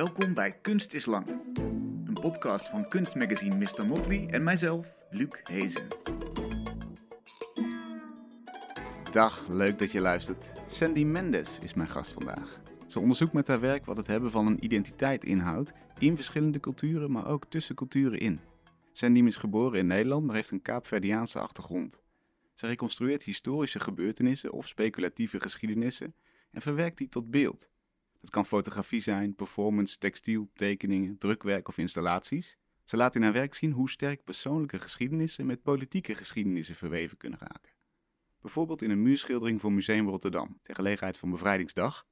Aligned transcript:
Welkom 0.00 0.34
bij 0.34 0.52
Kunst 0.60 0.92
is 0.92 1.06
Lang, 1.06 1.28
een 2.06 2.18
podcast 2.20 2.68
van 2.68 2.88
kunstmagazine 2.88 3.54
Mr. 3.54 3.86
Motley 3.86 4.28
en 4.30 4.42
mijzelf, 4.42 4.96
Luc 5.10 5.28
Hezen. 5.42 5.88
Dag, 9.10 9.48
leuk 9.48 9.78
dat 9.78 9.92
je 9.92 10.00
luistert. 10.00 10.52
Sandy 10.66 11.04
Mendes 11.04 11.58
is 11.58 11.74
mijn 11.74 11.88
gast 11.88 12.12
vandaag. 12.12 12.60
Ze 12.86 13.00
onderzoekt 13.00 13.32
met 13.32 13.48
haar 13.48 13.60
werk 13.60 13.84
wat 13.84 13.96
het 13.96 14.06
hebben 14.06 14.30
van 14.30 14.46
een 14.46 14.64
identiteit 14.64 15.24
inhoudt 15.24 15.72
in 15.98 16.14
verschillende 16.14 16.60
culturen, 16.60 17.10
maar 17.10 17.26
ook 17.26 17.46
tussen 17.48 17.74
culturen 17.74 18.18
in. 18.18 18.40
Sandy 18.92 19.22
is 19.22 19.36
geboren 19.36 19.78
in 19.78 19.86
Nederland, 19.86 20.26
maar 20.26 20.34
heeft 20.34 20.50
een 20.50 20.62
Kaapverdiaanse 20.62 21.38
achtergrond. 21.38 22.02
Ze 22.54 22.66
reconstrueert 22.66 23.22
historische 23.22 23.80
gebeurtenissen 23.80 24.52
of 24.52 24.66
speculatieve 24.66 25.40
geschiedenissen 25.40 26.14
en 26.50 26.60
verwerkt 26.60 26.98
die 26.98 27.08
tot 27.08 27.30
beeld. 27.30 27.68
Dat 28.20 28.30
kan 28.30 28.46
fotografie 28.46 29.00
zijn, 29.00 29.34
performance, 29.34 29.98
textiel, 29.98 30.50
tekeningen, 30.54 31.18
drukwerk 31.18 31.68
of 31.68 31.78
installaties. 31.78 32.58
Ze 32.84 32.96
laat 32.96 33.14
in 33.14 33.22
haar 33.22 33.32
werk 33.32 33.54
zien 33.54 33.72
hoe 33.72 33.90
sterk 33.90 34.24
persoonlijke 34.24 34.80
geschiedenissen 34.80 35.46
met 35.46 35.62
politieke 35.62 36.14
geschiedenissen 36.14 36.76
verweven 36.76 37.16
kunnen 37.16 37.38
raken. 37.38 37.72
Bijvoorbeeld 38.40 38.82
in 38.82 38.90
een 38.90 39.02
muurschildering 39.02 39.60
voor 39.60 39.72
Museum 39.72 40.08
Rotterdam, 40.08 40.58
ter 40.62 40.74
gelegenheid 40.74 41.18
van 41.18 41.30
Bevrijdingsdag. 41.30 42.06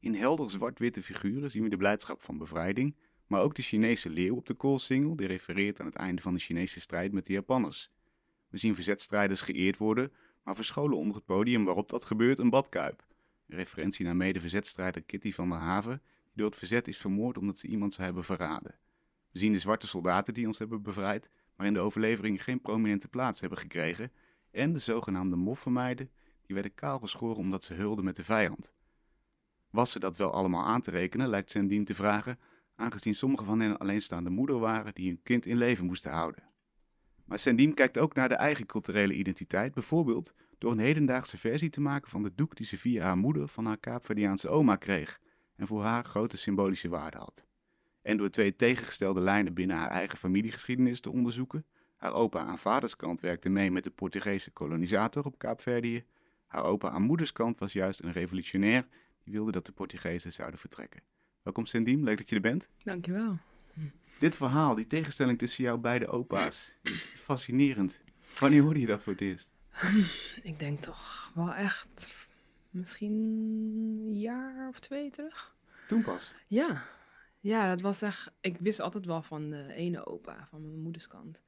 In 0.00 0.14
helder 0.14 0.50
zwart-witte 0.50 1.02
figuren 1.02 1.50
zien 1.50 1.62
we 1.62 1.68
de 1.68 1.76
blijdschap 1.76 2.22
van 2.22 2.38
bevrijding, 2.38 2.96
maar 3.26 3.42
ook 3.42 3.54
de 3.54 3.62
Chinese 3.62 4.10
leeuw 4.10 4.36
op 4.36 4.46
de 4.46 4.54
koolsingel, 4.54 5.16
die 5.16 5.26
refereert 5.26 5.80
aan 5.80 5.86
het 5.86 5.94
einde 5.94 6.22
van 6.22 6.34
de 6.34 6.40
Chinese 6.40 6.80
strijd 6.80 7.12
met 7.12 7.26
de 7.26 7.32
Japanners. 7.32 7.90
We 8.48 8.58
zien 8.58 8.74
verzetstrijders 8.74 9.40
geëerd 9.40 9.76
worden, 9.76 10.12
maar 10.42 10.54
verscholen 10.54 10.98
onder 10.98 11.16
het 11.16 11.24
podium 11.24 11.64
waarop 11.64 11.88
dat 11.88 12.04
gebeurt 12.04 12.38
een 12.38 12.50
badkuip. 12.50 13.06
Referentie 13.46 14.04
naar 14.04 14.16
mede-verzetstrijder 14.16 15.02
Kitty 15.02 15.32
van 15.32 15.48
der 15.48 15.58
Haven, 15.58 16.02
die 16.22 16.32
door 16.34 16.46
het 16.46 16.58
verzet 16.58 16.88
is 16.88 16.96
vermoord 16.96 17.38
omdat 17.38 17.58
ze 17.58 17.66
iemand 17.66 17.92
zou 17.92 18.04
hebben 18.04 18.24
verraden. 18.24 18.78
We 19.30 19.38
zien 19.38 19.52
de 19.52 19.58
zwarte 19.58 19.86
soldaten 19.86 20.34
die 20.34 20.46
ons 20.46 20.58
hebben 20.58 20.82
bevrijd, 20.82 21.30
maar 21.56 21.66
in 21.66 21.72
de 21.72 21.80
overlevering 21.80 22.44
geen 22.44 22.60
prominente 22.60 23.08
plaats 23.08 23.40
hebben 23.40 23.58
gekregen, 23.58 24.12
en 24.50 24.72
de 24.72 24.78
zogenaamde 24.78 25.36
moffenmeiden, 25.36 26.10
die 26.46 26.54
werden 26.54 26.74
kaal 26.74 26.98
geschoren 26.98 27.36
omdat 27.36 27.62
ze 27.62 27.74
hulden 27.74 28.04
met 28.04 28.16
de 28.16 28.24
vijand. 28.24 28.72
Was 29.70 29.90
ze 29.90 29.98
dat 29.98 30.16
wel 30.16 30.32
allemaal 30.32 30.64
aan 30.64 30.80
te 30.80 30.90
rekenen, 30.90 31.28
lijkt 31.28 31.50
Sandien 31.50 31.84
te 31.84 31.94
vragen, 31.94 32.38
aangezien 32.74 33.14
sommige 33.14 33.44
van 33.44 33.60
hen 33.60 33.78
alleenstaande 33.78 34.30
moeder 34.30 34.58
waren 34.58 34.94
die 34.94 35.08
hun 35.08 35.22
kind 35.22 35.46
in 35.46 35.56
leven 35.56 35.84
moesten 35.84 36.12
houden. 36.12 36.53
Maar 37.24 37.38
Sandien 37.38 37.74
kijkt 37.74 37.98
ook 37.98 38.14
naar 38.14 38.28
de 38.28 38.34
eigen 38.34 38.66
culturele 38.66 39.14
identiteit, 39.14 39.74
bijvoorbeeld 39.74 40.34
door 40.58 40.72
een 40.72 40.78
hedendaagse 40.78 41.38
versie 41.38 41.70
te 41.70 41.80
maken 41.80 42.10
van 42.10 42.22
de 42.22 42.34
doek 42.34 42.56
die 42.56 42.66
ze 42.66 42.78
via 42.78 43.04
haar 43.04 43.16
moeder 43.16 43.48
van 43.48 43.66
haar 43.66 43.78
Kaapverdiaanse 43.78 44.48
oma 44.48 44.76
kreeg 44.76 45.20
en 45.56 45.66
voor 45.66 45.82
haar 45.82 46.04
grote 46.04 46.36
symbolische 46.36 46.88
waarde 46.88 47.16
had. 47.16 47.44
En 48.02 48.16
door 48.16 48.30
twee 48.30 48.56
tegengestelde 48.56 49.20
lijnen 49.20 49.54
binnen 49.54 49.76
haar 49.76 49.90
eigen 49.90 50.18
familiegeschiedenis 50.18 51.00
te 51.00 51.10
onderzoeken. 51.10 51.64
Haar 51.96 52.12
opa 52.12 52.44
aan 52.44 52.58
vaderskant 52.58 53.20
werkte 53.20 53.48
mee 53.48 53.70
met 53.70 53.84
de 53.84 53.90
Portugese 53.90 54.50
kolonisator 54.50 55.24
op 55.24 55.38
Kaapverdië. 55.38 56.04
Haar 56.46 56.64
opa 56.64 56.90
aan 56.90 57.02
moederskant 57.02 57.58
was 57.58 57.72
juist 57.72 58.02
een 58.02 58.12
revolutionair 58.12 58.86
die 59.22 59.32
wilde 59.32 59.52
dat 59.52 59.66
de 59.66 59.72
Portugezen 59.72 60.32
zouden 60.32 60.58
vertrekken. 60.58 61.02
Welkom 61.42 61.66
Sendiem, 61.66 62.04
leuk 62.04 62.18
dat 62.18 62.28
je 62.28 62.34
er 62.34 62.40
bent. 62.40 62.68
Dankjewel. 62.82 63.38
Dit 64.18 64.36
verhaal, 64.36 64.74
die 64.74 64.86
tegenstelling 64.86 65.38
tussen 65.38 65.64
jouw 65.64 65.78
beide 65.78 66.06
opa's, 66.06 66.74
is 66.82 67.04
fascinerend. 67.16 68.02
Wanneer 68.38 68.62
hoorde 68.62 68.80
je 68.80 68.86
dat 68.86 69.02
voor 69.02 69.12
het 69.12 69.22
eerst? 69.22 69.50
Ik 70.42 70.58
denk 70.58 70.80
toch 70.80 71.32
wel 71.34 71.54
echt 71.54 72.14
misschien 72.70 73.12
een 74.06 74.18
jaar 74.20 74.68
of 74.68 74.80
twee 74.80 75.10
terug. 75.10 75.56
Toen 75.86 76.02
pas? 76.02 76.34
Ja. 76.46 76.82
Ja, 77.40 77.68
dat 77.68 77.80
was 77.80 78.02
echt... 78.02 78.32
Ik 78.40 78.56
wist 78.58 78.80
altijd 78.80 79.04
wel 79.04 79.22
van 79.22 79.50
de 79.50 79.72
ene 79.72 80.06
opa, 80.06 80.46
van 80.50 80.62
mijn 80.62 80.82
moeders 80.82 81.06
kant. 81.06 81.42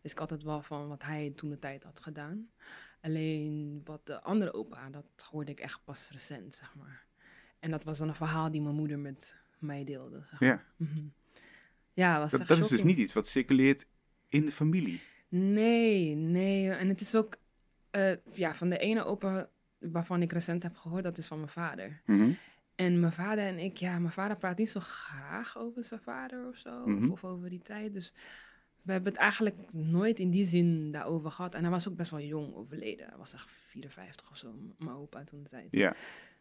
Wist 0.00 0.14
ik 0.14 0.20
altijd 0.20 0.42
wel 0.42 0.62
van 0.62 0.88
wat 0.88 1.02
hij 1.02 1.32
toen 1.36 1.50
de 1.50 1.58
tijd 1.58 1.82
had 1.82 2.00
gedaan. 2.00 2.50
Alleen 3.00 3.80
wat 3.84 4.06
de 4.06 4.22
andere 4.22 4.52
opa, 4.52 4.90
dat 4.90 5.26
hoorde 5.30 5.50
ik 5.50 5.60
echt 5.60 5.84
pas 5.84 6.10
recent, 6.10 6.54
zeg 6.54 6.74
maar. 6.74 7.06
En 7.58 7.70
dat 7.70 7.84
was 7.84 7.98
dan 7.98 8.08
een 8.08 8.14
verhaal 8.14 8.50
die 8.50 8.62
mijn 8.62 8.74
moeder 8.74 8.98
met 8.98 9.36
mij 9.58 9.84
deelde. 9.84 10.20
Zeg 10.20 10.40
maar. 10.40 10.48
Ja. 10.48 10.64
Mhm. 10.76 11.06
Ja, 11.92 12.18
was 12.18 12.30
Dat, 12.30 12.40
echt 12.40 12.48
dat 12.48 12.58
is 12.58 12.68
dus 12.68 12.82
niet 12.82 12.96
iets 12.96 13.12
wat 13.12 13.26
circuleert 13.26 13.86
in 14.28 14.44
de 14.44 14.52
familie. 14.52 15.00
Nee, 15.28 16.14
nee. 16.14 16.70
En 16.70 16.88
het 16.88 17.00
is 17.00 17.14
ook 17.14 17.36
eh, 17.90 18.12
ja, 18.32 18.54
van 18.54 18.68
de 18.68 18.78
ene 18.78 19.04
opa 19.04 19.48
waarvan 19.78 20.22
ik 20.22 20.32
recent 20.32 20.62
heb 20.62 20.76
gehoord, 20.76 21.02
dat 21.02 21.18
is 21.18 21.26
van 21.26 21.38
mijn 21.38 21.50
vader. 21.50 22.02
Mhm. 22.06 22.30
En 22.74 23.00
mijn 23.00 23.12
vader 23.12 23.44
en 23.44 23.58
ik, 23.58 23.76
ja, 23.76 23.98
mijn 23.98 24.12
vader 24.12 24.36
praat 24.36 24.58
niet 24.58 24.70
zo 24.70 24.80
graag 24.80 25.58
over 25.58 25.84
zijn 25.84 26.00
vader 26.00 26.48
of 26.48 26.56
zo, 26.56 26.86
Mhm. 26.86 27.02
of, 27.04 27.10
of 27.10 27.24
over 27.24 27.50
die 27.50 27.62
tijd. 27.62 27.92
Dus 27.92 28.14
we 28.82 28.92
hebben 28.92 29.12
het 29.12 29.20
eigenlijk 29.20 29.72
nooit 29.72 30.18
in 30.18 30.30
die 30.30 30.44
zin 30.46 30.92
daarover 30.92 31.30
gehad. 31.30 31.54
En 31.54 31.62
hij 31.62 31.70
was 31.70 31.88
ook 31.88 31.96
best 31.96 32.10
wel 32.10 32.20
jong 32.20 32.54
overleden. 32.54 33.06
Hij 33.08 33.16
was 33.18 33.32
echt 33.34 33.50
54 33.50 34.30
of 34.30 34.36
zo, 34.36 34.54
mijn 34.78 34.96
opa 34.96 35.24
toen 35.24 35.42
de 35.42 35.48
tijd. 35.48 35.68
Ja, 35.70 35.94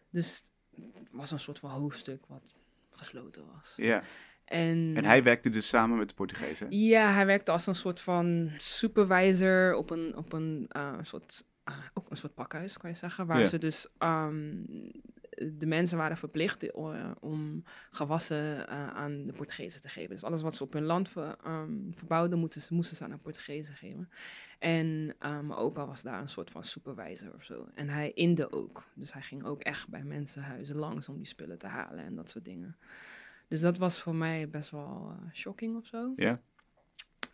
Dus 0.09 0.44
het 0.75 1.07
was 1.11 1.31
een 1.31 1.40
soort 1.40 1.59
van 1.59 1.69
hoofdstuk 1.69 2.25
wat 2.28 2.53
gesloten 2.90 3.45
was. 3.53 3.73
ja. 3.78 4.03
En, 4.51 4.91
En 4.95 5.06
hij 5.06 5.23
werkte 5.23 5.50
dus 5.50 5.67
samen 5.67 5.97
met 5.97 6.09
de 6.09 6.16
Portugezen. 6.16 6.67
Ja, 6.69 7.12
hij 7.12 7.25
werkte 7.25 7.51
als 7.51 7.67
een 7.67 7.75
soort 7.75 8.01
van 8.01 8.50
supervisor 8.57 9.75
op 9.75 9.89
een, 9.89 10.17
op 10.17 10.34
een 10.34 10.66
eh, 10.69 10.94
soort, 11.01 11.45
ah, 11.63 11.78
ook 11.94 12.09
een 12.09 12.17
soort 12.17 12.34
pakhuis, 12.34 12.78
kan 12.78 12.90
je 12.90 12.95
zeggen. 12.95 13.25
Waar 13.25 13.40
Ja. 13.40 13.45
ze 13.45 13.57
dus, 13.57 13.88
ehm, 13.97 14.56
de 15.53 15.66
mensen 15.66 15.97
waren 15.97 16.17
verplicht 16.17 16.63
eh, 16.72 17.11
om 17.19 17.63
gewassen 17.90 18.67
eh, 18.67 18.88
aan 18.88 19.25
de 19.25 19.34
Portugezen 19.34 19.81
te 19.81 19.90
geven. 19.90 20.09
Dus 20.09 20.23
alles 20.23 20.41
wat 20.41 20.56
ze 20.56 20.63
op 20.63 20.73
hun 20.73 20.84
land 20.84 21.09
ver- 21.09 21.35
ehm, 21.44 21.91
verbouwden, 21.95 22.40
moesten 22.40 22.61
ze, 22.61 22.73
moesten 22.73 22.97
ze 22.97 23.03
aan 23.03 23.09
de 23.09 23.17
Portugezen 23.17 23.75
geven. 23.75 24.09
En 24.59 25.16
eh, 25.19 25.29
mijn 25.40 25.59
opa 25.59 25.85
was 25.85 26.01
daar 26.01 26.22
een 26.22 26.29
soort 26.29 26.51
van 26.51 26.63
supervisor 26.63 27.34
of 27.34 27.44
zo. 27.44 27.67
En 27.75 27.90
hij 27.90 28.11
inde 28.11 28.51
ook. 28.51 28.84
Dus 28.95 29.13
hij 29.13 29.22
ging 29.22 29.44
ook 29.45 29.61
echt 29.61 29.90
bij 29.90 30.03
mensenhuizen 30.03 30.75
langs 30.75 31.09
om 31.09 31.17
die 31.17 31.25
spullen 31.25 31.57
te 31.57 31.67
halen 31.67 32.03
en 32.06 32.16
dat 32.16 32.29
soort 32.29 32.45
dingen. 32.45 32.75
Dus 33.51 33.62
dat 33.62 33.78
was 33.78 34.01
voor 34.01 34.16
mij 34.16 34.50
best 34.50 34.69
wel 34.69 35.12
eh, 35.12 35.34
shocking 35.34 35.78
of 35.78 35.85
zo 35.85 36.13
Ja, 36.16 36.41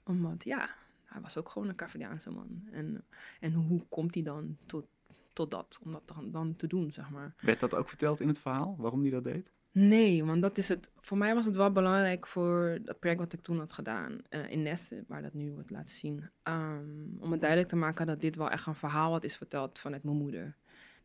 omdat, 0.04 0.44
ja, 0.44 0.70
hij 1.06 1.22
was 1.22 1.38
ook 1.38 1.50
gewoon 1.50 1.68
een 1.70 1.76
Caverdiaanse 1.76 2.30
man. 2.30 2.68
En, 2.72 3.06
en 3.40 3.54
hoe 3.54 3.86
komt 3.90 4.14
hij 4.14 4.24
dan 4.24 4.58
tot, 4.66 4.86
tot 5.34 5.52
dat, 5.52 5.80
om 5.84 5.92
dat 5.92 6.02
dan, 6.06 6.32
dan 6.32 6.56
te 6.56 6.68
doen, 6.68 6.92
zeg 6.92 7.10
maar? 7.10 7.36
werd 7.42 7.60
dat 7.60 7.76
ook 7.76 7.88
verteld 7.90 8.20
in 8.20 8.28
het 8.28 8.40
verhaal, 8.40 8.76
waarom 8.78 9.02
hij 9.02 9.10
dat 9.10 9.24
deed? 9.24 9.52
Nee, 9.72 10.24
want 10.26 10.42
dat 10.42 10.58
is 10.58 10.70
het. 10.70 10.92
Voor 11.00 11.18
mij 11.18 11.36
was 11.36 11.46
het 11.46 11.56
wel 11.56 11.72
belangrijk 11.72 12.28
voor 12.28 12.80
dat 12.84 13.00
project 13.00 13.20
wat 13.20 13.34
ik 13.34 13.42
toen 13.42 13.60
had 13.60 13.74
gedaan 13.74 14.18
eh, 14.30 14.52
in 14.52 14.62
Nesten, 14.62 15.06
waar 15.08 15.22
dat 15.22 15.34
nu 15.34 15.52
wordt 15.52 15.70
laten 15.70 15.96
zien. 15.96 16.30
ehm, 16.44 17.18
om 17.20 17.32
het 17.32 17.40
duidelijk 17.42 17.70
te 17.70 17.76
maken 17.76 18.06
dat 18.08 18.22
dit 18.22 18.36
wel 18.36 18.50
echt 18.50 18.66
een 18.66 18.76
verhaal 18.76 19.12
wat 19.12 19.24
is 19.24 19.38
verteld 19.38 19.80
vanuit 19.80 20.04
mijn 20.04 20.18
moeder. 20.18 20.56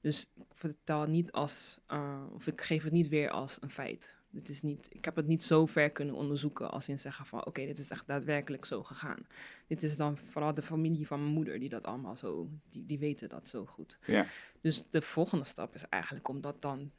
Dus 0.00 0.30
ik 0.36 0.44
vertel 0.54 1.06
niet 1.06 1.32
als, 1.32 1.80
eh, 1.86 2.24
of 2.34 2.46
ik 2.46 2.60
geef 2.60 2.82
het 2.82 2.92
niet 2.92 3.08
weer 3.08 3.30
als 3.30 3.58
een 3.62 3.70
feit. 3.70 4.20
Dit 4.34 4.48
is 4.48 4.62
niet, 4.62 4.86
ik 4.90 5.04
heb 5.04 5.16
het 5.16 5.26
niet 5.26 5.42
zo 5.42 5.66
ver 5.66 5.90
kunnen 5.90 6.14
onderzoeken 6.14 6.70
als 6.70 6.88
in 6.88 6.98
zeggen 6.98 7.26
van 7.26 7.46
oké, 7.46 7.66
dit 7.66 7.78
is 7.78 7.90
echt 7.90 8.06
daadwerkelijk 8.06 8.64
zo 8.64 8.82
gegaan. 8.82 9.26
Dit 9.66 9.82
is 9.82 9.96
dan 9.96 10.18
vooral 10.18 10.54
de 10.54 10.62
familie 10.62 11.06
van 11.06 11.20
mijn 11.22 11.32
moeder 11.34 11.58
die 11.58 11.68
dat 11.68 11.82
allemaal 11.84 12.16
zo, 12.16 12.48
die, 12.68 12.86
die 12.86 12.98
weten 12.98 13.28
dat 13.28 13.48
zo 13.48 13.66
goed. 13.66 13.98
Ja, 14.06 14.26
Dus 14.60 14.90
de 14.90 15.02
volgende 15.02 15.44
stap 15.44 15.74
is 15.74 15.88
eigenlijk 15.88 16.28
om 16.28 16.40
dat 16.40 16.62
dan, 16.62 16.90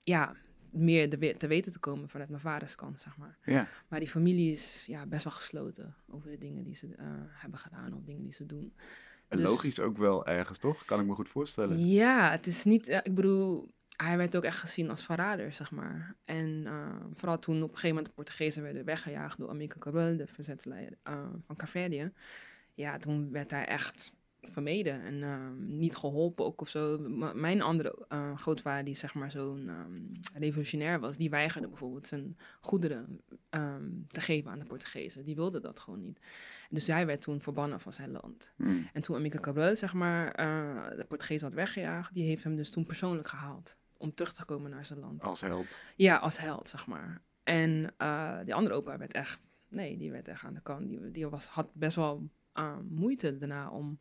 ja, 0.00 0.36
meer 0.70 1.10
de, 1.10 1.34
te 1.38 1.46
weten 1.46 1.72
te 1.72 1.78
komen 1.78 2.08
vanuit 2.08 2.28
mijn 2.28 2.40
vaders 2.40 2.74
kant, 2.74 3.00
zeg 3.00 3.16
maar. 3.16 3.38
ja. 3.44 3.66
Maar 3.88 3.98
die 4.00 4.08
familie 4.08 4.52
is 4.52 4.84
ja, 4.86 5.06
best 5.06 5.24
wel 5.24 5.32
gesloten 5.32 5.94
over 6.08 6.30
de 6.30 6.38
dingen 6.38 6.64
die 6.64 6.74
ze 6.74 6.94
eh, 6.96 7.06
hebben 7.28 7.58
gedaan 7.58 7.92
of 7.94 8.02
dingen 8.04 8.22
die 8.22 8.32
ze 8.32 8.46
doen. 8.46 8.72
En 9.28 9.36
Dus- 9.36 9.48
logisch 9.48 9.80
ook 9.80 9.96
wel 9.96 10.26
ergens, 10.26 10.58
toch? 10.58 10.84
Kan 10.84 11.00
ik 11.00 11.06
me 11.06 11.14
goed 11.14 11.28
voorstellen. 11.28 11.86
Ja, 11.86 12.30
het 12.30 12.46
is 12.46 12.64
niet, 12.64 12.88
eh, 12.88 12.98
ik 13.02 13.14
bedoel, 13.14 13.74
hij 13.96 14.16
werd 14.16 14.36
ook 14.36 14.44
echt 14.44 14.58
gezien 14.58 14.90
als 14.90 15.04
verrader, 15.04 15.52
zeg 15.52 15.70
maar. 15.70 16.14
En 16.24 16.62
eh, 16.66 16.96
vooral 17.14 17.38
toen 17.38 17.56
op 17.56 17.62
een 17.62 17.74
gegeven 17.74 17.88
moment 17.88 18.06
de 18.06 18.12
Portugezen 18.14 18.62
werden 18.62 18.84
weggejaagd 18.84 19.38
door 19.38 19.48
Amico 19.48 19.78
Cabral, 19.78 20.16
de 20.16 20.26
verzetsleider 20.26 20.98
eh, 21.02 21.24
van 21.46 21.56
Caverdië. 21.56 22.12
Ja, 22.74 22.98
toen 22.98 23.30
werd 23.30 23.50
hij 23.50 23.64
echt 23.66 24.14
vermeden 24.40 25.02
en 25.02 25.22
eh, 25.22 25.48
niet 25.58 25.96
geholpen 25.96 26.44
ook 26.44 26.60
of 26.60 26.68
zo. 26.68 26.98
M- 26.98 27.40
mijn 27.40 27.62
andere 27.62 28.06
grootvader, 28.36 28.84
die 28.84 28.94
zeg 28.94 29.14
maar 29.14 29.30
zo'n 29.30 29.68
ehm, 29.68 30.38
revolutionair 30.42 31.00
was, 31.00 31.16
die 31.16 31.30
weigerde 31.30 31.68
bijvoorbeeld 31.68 32.06
zijn 32.06 32.36
goederen 32.60 33.20
ehm, 33.50 33.90
te 34.08 34.20
geven 34.20 34.50
aan 34.50 34.58
de 34.58 34.64
Portugezen. 34.64 35.24
Die 35.24 35.34
wilde 35.34 35.60
dat 35.60 35.78
gewoon 35.78 36.00
niet. 36.00 36.20
Dus 36.70 36.86
hij 36.86 37.06
werd 37.06 37.20
toen 37.20 37.40
verbannen 37.40 37.80
van 37.80 37.92
zijn 37.92 38.10
land. 38.10 38.52
Hmm. 38.56 38.88
En 38.92 39.02
toen 39.02 39.16
Amica 39.16 39.38
Cabral, 39.38 39.76
zeg 39.76 39.92
maar, 39.92 40.32
eh, 40.32 40.96
de 40.96 41.04
Portugees 41.08 41.42
had 41.42 41.54
weggejaagd, 41.54 42.14
die 42.14 42.24
heeft 42.24 42.44
hem 42.44 42.56
dus 42.56 42.70
toen 42.70 42.86
persoonlijk 42.86 43.28
gehaald. 43.28 43.76
Om 44.06 44.14
terug 44.14 44.32
te 44.32 44.44
komen 44.44 44.70
naar 44.70 44.84
zijn 44.84 44.98
land. 44.98 45.22
Als 45.22 45.40
held. 45.40 45.76
Ja, 45.96 46.16
als 46.16 46.38
held, 46.38 46.68
zeg 46.68 46.86
maar. 46.86 47.22
En 47.42 47.94
eh, 47.96 48.38
die 48.44 48.54
andere 48.54 48.74
opa 48.74 48.98
werd 48.98 49.12
echt, 49.12 49.40
nee, 49.68 49.96
die 49.96 50.10
werd 50.10 50.28
echt 50.28 50.44
aan 50.44 50.54
de 50.54 50.60
kant. 50.60 50.88
Die, 50.88 51.10
die 51.10 51.28
was, 51.28 51.46
had 51.46 51.74
best 51.74 51.96
wel 51.96 52.30
eh, 52.52 52.76
moeite 52.88 53.38
daarna 53.38 53.70
om, 53.70 53.98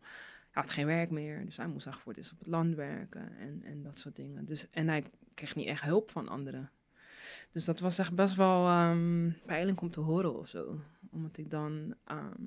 hij 0.52 0.62
had 0.64 0.72
geen 0.72 0.86
werk 0.86 1.10
meer. 1.10 1.46
Dus 1.46 1.58
hij 1.58 1.68
moest 1.68 1.88
echt 1.88 2.00
voor 2.00 2.14
het 2.14 2.32
op 2.32 2.40
het 2.40 2.48
land 2.48 2.76
werken 2.76 3.38
en, 3.38 3.64
en 3.64 3.84
dat 3.84 4.00
soort 4.00 4.16
dingen. 4.16 4.46
Dus, 4.46 4.70
en 4.70 4.88
hij 4.88 5.04
kreeg 5.34 5.56
niet 5.56 5.68
echt 5.68 5.84
hulp 5.84 6.12
van 6.12 6.28
anderen. 6.28 6.72
Dus 7.52 7.66
dat 7.66 7.80
was 7.80 7.98
echt 7.98 8.16
best 8.16 8.36
wel 8.36 8.90
um, 8.90 9.36
pijnlijk 9.46 9.82
om 9.82 9.90
te 9.90 10.00
horen 10.00 10.40
of 10.40 10.48
zo. 10.48 10.80
Omdat 11.12 11.38
ik 11.38 11.50
dan, 11.50 11.96
ehm, 12.04 12.44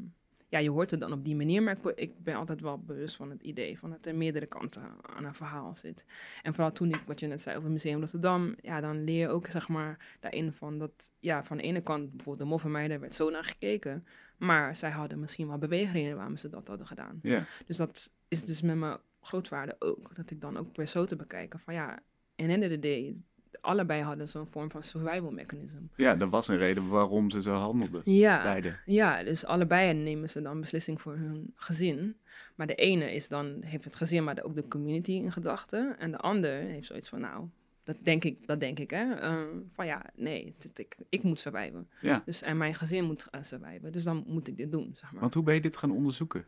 ja, 0.49 0.59
je 0.59 0.71
hoort 0.71 0.91
het 0.91 1.01
dan 1.01 1.13
op 1.13 1.25
die 1.25 1.37
manier, 1.37 1.63
maar 1.63 1.79
ik, 1.83 1.99
ik, 1.99 2.23
ben 2.25 2.35
altijd 2.35 2.61
wel 2.61 2.79
bewust 2.79 3.17
van 3.17 3.31
het 3.31 3.43
idee 3.43 3.79
van 3.79 3.91
dat 3.91 4.07
er 4.07 4.15
meerdere 4.15 4.47
kanten 4.47 4.83
aan 5.03 5.25
een 5.25 5.35
verhaal 5.35 5.77
zit. 5.77 6.05
En 6.43 6.55
vooral 6.55 6.73
toen 6.73 6.89
ik, 6.89 7.03
wat 7.07 7.21
je 7.21 7.27
net 7.27 7.41
zei 7.41 7.57
over 7.57 7.71
Museum 7.71 8.01
Rotterdam, 8.01 8.55
ja, 8.63 8.81
dan 8.81 9.05
leer 9.05 9.19
je 9.19 9.29
ook 9.29 9.47
zeg 9.47 9.69
maar 9.69 10.17
daarin 10.21 10.53
van 10.53 10.79
dat, 10.79 11.11
ja, 11.19 11.45
van 11.45 11.57
de 11.57 11.63
ene 11.63 11.81
kant 11.81 12.11
bijvoorbeeld 12.11 12.39
de 12.39 12.45
moffenmeiden 12.45 13.01
werd 13.01 13.15
zo 13.15 13.31
naar 13.31 13.45
gekeken, 13.45 14.07
maar 14.37 14.77
zij 14.77 14.91
hadden 14.91 15.21
misschien 15.21 15.49
wel 15.49 15.59
beweegredenen 15.59 16.17
waarom 16.17 16.37
ze 16.37 16.49
dat 16.49 16.69
hadden 16.69 16.87
gedaan. 16.87 17.21
Dus 17.67 17.77
dat 17.77 18.13
is 18.29 18.45
dus 18.45 18.63
met 18.63 18.77
mijn 18.77 18.99
grootvader 19.21 19.77
ook, 19.79 20.17
dat 20.17 20.31
ik 20.31 20.41
dan 20.41 20.57
ook 20.57 20.77
weer 20.77 20.87
zo 20.87 21.05
te 21.05 21.17
bekijken 21.17 21.61
van 21.61 21.75
ja, 21.75 22.03
in 22.35 22.51
end 22.51 22.63
of 22.63 22.69
the 22.69 22.79
day, 22.79 23.17
allebei 23.61 24.03
hadden 24.03 24.29
zo'n 24.29 24.47
vorm 24.47 24.71
van 24.71 24.83
survival 24.83 25.31
mechanism. 25.31 25.79
Ja, 25.97 26.15
dat 26.15 26.29
was 26.29 26.49
een 26.49 26.57
reden 26.57 26.89
waarom 26.89 27.31
ze 27.31 27.43
zo 27.43 27.53
handelden. 27.53 28.03
Ja, 28.05 28.43
Beide. 28.43 28.77
ja, 28.87 29.23
dus 29.23 29.45
allebei 29.45 29.93
nemen 29.93 30.31
ze 30.31 30.43
dan 30.43 30.61
beslissing 30.61 31.01
voor 31.01 31.17
hun 31.17 31.53
gezin. 31.55 32.17
Maar 32.55 32.67
de 32.67 32.75
ene 32.75 33.13
is 33.13 33.29
dan, 33.29 33.57
heeft 33.61 33.85
het 33.85 33.97
gezin, 33.97 34.25
maar 34.25 34.43
ook 34.43 34.55
de 34.55 34.69
community 34.69 35.13
in 35.13 35.33
gedachten. 35.33 35.99
En 35.99 36.11
de 36.11 36.19
ander 36.19 36.53
heeft 36.53 36.87
zoiets 36.87 37.09
van, 37.09 37.21
nou, 37.21 37.49
dat 37.89 37.97
denk 38.03 38.25
ik, 38.25 38.47
dat 38.47 38.61
denk 38.61 38.79
ik, 38.79 38.91
hè. 38.91 39.23
Uh, 39.23 39.47
van 39.73 39.87
ja, 39.87 40.05
nee, 40.15 40.55
dit, 40.59 40.79
ik, 40.79 40.97
ik 41.09 41.23
moet 41.23 41.41
surviven. 41.41 41.89
Ja. 42.01 42.23
Dus, 42.25 42.43
en 42.43 42.57
mijn 42.57 42.75
gezin 42.75 43.05
moet 43.05 43.27
uh, 43.35 43.43
surviven. 43.43 43.93
Dus 43.93 44.05
dan 44.05 44.25
moet 44.27 44.49
ik 44.49 44.57
dit 44.57 44.73
doen, 44.73 44.91
zeg 44.95 45.13
maar. 45.13 45.21
Want 45.21 45.35
hoe 45.35 45.43
ben 45.43 45.55
je 45.55 45.61
dit 45.61 45.77
gaan 45.77 45.91
onderzoeken? 45.91 46.45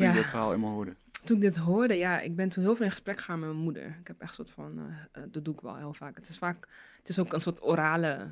Toen 0.00 0.08
Ja. 0.08 0.14
je 0.14 0.20
dit 0.20 0.30
verhaal 0.30 0.52
eenmaal 0.52 0.72
hoorde. 0.72 0.94
Toen 1.24 1.36
ik 1.36 1.42
dit 1.42 1.56
hoorde, 1.56 1.94
ja, 1.94 2.20
ik 2.20 2.36
ben 2.36 2.48
toen 2.48 2.62
heel 2.64 2.76
veel 2.76 2.84
in 2.84 2.90
gesprek 2.90 3.18
gegaan 3.18 3.38
met 3.38 3.48
mijn 3.48 3.60
moeder. 3.62 3.84
Ik 4.00 4.06
heb 4.06 4.20
echt 4.20 4.30
een 4.30 4.34
soort 4.46 4.50
van, 4.50 4.78
eh, 4.78 5.22
eh, 5.22 5.28
dat 5.32 5.44
doe 5.44 5.54
ik 5.54 5.60
wel 5.60 5.76
heel 5.76 5.94
vaak. 5.94 6.16
Het 6.16 6.28
is 6.28 6.38
vaak, 6.38 6.68
het 6.98 7.08
is 7.08 7.18
ook 7.18 7.32
een 7.32 7.40
soort 7.40 7.62
orale 7.62 8.26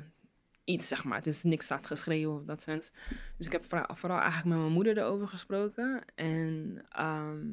iets, 0.63 0.87
zeg 0.87 1.03
maar. 1.03 1.17
Het 1.17 1.27
is 1.27 1.43
niks 1.43 1.65
staat 1.65 1.87
geschreven 1.87 2.31
of 2.33 2.43
dat 2.43 2.61
sens. 2.61 2.91
Dus 3.37 3.45
ik 3.45 3.51
heb 3.51 3.65
vooral, 3.65 3.95
vooral 3.95 4.17
eigenlijk 4.19 4.49
met 4.49 4.57
mijn 4.59 4.71
moeder 4.71 4.97
erover 4.97 5.27
gesproken. 5.27 6.01
En 6.15 6.81
ehm, 6.89 7.45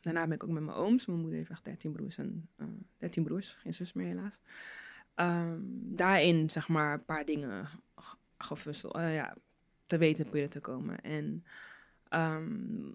daarna 0.00 0.26
ben 0.26 0.34
ik 0.34 0.42
ook 0.44 0.50
met 0.50 0.62
mijn 0.62 0.76
ooms. 0.76 1.06
Mijn 1.06 1.18
moeder 1.20 1.38
heeft 1.38 1.50
echt 1.50 1.64
13 1.64 1.92
broers 1.92 2.18
en 2.18 2.48
eh 2.56 2.66
13 2.98 3.24
broers, 3.24 3.56
geen 3.60 3.74
zus 3.74 3.92
meer 3.92 4.06
helaas. 4.06 4.40
Ehm, 5.14 5.58
daarin, 5.82 6.50
zeg 6.50 6.68
maar, 6.68 6.92
een 6.92 7.04
paar 7.04 7.24
dingen 7.24 7.66
ge- 7.96 8.16
gefusseld, 8.38 8.94
ja, 8.96 9.34
te 9.86 9.98
weten 9.98 10.24
proberen 10.24 10.50
te 10.50 10.60
komen. 10.60 11.00
En 11.00 11.44
ehm, 12.08 12.86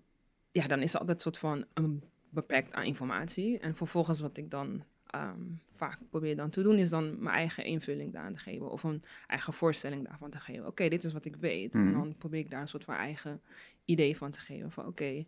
ja, 0.51 0.67
dan 0.67 0.81
is 0.81 0.93
er 0.93 0.99
altijd 0.99 1.17
een 1.17 1.23
soort 1.23 1.37
van 1.37 1.65
een 1.73 2.03
beperkt 2.29 2.73
aan 2.73 2.83
informatie. 2.83 3.59
En 3.59 3.75
vervolgens 3.75 4.19
wat 4.19 4.37
ik 4.37 4.49
dan 4.51 4.83
ehm, 5.05 5.41
vaak 5.69 5.99
probeer 6.09 6.35
dan 6.35 6.49
te 6.49 6.61
doen, 6.61 6.77
is 6.77 6.89
dan 6.89 7.23
mijn 7.23 7.35
eigen 7.35 7.65
invulling 7.65 8.13
daaraan 8.13 8.33
te 8.33 8.39
geven. 8.39 8.71
Of 8.71 8.83
een 8.83 9.03
eigen 9.27 9.53
voorstelling 9.53 10.07
daarvan 10.07 10.29
te 10.29 10.39
geven. 10.39 10.67
Oké, 10.67 10.89
dit 10.89 11.03
is 11.03 11.13
wat 11.13 11.25
ik 11.25 11.35
weet. 11.35 11.73
Mhm. 11.73 11.87
En 11.87 11.93
dan 11.93 12.15
probeer 12.17 12.39
ik 12.39 12.49
daar 12.49 12.61
een 12.61 12.67
soort 12.67 12.83
van 12.83 12.95
eigen 12.95 13.41
idee 13.85 14.17
van 14.17 14.31
te 14.31 14.39
geven. 14.39 14.71
Van 14.71 14.85
oké, 14.85 15.25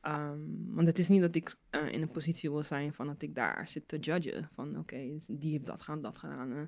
ehm, 0.00 0.38
want 0.66 0.88
het 0.88 0.98
is 0.98 1.08
niet 1.08 1.20
dat 1.20 1.34
ik 1.34 1.56
eh, 1.70 1.92
in 1.92 2.02
een 2.02 2.10
positie 2.10 2.50
wil 2.50 2.62
zijn 2.62 2.92
van 2.92 3.06
dat 3.06 3.22
ik 3.22 3.34
daar 3.34 3.68
zit 3.68 3.88
te 3.88 3.98
judgen. 3.98 4.48
Van 4.52 4.78
oké, 4.78 5.16
die 5.30 5.50
heeft 5.52 5.66
dat 5.66 5.82
gedaan, 5.82 6.02
dat 6.02 6.18
gedaan. 6.18 6.52
eh. 6.52 6.62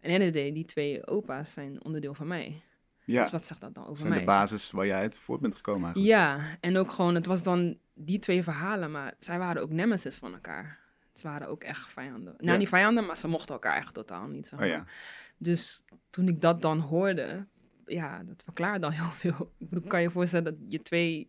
En 0.00 0.32
die 0.32 0.64
twee 0.64 1.06
opa's 1.06 1.52
zijn 1.52 1.84
onderdeel 1.84 2.14
van 2.14 2.26
mij. 2.26 2.62
Ja, 3.04 3.22
Dus 3.22 3.32
wat 3.32 3.46
zegt 3.46 3.60
dat 3.60 3.74
dan 3.74 3.84
over 3.84 3.96
zijn 3.96 4.08
mij? 4.08 4.18
de 4.18 4.24
basis 4.24 4.70
waar 4.70 4.86
jij 4.86 4.98
uit 4.98 5.18
voort 5.18 5.40
bent 5.40 5.54
gekomen 5.54 5.84
eigenlijk. 5.84 6.08
Ja, 6.08 6.38
en 6.60 6.76
ook 6.76 6.90
gewoon, 6.90 7.14
het 7.14 7.26
was 7.26 7.42
dan 7.42 7.76
die 7.94 8.18
twee 8.18 8.42
verhalen, 8.42 8.90
maar 8.90 9.14
zij 9.18 9.38
waren 9.38 9.62
ook 9.62 9.70
nemesis 9.70 10.16
van 10.16 10.32
elkaar. 10.32 10.78
Ze 11.12 11.28
waren 11.28 11.48
ook 11.48 11.62
echt 11.62 11.88
vijanden. 11.90 12.34
Nou, 12.38 12.52
Ja. 12.52 12.56
niet 12.56 12.68
vijanden, 12.68 13.06
maar 13.06 13.16
ze 13.16 13.28
mochten 13.28 13.54
elkaar 13.54 13.76
echt 13.76 13.94
totaal 13.94 14.26
niet. 14.26 14.46
Zeg 14.46 14.60
Oh 14.60 14.66
ja. 14.66 14.84
Dus 15.36 15.84
toen 16.10 16.28
ik 16.28 16.40
dat 16.40 16.62
dan 16.62 16.78
hoorde, 16.80 17.46
ja, 17.86 18.22
dat 18.22 18.42
verklaart 18.44 18.82
dan 18.82 18.90
heel 19.00 19.04
veel. 19.04 19.52
Ik 19.58 19.68
bedoel, 19.70 19.88
kan 19.88 20.02
je 20.02 20.10
voorstellen 20.10 20.44
dat 20.44 20.54
je 20.68 20.82
twee... 20.82 21.28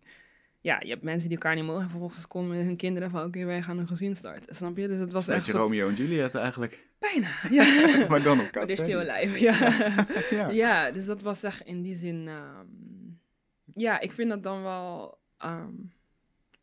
Ja, 0.62 0.80
je 0.80 0.90
hebt 0.90 1.04
mensen 1.04 1.30
die 1.30 1.38
elkaar 1.38 1.56
niet 1.56 1.64
mogen. 1.66 1.84
En 1.84 1.90
vervolgens 1.90 2.28
komen 2.28 2.58
hun 2.66 2.76
kinderen 2.76 3.10
van, 3.10 3.24
oké, 3.24 3.46
wij 3.46 3.62
gaan 3.62 3.78
een 3.78 3.88
gezin 3.88 4.16
starten. 4.16 4.56
Snap 4.56 4.78
je? 4.78 4.88
Dus 4.88 5.00
het 5.00 5.12
was 5.12 5.28
Een 5.28 5.34
echt 5.36 5.46
soort... 5.46 5.58
Romeo 5.58 5.88
en 5.88 5.96
Juliet 5.96 6.36
eigenlijk. 6.36 6.85
Bijna, 7.00 7.30
ja. 7.50 7.64
maar 8.10 8.24
dan 8.24 8.40
op 8.40 8.44
Maar 8.44 8.52
café. 8.52 8.66
they're 8.66 8.84
still 8.84 9.10
alive, 9.10 9.40
ja. 9.40 9.58
Ja. 10.30 10.50
ja, 10.64 10.92
dus 10.92 11.06
dat 11.06 11.22
was 11.22 11.44
echt 11.44 11.62
in 11.66 11.82
die 11.82 11.96
zin. 11.96 12.28
ehm, 12.28 12.66
ja, 13.76 14.00
ik 14.00 14.12
vind 14.12 14.30
dat 14.30 14.44
dan 14.44 14.62
wel. 14.64 15.18
ehm, 15.38 15.74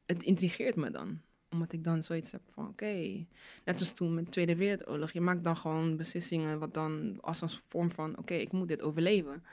het 0.07 0.23
intrigeert 0.23 0.77
me 0.77 0.91
dan. 0.91 1.21
Omdat 1.51 1.73
ik 1.73 1.85
dan 1.85 2.03
zoiets 2.03 2.33
heb 2.33 2.41
van: 2.55 2.69
oké. 2.69 3.25
net 3.65 3.79
als 3.79 3.93
toen 3.93 4.15
met 4.15 4.25
de 4.25 4.31
Tweede 4.31 4.57
Wereldoorlog. 4.57 5.13
Je 5.13 5.21
maakt 5.21 5.45
dan 5.45 5.57
gewoon 5.57 5.97
beslissingen. 5.97 6.59
wat 6.59 6.75
dan 6.75 7.19
als 7.21 7.41
een 7.41 7.49
vorm 7.69 7.91
van: 7.91 8.19
oké, 8.19 8.35
ik 8.35 8.53
moet 8.53 8.69
dit 8.69 8.83
overleven. 8.83 9.45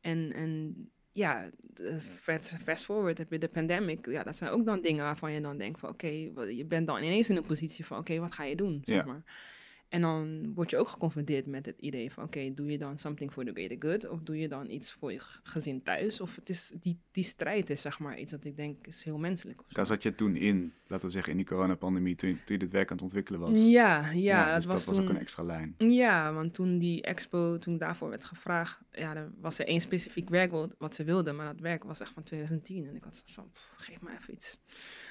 En, 0.00 0.32
en 0.32 0.74
ja, 1.12 1.50
fast, 2.20 2.52
fast 2.64 2.84
forward 2.84 3.18
heb 3.18 3.30
je 3.30 3.38
de 3.38 3.48
pandemic. 3.48 4.06
Ja, 4.06 4.22
dat 4.22 4.36
zijn 4.36 4.50
ook 4.50 4.64
dan 4.64 4.80
dingen 4.80 5.04
waarvan 5.04 5.32
je 5.32 5.40
dan 5.40 5.58
denkt: 5.58 5.78
van 5.80 5.88
oké, 5.88 6.06
je 6.48 6.64
bent 6.68 6.86
dan 6.86 7.02
ineens 7.02 7.30
in 7.30 7.36
een 7.36 7.42
positie 7.46 7.86
van: 7.86 7.98
oké, 7.98 8.18
wat 8.18 8.32
ga 8.32 8.44
je 8.44 8.56
doen? 8.56 8.82
Zeg 8.84 8.96
Ja. 8.96 9.04
maar. 9.04 9.22
En 9.88 10.00
dan 10.00 10.52
word 10.54 10.70
je 10.70 10.76
ook 10.76 10.88
geconfronteerd 10.88 11.46
met 11.46 11.66
het 11.66 11.80
idee 11.80 12.12
van... 12.12 12.24
oké, 12.24 12.52
doe 12.54 12.70
je 12.70 12.78
dan 12.78 12.98
something 12.98 13.32
for 13.32 13.44
the 13.44 13.50
greater 13.52 13.76
good... 13.78 14.08
of 14.08 14.22
doe 14.22 14.38
je 14.38 14.48
dan 14.48 14.70
iets 14.70 14.92
voor 14.92 15.12
je 15.12 15.20
gezin 15.42 15.82
thuis? 15.82 16.20
Of 16.20 16.36
het 16.36 16.48
is, 16.48 16.72
die, 16.80 16.98
die 17.10 17.24
strijd 17.24 17.70
is 17.70 17.80
zeg 17.80 17.98
maar 17.98 18.18
iets 18.18 18.32
wat 18.32 18.44
ik 18.44 18.56
denk 18.56 18.86
is 18.86 19.02
heel 19.02 19.18
menselijk. 19.18 19.62
Daar 19.68 19.86
zat 19.86 20.02
je 20.02 20.14
toen 20.14 20.36
in, 20.36 20.72
laten 20.86 21.06
we 21.06 21.12
zeggen, 21.12 21.30
in 21.30 21.36
die 21.38 21.46
coronapandemie, 21.46 22.14
toen, 22.14 22.30
toen 22.30 22.54
je 22.54 22.58
dit 22.58 22.70
werk 22.70 22.88
aan 22.90 22.94
het 22.96 23.04
ontwikkelen 23.04 23.40
was. 23.40 23.50
Ja, 23.54 24.10
ja, 24.10 24.54
dus 24.54 24.64
dat 24.64 24.72
was 24.72 24.84
dat 24.84 24.94
was 24.94 25.04
ook 25.04 25.10
een 25.10 25.18
extra 25.18 25.42
lijn. 25.42 25.74
Ja, 25.78 26.32
want 26.32 26.54
toen 26.54 26.78
die 26.78 27.02
expo, 27.02 27.58
toen 27.58 27.78
daarvoor 27.78 28.08
werd 28.08 28.24
gevraagd... 28.24 28.84
ja, 28.92 29.16
er 29.16 29.30
was 29.40 29.58
er 29.58 29.66
één 29.66 29.80
specifiek 29.80 30.28
werk 30.28 30.50
wat, 30.78 30.94
ze 30.94 31.04
wilden... 31.04 31.36
maar 31.36 31.46
dat 31.46 31.60
werk 31.60 31.84
was 31.84 32.00
echt 32.00 32.12
van 32.12 32.22
2010. 32.22 32.86
En 32.86 32.96
ik 32.96 33.04
had 33.04 33.16
zo 33.16 33.22
van, 33.26 33.50
geef 33.76 34.00
me 34.00 34.10
even 34.20 34.32
iets... 34.34 34.58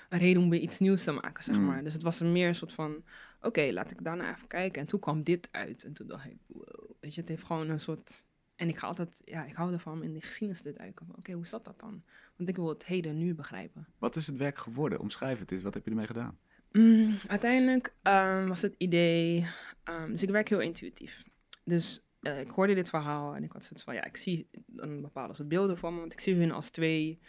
een 0.09 0.19
reden 0.19 0.43
om 0.43 0.49
weer 0.49 0.59
iets 0.61 0.79
nieuws 0.79 1.03
te 1.03 1.11
maken, 1.11 1.43
zeg 1.43 1.57
Mm. 1.57 1.65
maar. 1.65 1.83
Dus 1.83 1.93
het 1.93 2.03
was 2.03 2.19
er 2.19 2.27
meer 2.27 2.47
een 2.47 2.55
soort 2.55 2.73
van... 2.73 3.03
oké, 3.45 3.69
laat 3.71 3.91
ik 3.91 4.03
daarna 4.03 4.35
even 4.35 4.47
kijken. 4.47 4.81
En 4.81 4.87
toen 4.87 4.99
kwam 4.99 5.23
dit 5.23 5.47
uit. 5.51 5.83
En 5.83 5.93
toen 5.93 6.07
dacht 6.07 6.25
ik, 6.25 6.37
wow, 6.47 6.91
weet 6.99 7.13
je, 7.15 7.19
het 7.19 7.29
heeft 7.29 7.43
gewoon 7.43 7.69
een 7.69 7.79
soort... 7.79 8.23
En 8.55 8.67
ik 8.67 8.77
ga 8.77 8.87
altijd, 8.87 9.21
ja, 9.25 9.45
ik 9.45 9.55
hou 9.55 9.73
ervan 9.73 9.93
om 9.93 10.03
in 10.03 10.13
de 10.13 10.21
geschiedenis 10.21 10.61
te 10.61 10.73
duiken. 10.73 11.05
Van, 11.05 11.15
Oké, 11.17 11.31
hoe 11.31 11.47
zat 11.47 11.65
dat 11.65 11.79
dan? 11.79 12.03
Want 12.35 12.49
ik 12.49 12.55
wil 12.55 12.69
het 12.69 12.85
heden 12.85 13.17
nu 13.17 13.35
begrijpen. 13.35 13.87
Wat 13.97 14.15
is 14.15 14.27
het 14.27 14.37
werk 14.37 14.57
geworden? 14.57 14.99
Omschrijf 14.99 15.39
het 15.39 15.51
eens. 15.51 15.63
Wat 15.63 15.73
heb 15.73 15.83
je 15.83 15.89
ermee 15.89 16.05
gedaan? 16.07 16.37
Mm, 16.71 17.17
uiteindelijk 17.27 17.93
ehm, 18.01 18.47
was 18.47 18.61
het 18.61 18.75
idee. 18.77 19.47
ehm, 19.83 20.11
dus 20.11 20.23
ik 20.23 20.29
werk 20.29 20.49
heel 20.49 20.59
intuïtief. 20.59 21.23
Dus 21.63 22.05
eh, 22.19 22.39
ik 22.39 22.49
hoorde 22.49 22.73
dit 22.73 22.89
verhaal 22.89 23.35
en 23.35 23.43
ik 23.43 23.51
had 23.51 23.63
zoiets 23.63 23.83
van: 23.83 23.93
ja, 23.93 24.03
ik 24.03 24.17
zie 24.17 24.47
een 24.75 25.01
bepaalde 25.01 25.33
soort 25.33 25.47
beelden 25.47 25.77
voor 25.77 25.93
me. 25.93 25.99
Want 25.99 26.13
ik 26.13 26.19
zie 26.19 26.35
hun 26.35 26.51
als 26.51 26.69
twee. 26.69 27.19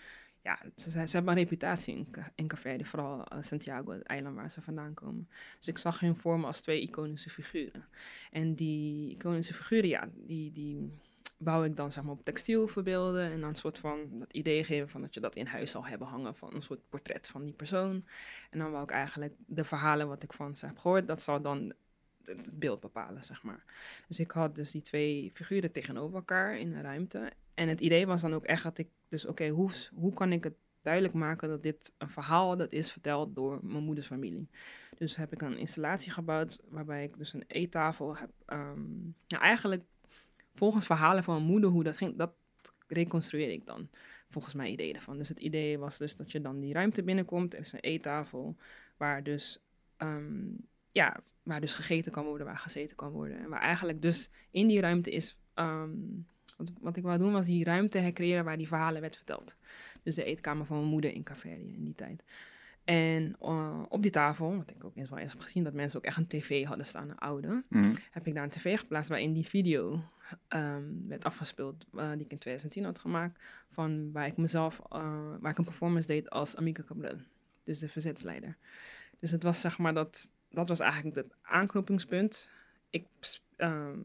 Ja, 0.46 0.58
ze, 0.76 0.90
ze 0.90 0.98
hebben 0.98 1.32
een 1.32 1.42
reputatie 1.42 1.96
in, 1.96 2.08
in 2.34 2.46
Caverde, 2.46 2.84
vooral 2.84 3.24
eh, 3.24 3.42
Santiago, 3.42 3.90
het 3.90 4.02
eiland 4.02 4.36
waar 4.36 4.50
ze 4.50 4.62
vandaan 4.62 4.94
komen. 4.94 5.28
Dus 5.58 5.68
ik 5.68 5.78
zag 5.78 6.00
hun 6.00 6.16
voor 6.16 6.38
me 6.40 6.46
als 6.46 6.60
twee 6.60 6.80
iconische 6.80 7.30
figuren. 7.30 7.84
En 8.30 8.54
die 8.54 9.10
iconische 9.10 9.54
figuren, 9.54 9.88
ja, 9.88 10.08
die, 10.14 10.52
die 10.52 10.90
bouw 11.38 11.64
ik 11.64 11.76
dan 11.76 11.92
zeg 11.92 12.04
maar 12.04 12.12
op 12.12 12.24
textiel 12.24 12.68
verbeelden. 12.68 13.30
En 13.30 13.40
dan 13.40 13.48
een 13.48 13.54
soort 13.54 13.78
van 13.78 14.18
dat 14.18 14.32
idee 14.32 14.64
geven 14.64 14.88
van 14.88 15.00
dat 15.00 15.14
je 15.14 15.20
dat 15.20 15.36
in 15.36 15.46
huis 15.46 15.70
zal 15.70 15.86
hebben 15.86 16.08
hangen 16.08 16.36
van 16.36 16.54
een 16.54 16.62
soort 16.62 16.88
portret 16.88 17.28
van 17.28 17.44
die 17.44 17.54
persoon. 17.54 18.04
En 18.50 18.58
dan 18.58 18.70
wou 18.70 18.82
ik 18.82 18.90
eigenlijk 18.90 19.34
de 19.46 19.64
verhalen 19.64 20.08
wat 20.08 20.22
ik 20.22 20.32
van 20.32 20.56
ze 20.56 20.66
heb 20.66 20.78
gehoord, 20.78 21.06
dat 21.06 21.22
zou 21.22 21.42
dan 21.42 21.72
het 22.24 22.58
beeld 22.58 22.80
bepalen, 22.80 23.24
zeg 23.24 23.42
maar. 23.42 23.64
Dus 24.08 24.20
ik 24.20 24.30
had 24.30 24.54
dus 24.54 24.70
die 24.70 24.82
twee 24.82 25.30
figuren 25.34 25.72
tegenover 25.72 26.16
elkaar 26.16 26.58
in 26.58 26.72
een 26.72 26.82
ruimte. 26.82 27.32
En 27.56 27.68
het 27.68 27.80
idee 27.80 28.06
was 28.06 28.20
dan 28.20 28.34
ook 28.34 28.44
echt 28.44 28.62
dat 28.62 28.78
ik, 28.78 28.88
dus 29.08 29.26
oké, 29.26 29.48
hoe, 29.48 29.70
hoe 29.94 30.12
kan 30.12 30.32
ik 30.32 30.44
het 30.44 30.54
duidelijk 30.82 31.14
maken 31.14 31.48
dat 31.48 31.62
dit 31.62 31.92
een 31.98 32.10
verhaal 32.10 32.56
dat 32.56 32.72
is 32.72 32.92
verteld 32.92 33.34
door 33.34 33.58
mijn 33.62 33.84
moeders 33.84 34.06
familie. 34.06 34.48
Dus 34.96 35.16
heb 35.16 35.32
ik 35.32 35.42
een 35.42 35.58
installatie 35.58 36.12
gebouwd 36.12 36.60
waarbij 36.68 37.04
ik 37.04 37.18
dus 37.18 37.32
een 37.32 37.44
eettafel 37.46 38.16
heb. 38.16 38.30
ehm, 38.46 39.02
nou, 39.28 39.42
eigenlijk 39.42 39.84
volgens 40.54 40.86
verhalen 40.86 41.24
van 41.24 41.34
mijn 41.34 41.46
moeder 41.46 41.70
hoe 41.70 41.84
dat 41.84 41.96
ging, 41.96 42.16
dat 42.16 42.32
reconstrueer 42.86 43.50
ik 43.50 43.66
dan 43.66 43.88
volgens 44.28 44.54
mijn 44.54 44.72
idee 44.72 44.94
ervan. 44.94 45.18
Dus 45.18 45.28
het 45.28 45.40
idee 45.40 45.78
was 45.78 45.98
dus 45.98 46.16
dat 46.16 46.32
je 46.32 46.40
dan 46.40 46.60
die 46.60 46.72
ruimte 46.72 47.02
binnenkomt. 47.02 47.54
Er 47.54 47.60
is 47.60 47.72
een 47.72 47.80
eettafel 47.80 48.56
waar 48.96 49.22
dus, 49.22 49.62
ehm, 49.96 50.44
ja, 50.92 51.20
waar 51.42 51.60
dus 51.60 51.74
gegeten 51.74 52.12
kan 52.12 52.24
worden, 52.24 52.46
waar 52.46 52.58
gezeten 52.58 52.96
kan 52.96 53.10
worden. 53.10 53.38
En 53.38 53.48
waar 53.48 53.60
eigenlijk 53.60 54.02
dus 54.02 54.30
in 54.50 54.66
die 54.66 54.80
ruimte 54.80 55.10
is... 55.10 55.36
ehm, 55.54 55.90
wat, 56.56 56.72
wat 56.80 56.96
ik 56.96 57.02
wou 57.02 57.18
doen 57.18 57.32
was 57.32 57.46
die 57.46 57.64
ruimte 57.64 57.98
hercreëren 57.98 58.44
waar 58.44 58.56
die 58.56 58.68
verhalen 58.68 59.00
werd 59.00 59.16
verteld. 59.16 59.56
Dus 60.02 60.14
de 60.14 60.24
eetkamer 60.24 60.66
van 60.66 60.76
mijn 60.76 60.88
moeder 60.90 61.12
in 61.12 61.22
Caverdië 61.22 61.72
in 61.74 61.84
die 61.84 61.94
tijd. 61.94 62.22
En 62.84 63.36
eh, 63.40 63.82
op 63.88 64.02
die 64.02 64.10
tafel, 64.10 64.56
wat 64.56 64.70
ik 64.70 64.84
ook 64.84 64.96
eens 64.96 65.08
wel 65.08 65.18
eens 65.18 65.32
heb 65.32 65.40
gezien, 65.40 65.64
dat 65.64 65.72
mensen 65.72 65.98
ook 65.98 66.04
echt 66.04 66.16
een 66.16 66.26
tv 66.26 66.64
hadden 66.64 66.86
staan, 66.86 67.10
een 67.10 67.18
oude 67.18 67.64
Mhm. 67.68 67.94
heb 68.10 68.26
ik 68.26 68.34
daar 68.34 68.42
een 68.44 68.50
tv 68.50 68.78
geplaatst 68.78 69.08
waarin 69.08 69.32
die 69.32 69.46
video 69.46 70.00
ehm, 70.48 70.82
werd 71.08 71.24
afgespeeld 71.24 71.86
eh, 71.96 72.10
die 72.10 72.24
ik 72.24 72.30
in 72.30 72.38
2010 72.38 72.84
had 72.84 72.98
gemaakt. 72.98 73.40
Van 73.70 74.12
waar 74.12 74.26
ik 74.26 74.36
mezelf, 74.36 74.80
eh, 74.90 75.34
waar 75.40 75.50
ik 75.50 75.58
een 75.58 75.64
performance 75.64 76.06
deed 76.06 76.30
als 76.30 76.56
Amica 76.56 76.82
Cabral. 76.82 77.16
Dus 77.64 77.78
de 77.78 77.88
verzetsleider. 77.88 78.56
Dus 79.18 79.30
het 79.30 79.42
was 79.42 79.60
zeg 79.60 79.78
maar 79.78 79.94
dat, 79.94 80.30
dat 80.50 80.68
was 80.68 80.80
eigenlijk 80.80 81.16
het 81.16 81.34
aanknopingspunt. 81.42 82.50
Ik, 82.90 83.06
ehm, 83.56 83.98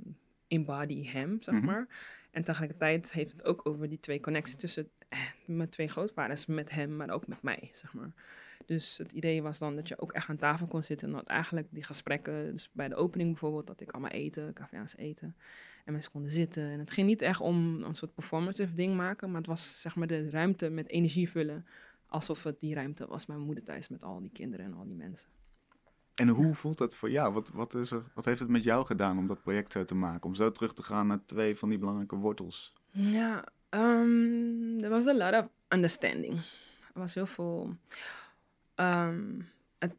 embody 0.47 1.07
hem, 1.07 1.37
zeg 1.41 1.55
Mhm. 1.55 1.65
maar. 1.65 1.87
En 2.31 2.43
tegelijkertijd 2.43 3.11
heeft 3.11 3.31
het 3.31 3.45
ook 3.45 3.67
over 3.67 3.89
die 3.89 3.99
twee 3.99 4.19
connecties 4.19 4.55
tussen 4.55 4.89
mijn 5.45 5.69
twee 5.69 5.87
grootvaders, 5.87 6.45
met 6.45 6.71
hem, 6.71 6.95
maar 6.95 7.09
ook 7.09 7.27
met 7.27 7.41
mij, 7.41 7.69
zeg 7.73 7.93
maar. 7.93 8.13
Dus 8.65 8.97
het 8.97 9.11
idee 9.11 9.41
was 9.41 9.59
dan 9.59 9.75
dat 9.75 9.87
je 9.87 9.99
ook 9.99 10.11
echt 10.11 10.29
aan 10.29 10.37
tafel 10.37 10.67
kon 10.67 10.83
zitten. 10.83 11.07
En 11.07 11.13
dat 11.13 11.27
eigenlijk 11.27 11.67
die 11.71 11.83
gesprekken, 11.83 12.51
dus 12.51 12.69
bij 12.71 12.87
de 12.87 12.95
opening 12.95 13.29
bijvoorbeeld, 13.29 13.67
dat 13.67 13.81
ik 13.81 13.91
allemaal 13.91 14.11
eten, 14.11 14.53
Cafeaans 14.53 14.95
eten. 14.95 15.35
En 15.85 15.93
mensen 15.93 16.11
konden 16.11 16.31
zitten. 16.31 16.63
En 16.63 16.79
het 16.79 16.91
ging 16.91 17.07
niet 17.07 17.21
echt 17.21 17.39
om 17.39 17.83
een 17.83 17.95
soort 17.95 18.13
performative 18.13 18.73
ding 18.73 18.95
maken, 18.95 19.27
maar 19.27 19.37
het 19.37 19.49
was 19.49 19.81
zeg 19.81 19.95
maar 19.95 20.07
de 20.07 20.29
ruimte 20.29 20.69
met 20.69 20.87
energie 20.87 21.29
vullen. 21.29 21.65
Alsof 22.07 22.43
het 22.43 22.59
die 22.59 22.73
ruimte 22.73 23.07
was 23.07 23.25
mijn 23.25 23.39
moeder 23.39 23.63
thuis 23.63 23.87
met 23.87 24.03
al 24.03 24.21
die 24.21 24.31
kinderen 24.31 24.65
en 24.65 24.73
al 24.73 24.85
die 24.85 24.95
mensen. 24.95 25.29
En 26.21 26.27
hoe 26.27 26.55
voelt 26.55 26.77
dat 26.77 26.95
voor 26.95 27.09
jou? 27.09 27.33
Wat, 27.33 27.49
wat, 27.49 27.73
is 27.73 27.91
er, 27.91 28.03
wat 28.13 28.25
heeft 28.25 28.39
het 28.39 28.49
met 28.49 28.63
jou 28.63 28.85
gedaan 28.85 29.17
om 29.17 29.27
dat 29.27 29.41
project 29.41 29.71
zo 29.71 29.85
te 29.85 29.95
maken? 29.95 30.23
Om 30.23 30.35
zo 30.35 30.51
terug 30.51 30.73
te 30.73 30.83
gaan 30.83 31.07
naar 31.07 31.25
twee 31.25 31.57
van 31.57 31.69
die 31.69 31.77
belangrijke 31.77 32.15
wortels? 32.15 32.73
Ja, 32.91 33.45
um, 33.69 34.83
er 34.83 34.89
was 34.89 35.07
a 35.07 35.13
lot 35.13 35.33
of 35.33 35.49
understanding. 35.67 36.33
Er 36.93 36.99
was 36.99 37.13
heel 37.13 37.25
veel. 37.25 37.75
Het, 39.77 39.95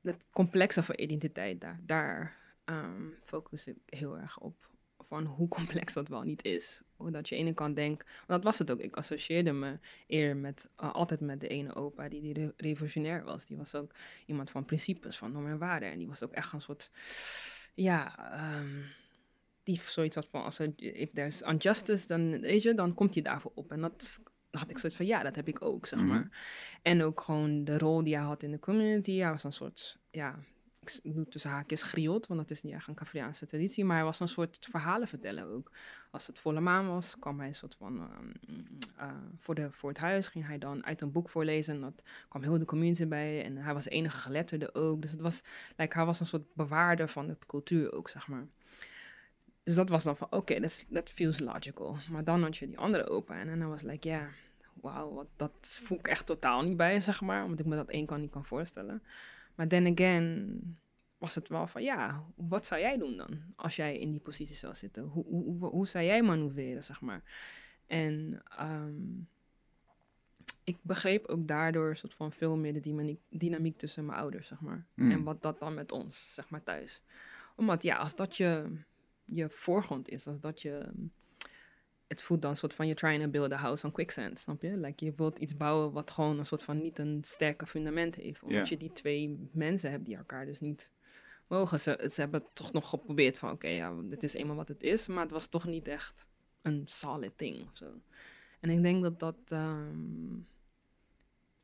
het 0.00 0.26
complexe 0.30 0.82
van 0.82 0.94
identiteit, 0.98 1.60
daar, 1.60 1.80
daar 1.86 2.36
um, 2.64 3.14
focus 3.22 3.66
ik 3.66 3.76
heel 3.86 4.18
erg 4.18 4.40
op. 4.40 4.70
Van 5.08 5.24
hoe 5.24 5.48
complex 5.48 5.92
dat 5.92 6.08
wel 6.08 6.22
niet 6.22 6.44
is. 6.44 6.82
Hoe 6.96 7.10
dat 7.10 7.28
je 7.28 7.36
ene 7.36 7.54
kant 7.54 7.76
denkt. 7.76 8.06
Dat 8.26 8.42
was 8.42 8.58
het 8.58 8.70
ook. 8.70 8.80
Ik 8.80 8.96
associeerde 8.96 9.52
me 9.52 9.78
eerder 10.06 10.36
met, 10.36 10.68
uh, 10.82 10.94
altijd 10.94 11.20
met 11.20 11.40
de 11.40 11.48
ene 11.48 11.74
opa 11.74 12.08
die, 12.08 12.20
die 12.20 12.32
re 12.32 12.52
revolutionair 12.56 13.24
was. 13.24 13.46
Die 13.46 13.56
was 13.56 13.74
ook 13.74 13.92
iemand 14.26 14.50
van 14.50 14.64
principes, 14.64 15.16
van 15.16 15.32
normen 15.32 15.50
en 15.50 15.58
waarden. 15.58 15.90
En 15.90 15.98
die 15.98 16.08
was 16.08 16.22
ook 16.22 16.32
echt 16.32 16.52
een 16.52 16.60
soort. 16.60 16.90
Ja. 17.74 18.14
Um, 18.60 18.84
die 19.62 19.80
zoiets 19.80 20.14
had 20.14 20.26
van, 20.30 20.44
als 20.44 20.58
er, 20.58 20.72
if 20.76 21.10
there's 21.12 21.40
injustice, 21.40 22.06
dan, 22.06 22.40
weet 22.40 22.62
je, 22.62 22.74
dan 22.74 22.94
komt 22.94 23.14
hij 23.14 23.22
daarvoor 23.22 23.52
op. 23.54 23.72
En 23.72 23.80
dat 23.80 24.20
had 24.50 24.70
ik 24.70 24.78
zoiets 24.78 24.98
van, 24.98 25.06
ja, 25.06 25.22
dat 25.22 25.36
heb 25.36 25.48
ik 25.48 25.62
ook, 25.62 25.86
zeg 25.86 25.98
maar. 25.98 26.08
Mm 26.16 26.22
-hmm. 26.22 26.30
En 26.82 27.02
ook 27.02 27.20
gewoon 27.20 27.64
de 27.64 27.78
rol 27.78 28.04
die 28.04 28.14
hij 28.16 28.24
had 28.24 28.42
in 28.42 28.50
de 28.50 28.58
community. 28.58 29.16
Hij 29.16 29.30
was 29.30 29.44
een 29.44 29.52
soort, 29.52 29.98
ja, 30.10 30.38
ik 30.90 31.14
doe 31.14 31.28
tussen 31.28 31.50
haakjes 31.50 31.82
griot, 31.82 32.26
want 32.26 32.40
dat 32.40 32.50
is 32.50 32.62
niet 32.62 32.72
echt 32.72 32.88
een 32.88 32.94
Cafriaanse 32.94 33.46
traditie. 33.46 33.84
Maar 33.84 33.96
hij 33.96 34.04
was 34.04 34.20
een 34.20 34.28
soort 34.28 34.66
verhalen 34.70 35.08
vertellen 35.08 35.44
ook. 35.44 35.70
Als 36.10 36.26
het 36.26 36.38
volle 36.38 36.60
maan 36.60 36.88
was, 36.88 37.18
kwam 37.18 37.38
hij 37.38 37.48
een 37.48 37.54
soort 37.54 37.74
van, 37.74 37.96
uh, 37.96 38.56
uh, 38.98 39.12
voor, 39.40 39.54
de, 39.54 39.68
voor 39.70 39.88
het 39.88 39.98
huis 39.98 40.28
ging 40.28 40.46
hij 40.46 40.58
dan 40.58 40.84
uit 40.84 41.00
een 41.00 41.12
boek 41.12 41.30
voorlezen. 41.30 41.74
En 41.74 41.80
dat 41.80 42.02
kwam 42.28 42.42
heel 42.42 42.58
de 42.58 42.64
community 42.64 43.06
bij. 43.06 43.44
En 43.44 43.56
hij 43.56 43.74
was 43.74 43.84
de 43.84 43.90
enige 43.90 44.16
geletterde 44.16 44.74
ook. 44.74 45.02
Dus 45.02 45.10
het 45.10 45.20
was, 45.20 45.42
like, 45.76 45.96
hij 45.96 46.06
was 46.06 46.20
een 46.20 46.26
soort 46.26 46.54
bewaarder 46.54 47.08
van 47.08 47.26
de 47.26 47.36
cultuur 47.46 47.92
ook, 47.92 48.08
zeg 48.08 48.28
maar. 48.28 48.46
Dus 49.62 49.74
dat 49.74 49.88
was 49.88 50.04
dan 50.04 50.16
van, 50.16 50.26
oké, 50.30 50.60
that 50.92 51.10
feels 51.10 51.38
logical. 51.38 51.96
Maar 52.10 52.24
dan 52.24 52.42
had 52.42 52.56
je 52.56 52.66
die 52.66 52.78
andere 52.78 53.08
opa 53.08 53.38
en 53.38 53.58
dan 53.58 53.68
was 53.68 53.82
like, 53.82 54.08
ja, 54.08 54.16
yeah, 54.16 54.28
wauw, 54.80 55.28
dat 55.36 55.80
voel 55.82 55.98
ik 55.98 56.08
echt 56.08 56.26
totaal 56.26 56.62
niet 56.62 56.76
bij, 56.76 57.00
zeg 57.00 57.20
maar. 57.20 57.44
Omdat 57.44 57.60
ik 57.60 57.66
me 57.66 57.76
dat 57.76 57.88
één 57.88 58.06
kan 58.06 58.20
niet 58.20 58.30
kan 58.30 58.44
voorstellen. 58.44 59.02
Maar 59.56 59.68
then 59.68 59.92
again 59.92 60.60
was 61.18 61.34
het 61.34 61.48
wel 61.48 61.66
van, 61.66 61.82
ja, 61.82 62.24
wat 62.34 62.66
zou 62.66 62.80
jij 62.80 62.98
doen 62.98 63.16
dan? 63.16 63.40
Als 63.56 63.76
jij 63.76 63.98
in 63.98 64.10
die 64.10 64.20
positie 64.20 64.56
zou 64.56 64.74
zitten. 64.74 65.02
Hoe, 65.02 65.24
hoe, 65.24 65.44
hoe, 65.44 65.70
hoe 65.70 65.86
zou 65.86 66.04
jij 66.04 66.22
manoeuvreren, 66.22 66.84
zeg 66.84 67.00
maar? 67.00 67.22
En 67.86 68.42
um, 68.60 69.28
ik 70.64 70.78
begreep 70.82 71.26
ook 71.26 71.48
daardoor 71.48 71.96
soort 71.96 72.14
van 72.14 72.32
veel 72.32 72.56
meer 72.56 72.72
de 72.72 72.80
dynamiek, 72.80 73.20
dynamiek 73.28 73.78
tussen 73.78 74.06
mijn 74.06 74.18
ouders, 74.18 74.46
zeg 74.48 74.60
maar. 74.60 74.86
Mm. 74.94 75.10
En 75.10 75.22
wat 75.22 75.42
dat 75.42 75.58
dan 75.58 75.74
met 75.74 75.92
ons, 75.92 76.34
zeg 76.34 76.50
maar, 76.50 76.62
thuis. 76.62 77.02
Omdat, 77.56 77.82
ja, 77.82 77.96
als 77.96 78.16
dat 78.16 78.36
je 78.36 78.78
je 79.24 79.48
voorgrond 79.48 80.08
is. 80.08 80.26
Als 80.26 80.40
dat 80.40 80.62
je... 80.62 80.92
Het 82.06 82.22
voelt 82.22 82.42
dan 82.42 82.50
een 82.50 82.56
soort 82.56 82.74
van... 82.74 82.86
You're 82.86 83.00
trying 83.00 83.22
to 83.22 83.28
build 83.28 83.52
a 83.52 83.56
house 83.56 83.86
on 83.86 83.92
quicksand, 83.92 84.38
snap 84.38 84.62
je? 84.62 84.76
Like, 84.76 85.04
je 85.04 85.12
wilt 85.16 85.38
iets 85.38 85.56
bouwen 85.56 85.92
wat 85.92 86.10
gewoon 86.10 86.38
een 86.38 86.46
soort 86.46 86.62
van 86.62 86.82
niet 86.82 86.98
een 86.98 87.18
sterke 87.24 87.66
fundament 87.66 88.14
heeft. 88.14 88.42
Omdat 88.42 88.56
yeah. 88.56 88.68
je 88.68 88.76
die 88.76 88.92
twee 88.92 89.48
mensen 89.52 89.90
hebt 89.90 90.04
die 90.04 90.16
elkaar 90.16 90.46
dus 90.46 90.60
niet 90.60 90.90
mogen. 91.46 91.80
Ze, 91.80 92.08
ze 92.12 92.20
hebben 92.20 92.44
toch 92.52 92.72
nog 92.72 92.88
geprobeerd 92.88 93.38
van... 93.38 93.50
Oké, 93.50 93.66
okay, 93.66 93.76
ja, 93.76 93.94
dit 94.02 94.22
is 94.22 94.34
eenmaal 94.34 94.56
wat 94.56 94.68
het 94.68 94.82
is. 94.82 95.06
Maar 95.06 95.22
het 95.22 95.32
was 95.32 95.46
toch 95.46 95.66
niet 95.66 95.88
echt 95.88 96.28
een 96.62 96.82
solid 96.84 97.38
thing 97.38 97.68
of 97.68 97.76
zo. 97.76 98.00
En 98.60 98.70
ik 98.70 98.82
denk 98.82 99.02
dat 99.02 99.20
dat... 99.20 99.38
Um, 99.52 100.46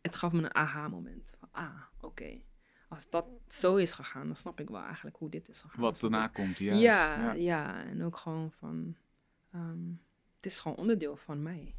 het 0.00 0.14
gaf 0.14 0.32
me 0.32 0.38
een 0.42 0.54
aha-moment. 0.54 1.32
Ah, 1.50 1.82
oké. 1.96 2.06
Okay 2.06 2.44
als 2.92 3.08
dat 3.11 3.26
zo 3.49 3.76
is 3.76 3.92
gegaan, 3.92 4.26
dan 4.26 4.37
snap 4.37 4.61
ik 4.61 4.70
wel 4.70 4.82
eigenlijk 4.82 5.16
hoe 5.16 5.30
dit 5.30 5.49
is 5.49 5.61
gegaan. 5.61 5.80
Wat 5.80 6.00
daarna 6.00 6.26
komt, 6.26 6.58
juist. 6.58 6.82
Ja, 6.82 7.16
ja, 7.16 7.32
ja, 7.32 7.84
en 7.84 8.04
ook 8.04 8.16
gewoon 8.16 8.52
van, 8.52 8.96
um, 9.54 10.00
het 10.42 10.52
is 10.52 10.58
gewoon 10.58 10.76
onderdeel 10.76 11.16
van 11.16 11.42
mij. 11.42 11.75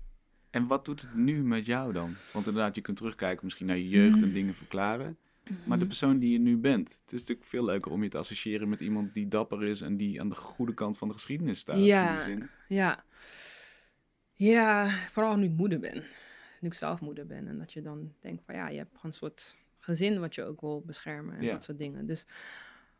En 0.49 0.67
wat 0.67 0.85
doet 0.85 1.01
het 1.01 1.15
nu 1.15 1.43
met 1.43 1.65
jou 1.65 1.93
dan? 1.93 2.15
Want 2.33 2.47
inderdaad, 2.47 2.75
je 2.75 2.81
kunt 2.81 2.97
terugkijken 2.97 3.43
misschien 3.43 3.65
naar 3.65 3.77
je 3.77 3.89
jeugd 3.89 4.17
mm. 4.17 4.23
en 4.23 4.33
dingen 4.33 4.53
verklaren. 4.53 5.07
Mm 5.07 5.15
-hmm. 5.43 5.57
Maar 5.65 5.79
de 5.79 5.85
persoon 5.85 6.19
die 6.19 6.31
je 6.31 6.39
nu 6.39 6.57
bent, 6.57 6.89
het 6.89 7.13
is 7.13 7.19
natuurlijk 7.19 7.47
veel 7.47 7.65
leuker 7.65 7.91
om 7.91 8.03
je 8.03 8.09
te 8.09 8.17
associëren 8.17 8.69
met 8.69 8.79
iemand 8.79 9.13
die 9.13 9.27
dapper 9.27 9.63
is 9.63 9.81
en 9.81 9.97
die 9.97 10.21
aan 10.21 10.29
de 10.29 10.35
goede 10.35 10.73
kant 10.73 10.97
van 10.97 11.07
de 11.07 11.13
geschiedenis 11.13 11.59
staat. 11.59 11.85
Ja, 11.85 12.09
in 12.09 12.15
die 12.15 12.23
zin. 12.23 12.49
ja. 12.67 13.03
Ja, 14.33 14.89
vooral 15.11 15.35
nu 15.35 15.45
ik 15.45 15.57
moeder 15.57 15.79
ben. 15.79 16.03
Nu 16.59 16.67
ik 16.67 16.73
zelf 16.73 16.99
moeder 16.99 17.25
ben. 17.25 17.47
En 17.47 17.57
dat 17.57 17.73
je 17.73 17.81
dan 17.81 18.13
denkt 18.19 18.43
van 18.45 18.55
ja, 18.55 18.67
je 18.69 18.77
hebt 18.77 18.89
gewoon 18.95 19.05
een 19.11 19.17
soort 19.17 19.55
gezin 19.79 20.19
wat 20.19 20.35
je 20.35 20.43
ook 20.43 20.61
wil 20.61 20.83
beschermen 20.85 21.35
en 21.35 21.43
Ja. 21.43 21.51
dat 21.51 21.63
soort 21.63 21.77
dingen. 21.77 22.05
Dus 22.05 22.25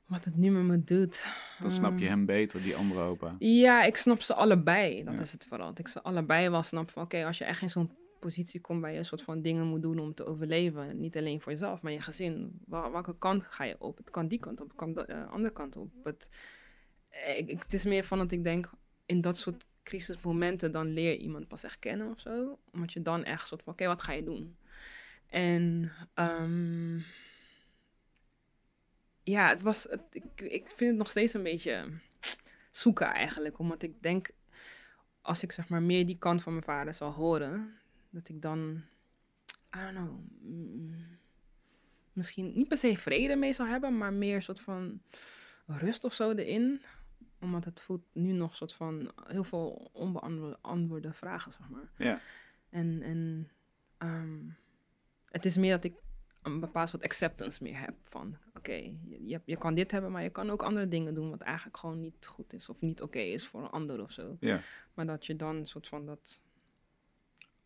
wat 0.06 0.26
het 0.26 0.36
nu 0.38 0.52
met 0.52 0.64
me 0.64 0.84
doet. 0.84 1.26
Dan 1.60 1.72
snap 1.72 1.98
je 1.98 2.06
ehm, 2.06 2.14
hem 2.14 2.26
beter, 2.26 2.62
die 2.62 2.76
andere 2.76 3.02
opa. 3.02 3.36
Ja, 3.40 3.84
ik 3.84 3.96
snap 3.96 4.22
ze 4.22 4.34
allebei. 4.34 5.04
Dat 5.04 5.14
Ja. 5.14 5.20
is 5.22 5.32
het 5.32 5.46
vooral. 5.50 5.68
Dat 5.68 5.80
ik 5.80 5.88
ze 5.88 6.02
allebei 6.02 6.50
wel 6.50 6.64
snap 6.64 6.90
van 6.92 7.04
oké, 7.04 7.26
als 7.26 7.38
je 7.38 7.44
echt 7.46 7.62
in 7.62 7.70
zo'n 7.70 7.92
positie 8.20 8.62
komt 8.62 8.82
waar 8.82 8.92
je 8.92 8.98
een 8.98 9.06
soort 9.06 9.22
van 9.22 9.42
dingen 9.42 9.66
moet 9.68 9.82
doen 9.82 10.00
om 10.00 10.14
te 10.14 10.26
overleven. 10.26 11.00
Niet 11.00 11.18
alleen 11.18 11.42
voor 11.42 11.52
jezelf, 11.52 11.82
maar 11.82 11.92
je 11.92 12.00
gezin. 12.00 12.60
Wel- 12.66 12.92
welke 12.92 13.18
kant 13.18 13.44
ga 13.44 13.64
je 13.64 13.76
op? 13.80 13.98
Het 13.98 14.10
kan 14.10 14.28
die 14.28 14.40
kant 14.40 14.62
op, 14.62 14.68
het 14.68 14.78
kan 14.78 14.94
de 14.94 15.02
eh, 15.06 15.32
andere 15.32 15.54
kant 15.54 15.76
op. 15.76 15.90
Het, 16.04 16.30
ik, 17.38 17.50
het 17.50 17.74
is 17.74 17.84
meer 17.86 18.04
van 18.04 18.18
dat 18.18 18.32
ik 18.32 18.44
denk, 18.44 18.70
in 19.06 19.22
dat 19.22 19.38
soort 19.38 19.66
crisismomenten, 19.84 20.72
dan 20.72 20.88
leer 20.94 21.12
je 21.12 21.18
iemand 21.18 21.48
pas 21.48 21.64
echt 21.64 21.80
kennen 21.80 22.10
of 22.10 22.20
zo. 22.20 22.60
Omdat 22.72 22.94
je 22.94 23.02
dan 23.02 23.24
echt 23.24 23.48
soort 23.48 23.64
van, 23.64 23.74
oké, 23.74 23.86
wat 23.88 24.02
ga 24.02 24.12
je 24.14 24.24
doen? 24.24 24.58
En 25.28 25.92
ehm, 26.14 27.00
ja, 29.24 29.50
het 29.50 29.62
was, 29.62 29.84
het, 29.84 30.02
ik, 30.12 30.42
ik 30.42 30.68
vind 30.68 30.90
het 30.90 30.98
nog 30.98 31.10
steeds 31.10 31.34
een 31.34 31.44
beetje 31.44 31.90
zoeken 32.72 33.08
eigenlijk. 33.08 33.60
Omdat 33.60 33.82
ik 33.82 34.02
denk, 34.02 34.30
als 35.22 35.44
ik 35.44 35.52
zeg 35.52 35.70
maar 35.70 35.82
meer 35.82 36.06
die 36.06 36.18
kant 36.18 36.44
van 36.44 36.52
mijn 36.52 36.66
vader 36.66 36.94
zal 36.94 37.12
horen, 37.12 37.74
dat 38.10 38.30
ik 38.30 38.42
dan, 38.42 38.82
I 39.76 39.80
don't 39.80 39.92
know, 39.92 40.20
mm, 40.42 40.96
misschien 42.14 42.54
niet 42.56 42.68
per 42.68 42.78
se 42.78 42.98
vrede 42.98 43.36
mee 43.36 43.54
zal 43.54 43.66
hebben, 43.66 43.98
maar 43.98 44.14
meer 44.14 44.36
een 44.36 44.44
soort 44.44 44.62
van 44.62 45.02
rust 45.66 46.04
of 46.04 46.14
zo 46.14 46.32
erin. 46.32 46.82
Omdat 47.40 47.66
het 47.66 47.82
voelt 47.82 48.06
nu 48.14 48.32
nog 48.32 48.50
een 48.50 48.56
soort 48.56 48.74
van 48.74 49.12
heel 49.28 49.44
veel 49.44 49.90
onbeantwoorde 49.94 51.14
vragen, 51.14 51.52
zeg 51.52 51.70
maar. 51.70 51.90
Ja. 51.98 52.22
En, 52.70 53.02
en 53.02 53.50
ehm, 53.98 54.40
het 55.30 55.46
is 55.46 55.58
meer 55.58 55.72
dat 55.72 55.84
ik 55.84 55.94
een 56.44 56.60
bepaald 56.60 56.90
soort 56.90 57.04
acceptance 57.04 57.64
meer 57.64 57.80
heb. 57.80 57.94
Van 58.04 58.36
oké, 58.58 58.74
je, 58.74 59.26
je, 59.26 59.42
je 59.46 59.58
kan 59.58 59.74
dit 59.74 59.92
hebben, 59.92 60.12
maar 60.12 60.24
je 60.24 60.30
kan 60.30 60.50
ook 60.50 60.64
andere 60.64 60.88
dingen 60.88 61.14
doen 61.14 61.30
wat 61.30 61.42
eigenlijk 61.42 61.78
gewoon 61.78 62.00
niet 62.00 62.28
goed 62.28 62.54
is 62.54 62.70
of 62.70 62.82
niet 62.82 63.02
oké 63.02 63.20
is 63.20 63.48
voor 63.48 63.62
een 63.62 63.70
ander 63.70 64.02
of 64.02 64.12
zo. 64.12 64.38
Ja. 64.40 64.62
Maar 64.94 65.06
dat 65.06 65.26
je 65.26 65.36
dan 65.36 65.56
een 65.56 65.68
soort 65.68 65.88
van 65.88 66.06
dat 66.06 66.42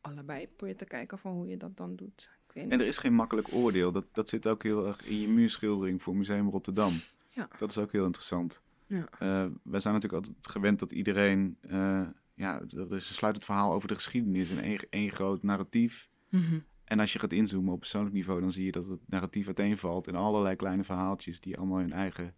allebei 0.01 0.47
probeert 0.47 0.77
te 0.77 0.85
kijken 0.85 1.19
van 1.19 1.31
hoe 1.31 1.47
je 1.47 1.57
dat 1.57 1.77
dan 1.77 1.95
doet. 1.95 2.29
Ik 2.47 2.53
weet 2.53 2.63
En 2.63 2.69
niet. 2.69 2.81
er 2.81 2.87
is 2.87 2.97
geen 2.97 3.13
makkelijk 3.13 3.53
oordeel. 3.53 3.91
Dat, 3.91 4.05
dat 4.11 4.29
zit 4.29 4.47
ook 4.47 4.63
heel 4.63 4.87
erg 4.87 5.05
in 5.05 5.19
je 5.21 5.27
muurschildering 5.27 6.01
voor 6.01 6.15
Museum 6.15 6.49
Rotterdam. 6.49 6.91
Ja. 7.27 7.49
Dat 7.59 7.69
is 7.69 7.77
ook 7.77 7.91
heel 7.91 8.05
interessant. 8.05 8.61
Ja. 8.85 9.07
Eh, 9.19 9.45
wij 9.63 9.79
zijn 9.79 9.93
natuurlijk 9.93 10.25
altijd 10.25 10.47
gewend 10.47 10.79
dat 10.79 10.91
iedereen... 10.91 11.57
eh, 11.61 12.07
ja, 12.33 12.61
er 12.69 12.95
is 12.95 13.09
een 13.09 13.15
sluitend 13.15 13.45
verhaal 13.45 13.73
over 13.73 13.87
de 13.87 13.93
geschiedenis. 13.95 14.51
En 14.51 14.63
één, 14.63 14.79
één 14.89 15.11
groot 15.11 15.43
narratief. 15.43 16.09
Mhm. 16.29 16.59
En 16.87 16.99
als 16.99 17.13
je 17.13 17.19
gaat 17.19 17.33
inzoomen 17.33 17.73
op 17.73 17.79
persoonlijk 17.79 18.15
niveau... 18.15 18.41
dan 18.41 18.51
zie 18.51 18.65
je 18.65 18.71
dat 18.71 18.87
het 18.87 18.99
narratief 19.05 19.45
uiteenvalt 19.47 20.07
in 20.07 20.15
allerlei 20.15 20.55
kleine 20.55 20.83
verhaaltjes... 20.83 21.39
die 21.39 21.57
allemaal 21.57 21.77
hun 21.79 21.93
eigen 21.93 22.33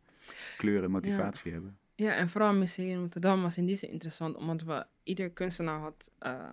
kleur 0.57 0.83
en 0.83 0.91
motivatie 0.91 1.51
hebben. 1.51 1.77
Ja, 1.95 2.13
en 2.13 2.29
vooral 2.29 2.53
Museum 2.53 2.99
Rotterdam 3.01 3.41
was 3.41 3.57
in 3.57 3.65
die 3.65 3.75
zin 3.75 3.89
interessant, 3.91 4.35
omdat 4.35 4.61
we 4.63 4.85
ieder 5.03 5.29
kunstenaar 5.29 5.79
had, 5.79 6.11
eh, 6.19 6.51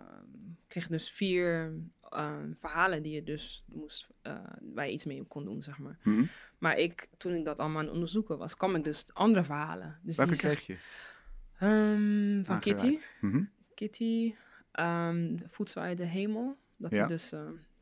kreeg 0.67 0.87
dus 0.89 1.11
vier 1.11 1.73
eh, 2.11 2.33
verhalen 2.55 3.03
die 3.03 3.15
je 3.15 3.23
dus 3.23 3.65
moest, 3.69 4.09
eh, 4.23 4.35
waar 4.75 4.87
je 4.87 4.93
iets 4.93 5.05
mee 5.05 5.25
kon 5.25 5.45
doen, 5.45 5.63
zeg 5.63 5.79
maar. 5.79 5.99
Hm? 6.03 6.25
Maar 6.59 6.79
ik, 6.79 7.09
toen 7.17 7.35
ik 7.35 7.45
dat 7.45 7.59
allemaal 7.59 7.79
aan 7.79 7.85
het 7.85 7.95
onderzoeken 7.95 8.39
was, 8.39 8.57
kwam 8.57 8.75
ik 8.75 8.85
dus 8.85 9.07
andere 9.13 9.45
verhalen. 9.45 9.99
Dus 10.03 10.17
Welke 10.17 10.33
die 10.33 10.41
zeg- 10.41 10.63
kreeg 10.63 10.67
je? 10.67 10.77
Ehm, 11.59 12.45
van 12.45 12.61
Kitty. 12.61 12.99
Mhm. 13.21 13.43
Kitty, 13.75 14.35
ehm, 14.73 15.37
Voedsel 15.47 15.83
uit 15.83 15.97
de 15.99 16.05
hemel. 16.05 16.57
Dat 16.77 16.91
Ja. 16.91 16.99
hij 16.99 17.07
dus, 17.07 17.33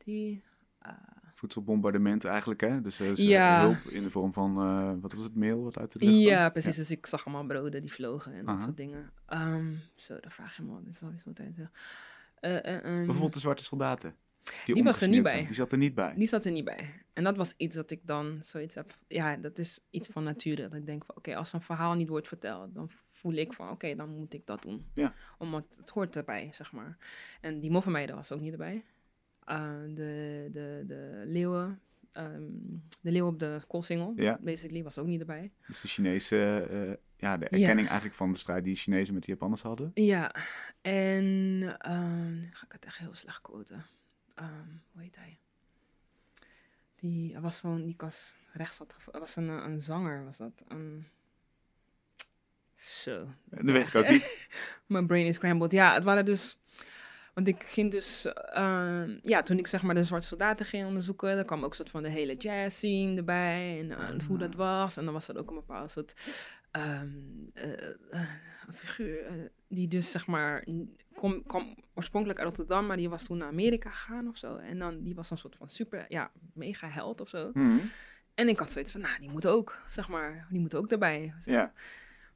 die, 0.05 0.43
eh, 0.79 0.91
voedselbombardementen 1.35 2.29
eigenlijk, 2.29 2.61
hè? 2.61 2.81
Dus, 2.81 2.99
eh, 2.99 3.07
dus, 3.07 3.19
Ja. 3.19 3.61
hulp 3.61 3.77
in 3.77 4.03
de 4.03 4.09
vorm 4.09 4.33
van, 4.33 4.57
eh, 4.57 4.93
wat 5.01 5.13
was 5.13 5.23
het, 5.23 5.35
meel 5.35 5.63
wat 5.63 5.77
uit 5.77 5.91
de 5.91 5.99
lucht? 5.99 6.17
Ja, 6.17 6.49
precies. 6.49 6.75
Dus 6.75 6.91
ik 6.91 7.05
zag 7.05 7.25
allemaal 7.25 7.45
broden 7.45 7.81
die 7.81 7.91
vlogen 7.91 8.33
en 8.33 8.45
dat 8.45 8.61
soort 8.61 8.77
dingen. 8.77 9.11
Ehm, 9.25 9.73
zo, 9.95 10.19
dan 10.19 10.31
vraag 10.31 10.57
je 10.57 10.63
me. 10.63 10.83
Dit 10.83 10.93
is. 10.93 11.65
Eh, 12.39 12.57
eh, 12.57 12.75
ehm, 12.75 12.95
Bijvoorbeeld 13.05 13.33
de 13.33 13.39
zwarte 13.39 13.63
soldaten. 13.63 14.15
Die 14.65 14.83
was 14.83 15.01
er 15.01 15.07
niet 15.07 15.23
bij. 15.23 15.31
zijn. 15.31 15.45
Die 15.45 15.55
zat 15.55 15.71
er 15.71 15.77
niet 15.77 15.95
bij. 15.95 16.13
Die 16.15 16.27
zat 16.27 16.45
er 16.45 16.51
niet 16.51 16.65
bij. 16.65 16.93
En 17.13 17.23
dat 17.23 17.37
was 17.37 17.53
iets 17.57 17.75
dat 17.75 17.91
ik 17.91 17.99
dan 18.03 18.37
zoiets 18.41 18.75
heb. 18.75 18.97
Ja, 19.07 19.35
dat 19.35 19.57
is 19.59 19.79
iets 19.89 20.07
van 20.07 20.23
nature. 20.23 20.61
Dat 20.61 20.73
ik 20.73 20.85
denk 20.85 21.05
van 21.05 21.15
oké, 21.15 21.35
als 21.35 21.53
een 21.53 21.61
verhaal 21.61 21.93
niet 21.93 22.09
wordt 22.09 22.27
verteld, 22.27 22.73
dan 22.75 22.89
voel 23.07 23.33
ik 23.33 23.53
van 23.53 23.69
oké, 23.69 23.95
dan 23.95 24.09
moet 24.09 24.33
ik 24.33 24.45
dat 24.45 24.61
doen. 24.61 24.85
Ja. 24.93 25.13
Omdat 25.37 25.77
het 25.79 25.89
hoort 25.89 26.15
erbij, 26.15 26.49
zeg 26.53 26.71
maar. 26.71 26.97
En 27.41 27.59
die 27.59 27.71
moffenmeiden 27.71 28.15
was 28.15 28.31
ook 28.31 28.39
niet 28.39 28.51
erbij. 28.51 28.83
Uh, 29.49 29.71
de, 29.93 30.49
de, 30.51 30.83
de 30.87 31.23
leeuwen. 31.25 31.79
ehm, 32.11 32.41
de 33.01 33.11
leeuw 33.11 33.27
op 33.27 33.39
de 33.39 33.59
koolsingel, 33.67 34.13
Ja. 34.15 34.37
basically, 34.41 34.83
was 34.83 34.97
ook 34.97 35.05
niet 35.07 35.19
erbij. 35.19 35.51
Dus 35.67 35.81
de 35.81 35.87
Chinese, 35.87 36.67
eh, 36.69 36.93
ja, 37.17 37.37
de 37.37 37.45
erkenning 37.47 37.87
eigenlijk 37.87 38.15
van 38.15 38.31
de 38.31 38.37
strijd 38.37 38.63
die 38.63 38.73
de 38.73 38.79
Chinezen 38.79 39.13
met 39.13 39.23
de 39.23 39.31
Japanners 39.31 39.61
hadden. 39.61 39.91
Ja, 39.93 40.35
en 40.81 41.61
ehm, 41.77 42.41
ga 42.51 42.65
ik 42.65 42.71
het 42.71 42.85
echt 42.85 42.97
heel 42.97 43.13
slecht 43.15 43.41
quoten. 43.41 43.85
Ehm, 44.35 44.67
hoe 44.91 45.01
heet 45.01 45.15
hij? 45.15 45.39
Die 46.95 47.39
was 47.39 47.57
zo'n, 47.57 47.85
die 47.85 47.95
als 47.97 48.35
rechts 48.53 48.77
had 48.77 48.95
was 49.11 49.35
een, 49.35 49.49
eh, 49.49 49.63
een 49.65 49.81
zanger, 49.81 50.23
was 50.25 50.37
dat. 50.37 50.63
Zo. 52.73 53.27
Dat 53.45 53.61
weet 53.63 53.87
ik 53.87 53.95
ook 53.95 54.09
niet. 54.15 54.47
Mijn 54.85 55.07
brain 55.07 55.25
is 55.25 55.35
scrambled. 55.35 55.71
Ja, 55.71 55.93
het 55.93 56.03
waren 56.03 56.25
dus. 56.25 56.59
Want 57.35 57.47
ik 57.47 57.63
ging 57.63 57.91
dus. 57.91 58.25
ehm, 58.25 59.17
ja, 59.23 59.43
toen 59.43 59.57
ik 59.57 59.67
zeg 59.67 59.81
maar 59.81 59.95
de 59.95 60.03
Zwarte 60.03 60.27
Soldaten 60.27 60.65
ging 60.65 60.87
onderzoeken. 60.87 61.35
dan 61.35 61.45
kwam 61.45 61.63
ook 61.63 61.69
een 61.69 61.75
soort 61.75 61.89
van 61.89 62.03
de 62.03 62.09
hele 62.09 62.35
jazz 62.35 62.77
scene 62.77 63.15
erbij. 63.15 63.79
En 63.79 63.91
eh, 63.91 64.27
hoe 64.27 64.37
dat 64.37 64.55
was. 64.55 64.97
En 64.97 65.03
dan 65.05 65.13
was 65.13 65.27
er 65.27 65.37
ook 65.37 65.49
een 65.49 65.55
bepaald 65.55 65.91
soort. 65.91 66.13
ehm, 66.71 67.09
eh, 67.53 67.89
eh, 68.11 68.29
figuur. 68.73 69.51
die 69.67 69.87
dus 69.87 70.11
zeg 70.11 70.27
maar. 70.27 70.67
Kom, 71.15 71.43
kwam 71.45 71.75
oorspronkelijk 71.93 72.39
uit 72.39 72.47
Rotterdam. 72.47 72.85
maar 72.85 72.97
die 72.97 73.09
was 73.09 73.25
toen 73.25 73.37
naar 73.37 73.47
Amerika 73.47 73.89
gegaan 73.89 74.27
of 74.27 74.37
zo. 74.37 74.55
En 74.55 74.79
dan. 74.79 75.03
Die 75.03 75.15
was 75.15 75.31
een 75.31 75.37
soort 75.37 75.55
van 75.55 75.69
super. 75.69 76.05
Ja, 76.09 76.31
mega 76.53 76.87
held 76.87 77.21
of 77.21 77.29
zo. 77.29 77.51
Mhm. 77.53 77.77
En 78.33 78.47
ik 78.47 78.59
had 78.59 78.71
zoiets 78.71 78.91
van. 78.91 79.01
Nou, 79.01 79.19
die 79.19 79.31
moet 79.31 79.47
ook. 79.47 79.81
Zeg 79.89 80.07
maar. 80.09 80.47
Die 80.49 80.59
moet 80.59 80.75
ook 80.75 80.91
erbij. 80.91 81.33
Ja, 81.45 81.73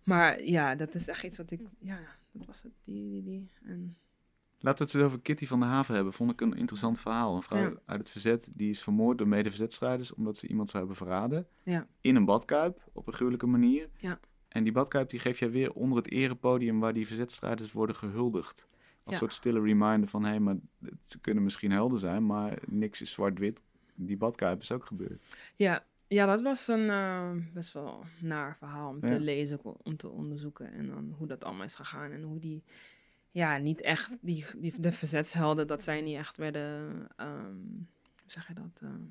Maar 0.03 0.43
ja, 0.43 0.75
dat 0.75 0.95
is 0.95 1.07
echt 1.07 1.23
iets 1.23 1.37
wat 1.37 1.51
ik. 1.51 1.61
Ja, 1.79 1.99
dat 2.31 2.45
was 2.47 2.63
het. 2.63 2.71
Die, 2.83 3.09
die, 3.09 3.23
die. 3.23 3.49
En. 3.65 3.95
Laten 4.61 4.85
we 4.85 4.91
het 4.91 4.93
eens 5.01 5.03
over 5.05 5.19
Kitty 5.21 5.45
van 5.45 5.59
der 5.59 5.69
Haven 5.69 5.95
hebben. 5.95 6.13
Vond 6.13 6.31
ik 6.31 6.41
een 6.41 6.53
interessant 6.53 6.99
verhaal. 6.99 7.35
Een 7.35 7.43
vrouw 7.43 7.61
Ja. 7.61 7.73
uit 7.85 7.99
het 7.99 8.09
verzet 8.09 8.51
die 8.53 8.69
is 8.69 8.81
vermoord 8.83 9.17
door 9.17 9.27
medeverzetstrijders 9.27 10.13
omdat 10.13 10.37
ze 10.37 10.47
iemand 10.47 10.69
zou 10.69 10.85
hebben 10.85 11.05
verraden. 11.05 11.47
Ja. 11.63 11.87
In 12.01 12.15
een 12.15 12.25
badkuip, 12.25 12.81
op 12.93 13.07
een 13.07 13.13
gruwelijke 13.13 13.45
manier. 13.47 13.89
Ja. 13.97 14.19
En 14.47 14.63
die 14.63 14.71
badkuip 14.73 15.09
die 15.09 15.19
geef 15.19 15.39
jij 15.39 15.51
weer 15.51 15.71
onder 15.73 15.97
het 15.97 16.11
erepodium 16.11 16.79
waar 16.79 16.93
die 16.93 17.07
verzetstrijders 17.07 17.71
worden 17.71 17.95
gehuldigd. 17.95 18.67
Als 19.03 19.17
soort 19.17 19.33
stille 19.33 19.61
reminder 19.61 20.09
van, 20.09 20.23
hé, 20.25 20.39
maar 20.39 20.55
het- 20.81 20.93
ze 21.03 21.19
kunnen 21.19 21.43
misschien 21.43 21.71
helden 21.71 21.99
zijn, 21.99 22.25
maar 22.25 22.57
niks 22.67 23.01
is 23.01 23.11
zwart-wit. 23.11 23.63
Die 23.95 24.17
badkuip 24.17 24.61
is 24.61 24.71
ook 24.71 24.85
gebeurd. 24.85 25.23
Ja, 25.55 25.85
ja, 26.07 26.25
dat 26.25 26.41
was 26.41 26.67
een 26.67 26.89
eh, 26.89 27.31
best 27.53 27.73
wel 27.73 28.03
naar 28.21 28.55
verhaal 28.57 28.89
om 28.89 28.97
Ja. 29.01 29.07
te 29.07 29.19
lezen, 29.19 29.59
om 29.83 29.97
te 29.97 30.09
onderzoeken. 30.09 30.71
En 30.73 30.87
dan 30.87 31.13
hoe 31.17 31.27
dat 31.27 31.43
allemaal 31.43 31.65
is 31.65 31.75
gegaan. 31.75 32.11
En 32.11 32.21
hoe 32.21 32.39
die, 32.39 32.63
ja, 33.39 33.57
niet 33.57 33.81
echt, 33.81 34.15
die, 34.21 34.45
die, 34.57 34.73
de 34.79 34.91
verzetshelden, 34.91 35.67
dat 35.67 35.83
zij 35.83 36.01
niet 36.01 36.17
echt 36.17 36.37
werden, 36.37 37.07
ehm, 37.15 37.57
hoe 38.21 38.31
zeg 38.31 38.47
je 38.47 38.53
dat, 38.53 38.79
ehm, 38.81 39.03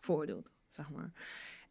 veroordeeld, 0.00 0.50
zeg 0.68 0.90
maar. 0.90 1.12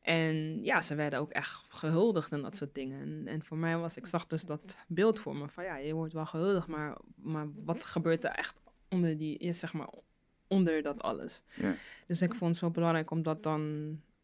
En 0.02 0.64
ja, 0.64 0.82
ze 0.82 0.96
werden 0.96 1.20
ook 1.20 1.32
echt 1.32 1.66
gehuldigd 1.70 2.32
en 2.32 2.42
dat 2.42 2.56
soort 2.56 2.76
dingen. 2.76 3.02
En, 3.02 3.28
en 3.28 3.44
voor 3.44 3.58
mij 3.58 3.78
was, 3.78 3.98
ik 3.98 4.06
zag 4.06 4.28
dus 4.28 4.46
dat 4.46 4.76
beeld 4.88 5.20
voor 5.20 5.36
me 5.36 5.48
van 5.48 5.64
ja, 5.64 5.76
je 5.76 5.94
wordt 5.94 6.14
wel 6.14 6.26
gehuldigd, 6.26 6.68
maar, 6.68 6.98
maar 7.16 7.48
wat 7.66 7.84
gebeurt 7.84 8.24
er 8.24 8.32
echt 8.32 8.62
onder 8.90 9.18
die, 9.18 9.54
zeg 9.54 9.74
maar, 9.74 9.90
onder 10.48 10.82
dat 10.82 11.02
alles? 11.02 11.42
Ja. 11.54 11.76
Dus 12.08 12.22
ik 12.22 12.34
vond 12.34 12.52
het 12.52 12.60
zo 12.60 12.70
belangrijk 12.70 13.12
om 13.12 13.24
dat 13.24 13.44
dan, 13.44 13.62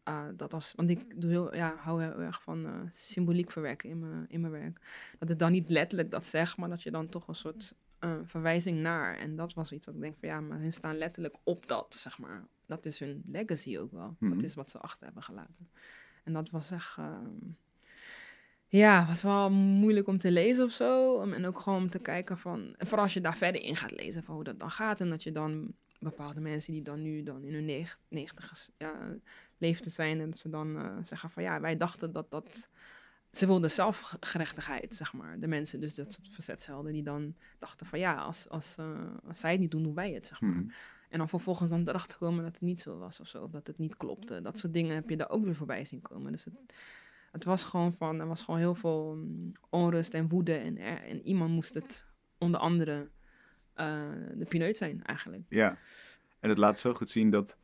ah, 0.06 0.28
dat 0.36 0.54
als, 0.54 0.72
want 0.76 0.90
ik 0.90 1.20
doe 1.20 1.30
heel, 1.30 1.54
ja, 1.54 1.74
hou 1.78 2.02
heel 2.02 2.20
erg 2.20 2.42
van 2.42 2.66
eh, 2.66 2.72
symboliek 2.92 3.50
verwerken 3.50 3.90
in 3.90 3.98
mijn, 3.98 4.24
in 4.28 4.40
mijn 4.40 4.52
werk. 4.52 4.80
Dat 5.18 5.28
het 5.28 5.38
dan 5.38 5.52
niet 5.52 5.70
letterlijk 5.70 6.10
dat 6.10 6.26
zegt, 6.26 6.56
maar 6.56 6.68
dat 6.68 6.82
je 6.82 6.90
dan 6.90 7.08
toch 7.08 7.28
een 7.28 7.34
soort 7.34 7.74
eh, 7.98 8.12
verwijzing 8.24 8.78
naar. 8.80 9.18
En 9.18 9.36
dat 9.36 9.54
was 9.54 9.72
iets 9.72 9.86
dat 9.86 9.94
ik 9.94 10.00
denk 10.00 10.16
van 10.20 10.28
ja, 10.28 10.40
maar 10.40 10.58
hun 10.58 10.72
staan 10.72 10.98
letterlijk 10.98 11.36
op 11.44 11.66
dat, 11.66 11.94
zeg 11.94 12.18
maar. 12.18 12.46
Dat 12.66 12.86
is 12.86 12.98
hun 12.98 13.22
legacy 13.26 13.78
ook 13.78 13.92
wel. 13.92 14.16
Mhm. 14.18 14.32
Dat 14.32 14.42
is 14.42 14.54
wat 14.54 14.70
ze 14.70 14.78
achter 14.78 15.04
hebben 15.04 15.22
gelaten. 15.22 15.70
En 16.24 16.32
dat 16.32 16.50
was 16.50 16.70
echt, 16.70 16.98
ehm, 16.98 17.34
ja, 18.66 19.06
was 19.06 19.22
wel 19.22 19.50
moeilijk 19.50 20.06
om 20.06 20.18
te 20.18 20.30
lezen 20.30 20.64
of 20.64 20.70
zo. 20.70 21.20
En 21.22 21.46
ook 21.46 21.60
gewoon 21.60 21.82
om 21.82 21.90
te 21.90 21.98
kijken 21.98 22.38
van, 22.38 22.74
vooral 22.78 23.04
als 23.04 23.14
je 23.14 23.20
daar 23.20 23.36
verder 23.36 23.62
in 23.62 23.76
gaat 23.76 23.90
lezen 23.90 24.22
van 24.22 24.34
hoe 24.34 24.44
dat 24.44 24.58
dan 24.58 24.70
gaat. 24.70 25.00
En 25.00 25.08
dat 25.10 25.22
je 25.22 25.32
dan 25.32 25.74
bepaalde 25.98 26.40
mensen 26.40 26.72
die 26.72 26.82
dan 26.82 27.02
nu 27.02 27.22
dan 27.22 27.42
in 27.44 27.54
hun 27.54 27.64
neg- 27.64 28.00
negentig 28.08 28.70
ja, 28.76 29.16
leeftijd 29.58 29.92
zijn. 29.94 30.20
En 30.20 30.34
ze 30.34 30.48
dan 30.48 30.76
eh, 30.78 30.96
zeggen 31.02 31.30
van 31.30 31.42
ja, 31.42 31.60
wij 31.60 31.76
dachten 31.76 32.12
dat 32.12 32.30
dat... 32.30 32.70
Ze 33.30 33.46
wilden 33.46 33.70
zelfgerechtigheid, 33.70 34.94
zeg 34.94 35.12
maar. 35.12 35.40
De 35.40 35.46
mensen, 35.46 35.80
dus 35.80 35.94
dat 35.94 36.12
soort 36.12 36.28
verzetshelden, 36.30 36.92
die 36.92 37.02
dan 37.02 37.34
dachten 37.58 37.86
van 37.86 37.98
ja, 37.98 38.14
als, 38.14 38.48
als, 38.48 38.74
eh, 38.78 39.00
als 39.26 39.40
zij 39.40 39.50
het 39.50 39.60
niet 39.60 39.70
doen, 39.70 39.82
doen 39.82 39.94
wij 39.94 40.12
het, 40.12 40.26
zeg 40.26 40.40
maar. 40.40 40.50
Mhm. 40.50 40.68
En 41.08 41.18
dan 41.18 41.28
vervolgens 41.28 41.70
dan 41.70 41.88
erachter 41.88 42.18
komen 42.18 42.44
dat 42.44 42.52
het 42.52 42.62
niet 42.62 42.80
zo 42.80 42.98
was 42.98 43.20
of 43.20 43.28
zo. 43.28 43.42
Of 43.42 43.50
dat 43.50 43.66
het 43.66 43.78
niet 43.78 43.96
klopte. 43.96 44.42
Dat 44.42 44.58
soort 44.58 44.72
dingen 44.72 44.94
heb 44.94 45.08
je 45.10 45.16
daar 45.16 45.30
ook 45.30 45.44
weer 45.44 45.54
voorbij 45.54 45.84
zien 45.84 46.00
komen. 46.02 46.32
Dus 46.32 46.44
het, 46.44 46.54
het 47.32 47.44
was 47.44 47.64
gewoon 47.64 47.92
van, 47.94 48.20
er 48.20 48.26
was 48.26 48.42
gewoon 48.42 48.60
heel 48.60 48.74
veel 48.74 49.14
mm, 49.14 49.52
onrust 49.70 50.14
en 50.14 50.28
woede. 50.28 50.54
En, 50.54 50.78
er- 50.78 51.02
en 51.02 51.22
iemand 51.26 51.50
moest 51.50 51.74
het 51.74 52.06
onder 52.38 52.60
andere 52.60 53.08
eh, 53.74 54.02
de 54.34 54.44
pineut 54.48 54.76
zijn, 54.76 55.04
eigenlijk. 55.04 55.42
Ja, 55.48 55.78
en 56.40 56.48
het 56.48 56.58
laat 56.58 56.78
zo 56.78 56.94
goed 56.94 57.10
zien 57.10 57.30
dat 57.30 57.56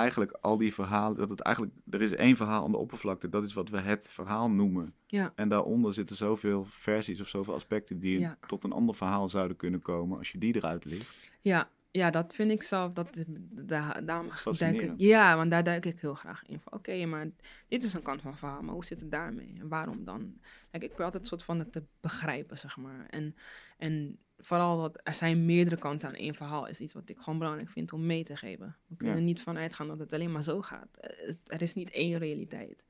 eigenlijk 0.00 0.32
al 0.40 0.56
die 0.56 0.74
verhalen, 0.74 1.16
dat 1.18 1.30
het 1.30 1.40
eigenlijk, 1.40 1.74
er 1.90 2.02
is 2.02 2.14
één 2.14 2.36
verhaal 2.36 2.64
aan 2.64 2.70
de 2.70 2.76
oppervlakte, 2.76 3.28
dat 3.28 3.42
is 3.42 3.52
wat 3.52 3.68
we 3.68 3.78
het 3.80 4.10
verhaal 4.10 4.50
noemen. 4.50 4.94
Ja. 5.06 5.32
En 5.34 5.48
daaronder 5.48 5.94
zitten 5.94 6.16
zoveel 6.16 6.64
versies 6.64 7.20
of 7.20 7.28
zoveel 7.28 7.54
aspecten 7.54 7.98
die 8.00 8.18
Ja. 8.18 8.38
tot 8.46 8.64
een 8.64 8.72
ander 8.72 8.94
verhaal 8.94 9.28
zouden 9.28 9.56
kunnen 9.56 9.82
komen 9.82 10.18
als 10.18 10.32
je 10.32 10.38
die 10.38 10.54
eruit 10.56 10.84
ligt. 10.84 11.14
Ja, 11.40 11.68
ja, 11.90 12.10
dat 12.10 12.34
vind 12.34 12.50
ik 12.50 12.62
zelf, 12.62 12.92
dat, 12.92 13.16
is- 13.16 13.24
da, 13.50 14.00
daarom 14.00 14.28
Dat 14.44 14.58
duik 14.58 14.80
ik, 14.80 14.92
ja, 14.96 15.36
want 15.36 15.50
daar 15.50 15.64
duik 15.64 15.86
ik 15.86 16.00
heel 16.00 16.14
graag 16.14 16.42
in. 16.46 16.60
van, 16.60 16.72
Oké, 16.72 17.04
maar 17.06 17.28
dit 17.68 17.82
is 17.82 17.94
een 17.94 18.02
kant 18.02 18.20
van 18.22 18.36
verhaal, 18.36 18.62
maar 18.62 18.74
hoe 18.74 18.84
zit 18.84 19.00
het 19.00 19.10
daarmee? 19.10 19.52
En 19.58 19.68
waarom 19.68 20.04
dan? 20.04 20.38
Kijk, 20.70 20.82
ik 20.82 20.88
probeer 20.88 21.04
altijd 21.04 21.26
soort 21.26 21.42
van 21.42 21.58
het 21.58 21.72
te 21.72 21.82
begrijpen, 22.00 22.58
zeg 22.58 22.76
maar. 22.76 23.06
En, 23.10 23.36
en 23.78 24.18
vooral 24.38 24.80
dat 24.80 25.00
er 25.04 25.14
zijn 25.14 25.44
meerdere 25.44 25.76
kanten 25.76 26.08
aan 26.08 26.14
één 26.14 26.34
verhaal, 26.34 26.66
is 26.68 26.80
iets 26.80 26.92
wat 26.92 27.08
ik 27.08 27.18
gewoon 27.18 27.38
belangrijk 27.38 27.70
vind 27.70 27.92
om 27.92 28.06
mee 28.06 28.24
te 28.24 28.36
geven. 28.36 28.76
We 28.86 28.96
kunnen 28.96 29.14
Ja. 29.16 29.20
er 29.20 29.26
niet 29.26 29.40
van 29.42 29.56
uitgaan 29.56 29.88
dat 29.88 29.98
het 29.98 30.12
alleen 30.12 30.32
maar 30.32 30.44
zo 30.44 30.62
gaat. 30.62 30.96
Eh, 30.96 31.34
Er 31.46 31.62
is 31.62 31.74
niet 31.74 31.90
één 31.90 32.18
realiteit, 32.18 32.84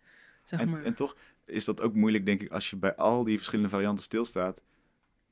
zeg 0.44 0.60
En, 0.60 0.70
maar. 0.70 0.84
en 0.84 0.94
toch 0.94 1.16
is 1.44 1.64
dat 1.64 1.80
ook 1.80 1.94
moeilijk, 1.94 2.26
denk 2.26 2.42
ik, 2.42 2.50
als 2.50 2.70
je 2.70 2.76
bij 2.76 2.94
al 2.96 3.24
die 3.24 3.36
verschillende 3.36 3.70
varianten 3.70 4.04
stilstaat. 4.04 4.62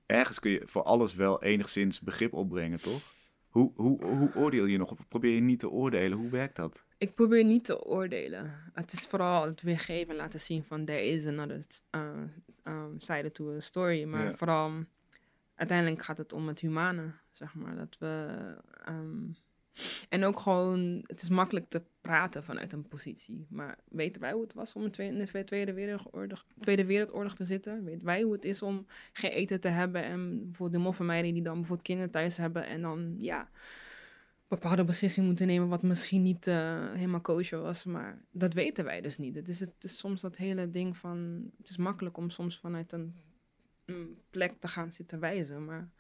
Ergens 0.06 0.38
kun 0.40 0.50
je 0.50 0.62
voor 0.64 0.82
alles 0.82 1.14
wel 1.14 1.42
enigszins 1.42 2.00
begrip 2.00 2.32
opbrengen, 2.32 2.80
toch? 2.80 3.16
Hoe, 3.48 3.72
hoe, 3.74 4.04
hoe 4.04 4.30
oordeel 4.34 4.64
je 4.66 4.78
nog? 4.78 4.90
Of 4.90 5.08
probeer 5.08 5.34
je 5.34 5.40
niet 5.40 5.58
te 5.58 5.70
oordelen? 5.70 6.18
Hoe 6.18 6.30
werkt 6.30 6.56
dat? 6.56 6.84
Ik 6.98 7.14
probeer 7.14 7.44
niet 7.44 7.64
te 7.64 7.84
oordelen. 7.84 8.54
Het 8.72 8.92
is 8.92 9.06
vooral 9.06 9.44
het 9.46 9.62
weergeven 9.62 10.10
en 10.10 10.16
laten 10.16 10.40
zien 10.40 10.64
van 10.64 10.84
there 10.84 11.06
is 11.06 11.26
another 11.26 11.60
uh, 11.96 12.10
um, 12.64 13.00
side 13.00 13.30
to 13.30 13.56
a 13.56 13.60
story. 13.60 14.04
Maar 14.04 14.24
Ja. 14.24 14.34
vooral 14.34 14.72
uiteindelijk 15.54 16.02
gaat 16.02 16.18
het 16.18 16.32
om 16.32 16.48
het 16.48 16.60
humane, 16.60 17.12
zeg 17.32 17.54
maar. 17.54 17.76
Dat 17.76 17.96
we, 17.98 18.26
ehm, 18.84 19.22
en 20.08 20.24
ook 20.24 20.40
gewoon, 20.40 21.04
het 21.06 21.22
is 21.22 21.28
makkelijk 21.28 21.68
te 21.68 21.82
praten 22.00 22.44
vanuit 22.44 22.72
een 22.72 22.88
positie. 22.88 23.46
Maar 23.48 23.78
weten 23.88 24.20
wij 24.20 24.32
hoe 24.32 24.42
het 24.42 24.54
was 24.54 24.72
om 24.72 24.90
in, 24.96 25.18
de 25.18 25.44
Tweede 25.44 25.72
Wereldoorlog, 25.72 26.46
Tweede 26.60 26.84
Wereldoorlog 26.84 27.34
te 27.34 27.44
zitten? 27.44 27.84
Weten 27.84 28.06
wij 28.06 28.22
hoe 28.22 28.32
het 28.32 28.44
is 28.44 28.62
om 28.62 28.86
geen 29.12 29.30
eten 29.30 29.60
te 29.60 29.68
hebben 29.68 30.02
en 30.02 30.28
bijvoorbeeld 30.28 30.72
de 30.72 30.86
moffenmeiden 30.88 31.34
die 31.34 31.42
dan 31.42 31.54
bijvoorbeeld 31.54 31.86
kinderen 31.86 32.10
thuis 32.10 32.36
hebben 32.36 32.66
en 32.66 32.82
dan, 32.82 33.14
ja 33.18 33.48
bepaalde 34.48 34.84
beslissing 34.84 35.26
moeten 35.26 35.46
nemen 35.46 35.68
wat 35.68 35.82
misschien 35.82 36.22
niet 36.22 36.46
eh, 36.46 36.92
helemaal 36.92 37.20
kosher 37.20 37.60
was, 37.60 37.84
maar 37.84 38.22
dat 38.30 38.52
weten 38.52 38.84
wij 38.84 39.00
dus 39.00 39.18
niet. 39.18 39.34
Het 39.34 39.48
is, 39.48 39.60
het 39.60 39.84
is 39.84 39.98
soms 39.98 40.20
dat 40.20 40.36
hele 40.36 40.70
ding 40.70 40.96
van, 40.96 41.50
het 41.58 41.68
is 41.68 41.76
makkelijk 41.76 42.16
om 42.16 42.30
soms 42.30 42.58
vanuit 42.58 42.92
een, 42.92 43.14
een 43.84 44.18
plek 44.30 44.60
te 44.60 44.68
gaan 44.68 44.92
zitten 44.92 45.20
wijzen, 45.20 45.64
maar 45.64 45.90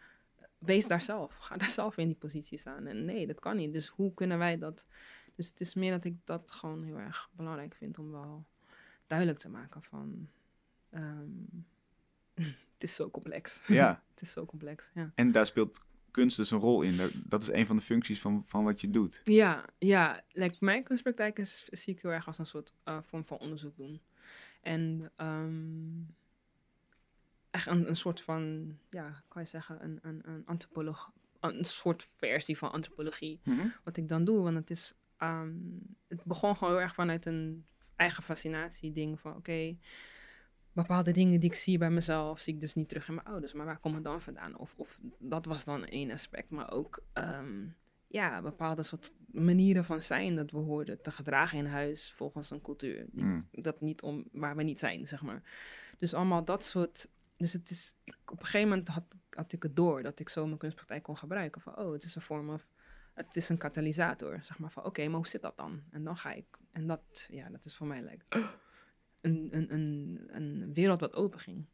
wees 0.58 0.86
daar 0.86 1.00
zelf, 1.00 1.36
ga 1.36 1.56
daar 1.56 1.68
zelf 1.68 1.96
in 1.96 2.06
die 2.06 2.16
positie 2.16 2.58
staan. 2.58 2.86
En 2.86 3.04
nee, 3.04 3.26
dat 3.26 3.40
kan 3.40 3.56
niet. 3.56 3.72
Dus 3.72 3.88
hoe 3.88 4.14
kunnen 4.14 4.38
wij 4.38 4.58
dat? 4.58 4.86
Dus 5.34 5.48
het 5.48 5.60
is 5.60 5.74
meer 5.74 5.90
dat 5.90 6.04
ik 6.04 6.16
dat 6.24 6.50
gewoon 6.50 6.82
heel 6.84 6.98
erg 6.98 7.30
belangrijk 7.32 7.74
vind 7.74 7.98
om 7.98 8.10
wel 8.10 8.46
duidelijk 9.06 9.38
te 9.38 9.48
maken 9.48 9.82
van, 9.82 10.28
ehm, 10.90 11.30
het 12.74 12.82
is 12.82 12.94
zo 12.94 13.10
complex. 13.10 13.60
Ja, 13.66 14.02
het 14.10 14.20
is 14.22 14.30
zo 14.30 14.46
complex, 14.46 14.90
ja. 14.94 15.12
en 15.14 15.32
daar 15.32 15.46
speelt 15.46 15.86
kunst 16.10 16.36
dus 16.36 16.50
een 16.50 16.58
rol 16.58 16.82
in. 16.82 16.96
Dat- 17.24 17.42
is 17.42 17.48
een 17.52 17.66
van 17.66 17.76
de 17.76 17.82
functies 17.82 18.20
van, 18.20 18.44
van 18.46 18.64
wat 18.64 18.80
je 18.80 18.90
doet. 18.90 19.20
Ja, 19.24 19.64
ja. 19.78 20.22
Like, 20.32 20.56
mijn 20.60 20.84
kunstpraktijk 20.84 21.38
is, 21.38 21.64
zie 21.70 21.94
ik 21.94 22.02
heel 22.02 22.10
erg 22.10 22.26
als 22.26 22.38
een 22.38 22.46
soort 22.46 22.72
eh, 22.84 22.98
vorm 23.02 23.24
van 23.24 23.38
onderzoek 23.38 23.76
doen. 23.76 24.00
En 24.60 25.12
ehm, 25.16 26.00
echt 27.58 27.66
een, 27.66 27.88
een 27.88 27.96
soort 27.96 28.20
van, 28.20 28.72
ja, 28.90 29.22
kan 29.28 29.42
je 29.42 29.48
zeggen, 29.48 29.84
een, 29.84 29.98
een, 30.02 30.20
een 30.24 30.42
antropoloog, 30.46 31.12
een 31.40 31.64
soort 31.64 32.08
versie 32.16 32.58
van 32.58 32.72
antropologie. 32.72 33.40
Wat 33.84 33.96
ik 33.96 34.08
dan 34.08 34.24
doe, 34.24 34.42
want 34.42 34.54
het 34.56 34.70
is, 34.70 34.94
ehm, 35.16 35.52
het 36.08 36.24
begon 36.24 36.56
gewoon 36.56 36.72
heel 36.72 36.82
erg 36.82 36.94
vanuit 36.94 37.26
een 37.26 37.66
eigen 37.96 38.22
fascinatie 38.22 38.92
ding 38.92 39.20
van, 39.20 39.36
oké, 39.36 39.76
bepaalde 40.72 41.12
dingen 41.12 41.40
die 41.40 41.50
ik 41.50 41.56
zie 41.56 41.78
bij 41.78 41.90
mezelf, 41.90 42.40
zie 42.40 42.54
ik 42.54 42.60
dus 42.60 42.74
niet 42.74 42.88
terug 42.88 43.08
in 43.08 43.14
mijn 43.14 43.26
ouders. 43.26 43.52
Maar 43.52 43.66
waar 43.66 43.78
komt 43.78 43.94
het 43.94 44.04
dan 44.04 44.20
vandaan? 44.20 44.56
Of, 44.56 44.74
of 44.76 44.98
dat 45.18 45.44
was 45.44 45.64
dan 45.64 45.84
één 45.84 46.10
aspect, 46.10 46.50
maar 46.50 46.70
ook 46.70 47.02
ehm, 47.12 47.66
ja, 48.08 48.42
bepaalde 48.42 48.82
soort 48.82 49.12
manieren 49.26 49.84
van 49.84 50.02
zijn 50.02 50.36
dat 50.36 50.50
we 50.50 50.58
hoorden 50.58 51.02
te 51.02 51.10
gedragen 51.10 51.58
in 51.58 51.66
huis 51.66 52.12
volgens 52.16 52.50
een 52.50 52.60
cultuur. 52.60 53.06
Die, 53.10 53.24
Mm. 53.24 53.48
Dat 53.50 53.80
niet 53.80 54.02
om 54.02 54.24
waar 54.32 54.56
we 54.56 54.62
niet 54.62 54.78
zijn, 54.78 55.06
zeg 55.06 55.22
maar. 55.22 55.42
Dus 55.98 56.14
allemaal 56.14 56.44
dat 56.44 56.64
soort. 56.64 57.08
Dus 57.38 57.52
het 57.52 57.70
is, 57.70 57.94
ik, 58.04 58.16
op 58.24 58.38
een 58.38 58.44
gegeven 58.44 58.68
moment 58.68 58.88
had, 58.88 59.04
had 59.30 59.52
ik 59.52 59.62
het 59.62 59.76
door 59.76 60.02
dat 60.02 60.20
ik 60.20 60.28
zo 60.28 60.46
mijn 60.46 60.58
kunstpraktijk 60.58 61.02
kon 61.02 61.16
gebruiken. 61.16 61.60
Van, 61.60 61.78
oh, 61.78 61.92
het 61.92 62.02
is 62.02 62.14
een 62.14 62.22
vorm 62.22 62.50
of, 62.50 62.66
het 63.14 63.36
is 63.36 63.48
een 63.48 63.58
katalysator, 63.58 64.38
zeg 64.42 64.58
maar. 64.58 64.70
Van, 64.70 64.84
oké, 64.84 65.06
maar 65.06 65.16
hoe 65.16 65.28
zit 65.28 65.42
dat 65.42 65.56
dan? 65.56 65.82
En 65.90 66.04
dan 66.04 66.16
ga 66.16 66.32
ik, 66.32 66.46
en 66.72 66.86
dat, 66.86 67.28
ja, 67.30 67.48
dat 67.48 67.64
is 67.64 67.76
voor 67.76 67.86
mij 67.86 68.02
een, 69.20 69.48
een, 69.50 69.72
een, 69.72 70.28
een 70.28 70.72
wereld 70.74 71.00
wat 71.00 71.14
open 71.14 71.40
ging. 71.40 71.66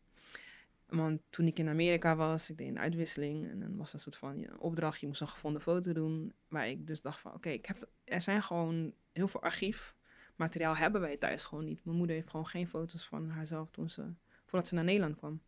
Want 0.86 1.20
toen 1.30 1.46
ik 1.46 1.58
in 1.58 1.68
Amerika 1.68 2.16
was, 2.16 2.50
ik 2.50 2.58
deed 2.58 2.68
een 2.68 2.78
uitwisseling 2.78 3.48
en 3.48 3.60
dan 3.60 3.76
was 3.76 3.88
er 3.88 3.94
een 3.94 4.00
soort 4.00 4.16
van 4.16 4.38
ja, 4.38 4.50
een 4.50 4.58
opdracht, 4.58 5.00
je 5.00 5.06
moest 5.06 5.20
een 5.20 5.28
gevonden 5.28 5.62
foto 5.62 5.92
doen, 5.92 6.32
waar 6.48 6.68
ik 6.68 6.86
dus 6.86 7.00
dacht 7.00 7.20
van, 7.20 7.34
oké, 7.34 7.48
ik 7.48 7.66
heb, 7.66 7.88
er 8.04 8.20
zijn 8.20 8.42
gewoon 8.42 8.94
heel 9.12 9.28
veel 9.28 9.42
archiefmateriaal 9.42 10.76
hebben 10.76 11.00
wij 11.00 11.16
thuis 11.16 11.44
gewoon 11.44 11.64
niet. 11.64 11.84
Mijn 11.84 11.96
moeder 11.96 12.16
heeft 12.16 12.30
gewoon 12.30 12.46
geen 12.46 12.68
foto's 12.68 13.06
van 13.06 13.28
haarzelf 13.28 13.70
toen 13.70 13.90
ze, 13.90 14.12
voordat 14.44 14.68
ze 14.68 14.74
naar 14.74 14.84
Nederland 14.84 15.16
kwam. 15.16 15.40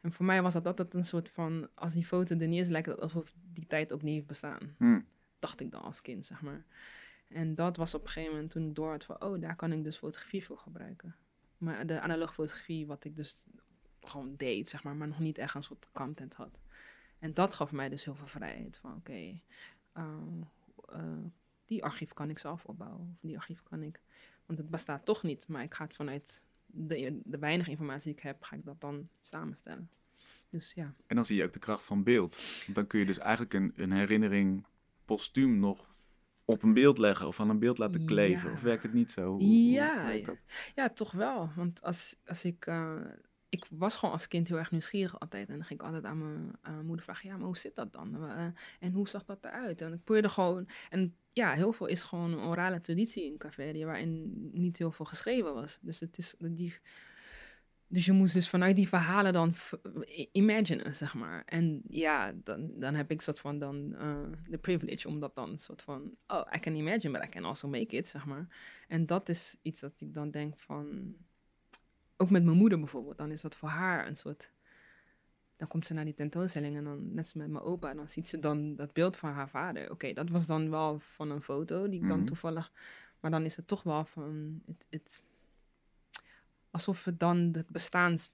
En 0.00 0.12
voor 0.12 0.24
mij 0.24 0.42
was 0.42 0.52
dat 0.52 0.66
altijd 0.66 0.94
een 0.94 1.04
soort 1.04 1.28
van, 1.28 1.68
als 1.74 1.92
die 1.92 2.04
foto 2.04 2.36
er 2.36 2.48
niet 2.48 2.60
is, 2.60 2.68
lijkt 2.68 2.86
het 2.86 3.00
alsof 3.00 3.34
die 3.52 3.66
tijd 3.66 3.92
ook 3.92 4.02
niet 4.02 4.14
heeft 4.14 4.26
bestaan. 4.26 4.74
Hm. 4.78 5.00
Dacht 5.38 5.60
ik 5.60 5.70
dan 5.70 5.82
als 5.82 6.02
kind, 6.02 6.26
zeg 6.26 6.42
maar. 6.42 6.64
En 7.28 7.54
dat 7.54 7.76
was 7.76 7.94
op 7.94 8.02
een 8.02 8.08
gegeven 8.08 8.34
moment 8.34 8.50
toen 8.50 8.68
ik 8.68 8.74
door 8.74 8.90
had 8.90 9.04
van, 9.04 9.22
oh, 9.22 9.40
daar 9.40 9.56
kan 9.56 9.72
ik 9.72 9.84
dus 9.84 9.96
fotografie 9.96 10.44
voor 10.44 10.58
gebruiken. 10.58 11.16
Maar 11.58 11.86
de 11.86 12.00
analoge 12.00 12.34
fotografie, 12.34 12.86
wat 12.86 13.04
ik 13.04 13.16
dus 13.16 13.46
gewoon 14.00 14.36
deed, 14.36 14.68
zeg 14.68 14.82
maar, 14.82 14.96
maar 14.96 15.08
nog 15.08 15.18
niet 15.18 15.38
echt 15.38 15.54
een 15.54 15.62
soort 15.62 15.88
content 15.92 16.34
had. 16.34 16.58
En 17.18 17.34
dat 17.34 17.54
gaf 17.54 17.72
mij 17.72 17.88
dus 17.88 18.04
heel 18.04 18.14
veel 18.14 18.26
vrijheid. 18.26 18.78
Van 18.78 18.96
oké, 18.96 19.34
eh, 19.92 20.04
eh, 20.88 21.24
die 21.64 21.84
archief 21.84 22.12
kan 22.12 22.30
ik 22.30 22.38
zelf 22.38 22.64
opbouwen. 22.64 23.10
Of 23.14 23.20
die 23.20 23.36
archief 23.36 23.62
kan 23.62 23.82
ik. 23.82 24.00
Want 24.46 24.58
het 24.58 24.70
bestaat 24.70 25.04
toch 25.04 25.22
niet, 25.22 25.48
maar 25.48 25.62
ik 25.62 25.74
ga 25.74 25.84
het 25.84 25.94
vanuit 25.94 26.44
de, 26.70 27.20
de 27.24 27.38
weinige 27.38 27.70
informatie 27.70 28.04
die 28.04 28.16
ik 28.16 28.22
heb, 28.22 28.42
ga 28.42 28.56
ik 28.56 28.64
dat 28.64 28.80
dan 28.80 29.08
samenstellen. 29.22 29.90
Dus 30.50 30.72
ja. 30.74 30.94
En 31.06 31.16
dan 31.16 31.24
zie 31.24 31.36
je 31.36 31.44
ook 31.44 31.52
de 31.52 31.58
kracht 31.58 31.84
van 31.84 32.02
beeld. 32.02 32.38
Want 32.64 32.74
dan 32.74 32.86
kun 32.86 32.98
je 32.98 33.06
dus 33.06 33.18
eigenlijk 33.18 33.54
een, 33.54 33.72
een 33.76 33.92
herinnering 33.92 34.64
postuum 35.04 35.58
nog 35.58 35.94
op 36.44 36.62
een 36.62 36.72
beeld 36.72 36.98
leggen 36.98 37.26
of 37.26 37.40
aan 37.40 37.48
een 37.50 37.58
beeld 37.58 37.78
laten 37.78 38.04
kleven. 38.06 38.48
Ja. 38.48 38.54
Of 38.54 38.62
werkt 38.62 38.82
het 38.82 38.92
niet 38.92 39.10
zo? 39.10 39.30
Hoe, 39.36 39.70
Ja, 39.70 40.12
hoe? 40.12 40.36
Ja, 40.74 40.88
toch 40.88 41.12
wel. 41.12 41.50
Want 41.56 41.82
als, 41.82 42.16
als 42.26 42.44
ik... 42.44 42.66
eh, 42.66 43.00
ik 43.48 43.66
was 43.70 43.96
gewoon 43.96 44.14
als 44.14 44.28
kind 44.28 44.48
heel 44.48 44.58
erg 44.58 44.70
nieuwsgierig 44.70 45.20
altijd. 45.20 45.48
En 45.48 45.56
dan 45.56 45.64
ging 45.64 45.80
ik 45.80 45.86
altijd 45.86 46.04
aan 46.04 46.18
mijn 46.18 46.86
moeder 46.86 47.04
vragen... 47.04 47.28
Ja, 47.28 47.36
maar 47.36 47.46
hoe 47.46 47.58
zit 47.58 47.74
dat 47.74 47.92
dan? 47.92 48.24
Eh, 48.24 48.46
en 48.80 48.92
hoe 48.92 49.08
zag 49.08 49.24
dat 49.24 49.44
eruit? 49.44 49.80
En 49.80 49.92
ik 49.92 50.04
probeerde 50.04 50.28
gewoon... 50.28 50.68
En 50.90 51.14
ja, 51.32 51.52
heel 51.52 51.72
veel 51.72 51.86
is 51.86 52.02
gewoon 52.02 52.32
een 52.32 52.44
orale 52.44 52.80
traditie 52.80 53.24
in 53.24 53.38
Caverdië... 53.38 53.84
waarin 53.84 54.48
niet 54.52 54.78
heel 54.78 54.90
veel 54.90 55.04
geschreven 55.04 55.54
was. 55.54 55.78
Dus 55.80 56.00
het 56.00 56.18
is... 56.18 56.34
Die, 56.38 56.74
dus 57.90 58.04
je 58.04 58.12
moest 58.12 58.34
dus 58.34 58.48
vanuit 58.48 58.76
die 58.76 58.88
verhalen 58.88 59.32
dan 59.32 59.54
imaginen, 60.32 60.94
zeg 60.94 61.14
maar. 61.14 61.42
En 61.44 61.82
ja, 61.88 62.32
dan, 62.44 62.70
dan 62.78 62.94
heb 62.94 63.10
ik 63.10 63.20
soort 63.20 63.38
van 63.38 63.58
dan 63.58 63.94
eh, 63.94 64.16
de 64.48 64.58
privilege 64.58 65.08
om 65.08 65.20
dat 65.20 65.34
dan 65.34 65.58
soort 65.58 65.82
van... 65.82 66.16
Oh, 66.26 66.46
I 66.54 66.58
can 66.58 66.74
imagine, 66.74 67.18
but 67.18 67.26
I 67.26 67.28
can 67.28 67.44
also 67.44 67.68
make 67.68 67.96
it, 67.96 68.08
zeg 68.08 68.26
maar. 68.26 68.46
En 68.88 69.06
dat 69.06 69.28
is 69.28 69.58
iets 69.62 69.80
dat 69.80 70.00
ik 70.00 70.14
dan 70.14 70.30
denk 70.30 70.58
van... 70.58 71.16
Ook 72.20 72.30
met 72.30 72.44
mijn 72.44 72.56
moeder 72.56 72.78
bijvoorbeeld, 72.78 73.18
dan 73.18 73.30
is 73.30 73.40
dat 73.40 73.56
voor 73.56 73.68
haar 73.68 74.06
een 74.06 74.16
soort... 74.16 74.50
Dan 75.56 75.68
komt 75.68 75.86
ze 75.86 75.94
naar 75.94 76.04
die 76.04 76.14
tentoonstelling 76.14 76.76
en 76.76 76.84
dan, 76.84 77.08
net 77.14 77.24
als 77.24 77.34
met 77.34 77.48
mijn 77.48 77.64
opa, 77.64 77.94
dan 77.94 78.08
ziet 78.08 78.28
ze 78.28 78.38
dan 78.38 78.76
dat 78.76 78.92
beeld 78.92 79.16
van 79.16 79.30
haar 79.32 79.48
vader. 79.48 79.90
Oké, 79.90 80.12
dat 80.12 80.28
was 80.28 80.46
dan 80.46 80.70
wel 80.70 80.98
van 80.98 81.30
een 81.30 81.42
foto 81.42 81.88
die 81.88 82.02
ik 82.02 82.08
dan 82.08 82.18
Mhm. 82.18 82.26
toevallig... 82.26 82.72
Maar 83.20 83.30
dan 83.30 83.44
is 83.44 83.56
het 83.56 83.66
toch 83.66 83.82
wel 83.82 84.04
van... 84.04 84.62
Het, 84.66 84.86
het, 84.90 85.22
alsof 86.70 87.04
het 87.04 87.20
dan 87.20 87.36
het, 87.52 87.68
bestaans, 87.70 88.32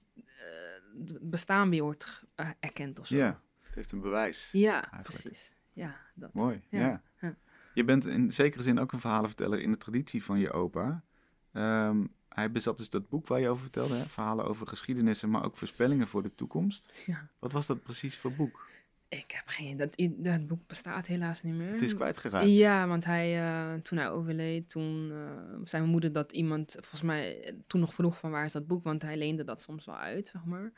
het 1.05 1.29
bestaan 1.29 1.69
weer 1.69 1.81
wordt 1.83 2.23
eh, 2.35 2.49
erkend 2.59 2.99
of 2.99 3.07
zo. 3.07 3.15
Ja, 3.15 3.41
het 3.61 3.75
heeft 3.75 3.91
een 3.91 4.01
bewijs. 4.01 4.49
Ja, 4.51 4.73
eigenlijk. 4.91 5.03
precies. 5.21 5.55
Ja, 5.73 5.95
dat. 6.13 6.33
Mooi, 6.33 6.61
ja. 6.69 6.79
Ja, 6.79 7.01
ja. 7.21 7.35
Je 7.73 7.83
bent 7.83 8.05
in 8.05 8.33
zekere 8.33 8.63
zin 8.63 8.79
ook 8.79 8.91
een 8.91 8.99
verhalenverteller 8.99 9.59
in 9.61 9.71
de 9.71 9.77
traditie 9.77 10.23
van 10.23 10.39
je 10.39 10.51
opa. 10.51 11.03
Ehm, 11.51 12.05
hij 12.35 12.51
bezat 12.51 12.77
dus 12.77 12.89
dat 12.89 13.09
boek 13.09 13.27
waar 13.27 13.39
je 13.39 13.49
over 13.49 13.61
vertelde, 13.61 13.95
hè? 13.95 14.05
verhalen 14.05 14.45
over 14.45 14.67
geschiedenissen, 14.67 15.29
maar 15.29 15.45
ook 15.45 15.57
voorspellingen 15.57 16.07
voor 16.07 16.23
de 16.23 16.35
toekomst. 16.35 16.93
Ja. 17.05 17.29
Wat 17.39 17.51
was 17.51 17.67
dat 17.67 17.83
precies 17.83 18.17
voor 18.17 18.33
boek? 18.33 18.67
Ik 19.09 19.31
heb 19.31 19.43
geen... 19.47 19.77
Dat, 19.77 19.95
dat 20.17 20.47
boek 20.47 20.67
bestaat 20.67 21.07
helaas 21.07 21.43
niet 21.43 21.53
meer. 21.53 21.71
Het 21.71 21.81
is 21.81 21.95
kwijtgeraakt. 21.95 22.47
Ja, 22.47 22.87
want 22.87 23.05
hij, 23.05 23.41
eh, 23.41 23.81
toen 23.81 23.97
hij 23.97 24.09
overleed, 24.09 24.69
toen 24.69 25.11
eh, 25.11 25.17
zei 25.63 25.81
mijn 25.81 25.93
moeder 25.93 26.11
dat 26.11 26.31
iemand, 26.31 26.71
volgens 26.71 27.01
mij, 27.01 27.55
toen 27.67 27.79
nog 27.79 27.93
vroeg 27.93 28.17
van 28.17 28.31
waar 28.31 28.45
is 28.45 28.51
dat 28.51 28.67
boek, 28.67 28.83
want 28.83 29.01
hij 29.01 29.17
leende 29.17 29.43
dat 29.43 29.61
soms 29.61 29.85
wel 29.85 29.97
uit, 29.97 30.27
zeg 30.27 30.45
maar. 30.45 30.71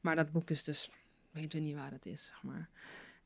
Maar 0.00 0.16
dat 0.16 0.32
boek 0.32 0.50
is 0.50 0.64
dus, 0.64 0.90
weten 1.30 1.58
we 1.58 1.64
niet 1.64 1.76
waar 1.76 1.90
het 1.90 2.06
is, 2.06 2.24
zeg 2.24 2.42
maar. 2.42 2.68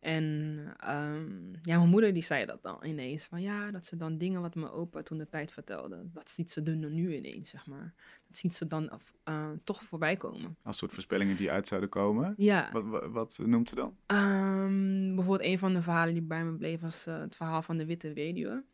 En 0.06 0.58
ehm, 0.78 1.52
ja, 1.62 1.76
mijn 1.76 1.88
moeder 1.88 2.12
die 2.12 2.22
zei 2.22 2.44
dat 2.44 2.62
dan 2.62 2.84
ineens, 2.84 3.24
van 3.24 3.42
ja, 3.42 3.70
dat 3.70 3.84
ze 3.84 3.96
dan 3.96 4.18
dingen 4.18 4.40
wat 4.40 4.54
mijn 4.54 4.70
opa 4.70 5.02
toen 5.02 5.18
de 5.18 5.28
tijd 5.28 5.52
vertelde, 5.52 6.02
dat 6.12 6.30
ziet 6.30 6.50
ze 6.50 6.62
er 6.62 6.76
nu 6.76 7.16
ineens, 7.16 7.50
zeg 7.50 7.66
maar. 7.66 7.94
Dat 8.26 8.36
ziet 8.36 8.54
ze 8.54 8.66
dan 8.66 9.00
eh, 9.24 9.50
toch 9.64 9.82
voorbij 9.82 10.16
komen. 10.16 10.56
Als 10.62 10.76
soort 10.76 10.92
voorspellingen 10.92 11.36
die 11.36 11.50
uit 11.50 11.66
zouden 11.66 11.88
komen. 11.88 12.34
Ja. 12.36 12.70
Wat, 12.72 12.84
wat, 12.84 13.10
wat 13.10 13.40
noemt 13.46 13.68
ze 13.68 13.74
dan? 13.74 13.96
Ehm, 14.06 15.14
bijvoorbeeld 15.14 15.48
een 15.48 15.58
van 15.58 15.74
de 15.74 15.82
verhalen 15.82 16.14
die 16.14 16.22
bij 16.22 16.44
me 16.44 16.56
bleef 16.56 16.80
was 16.80 17.06
eh, 17.06 17.20
het 17.20 17.36
verhaal 17.36 17.62
van 17.62 17.76
de 17.76 17.86
witte 17.86 18.12
weduwe. 18.12 18.64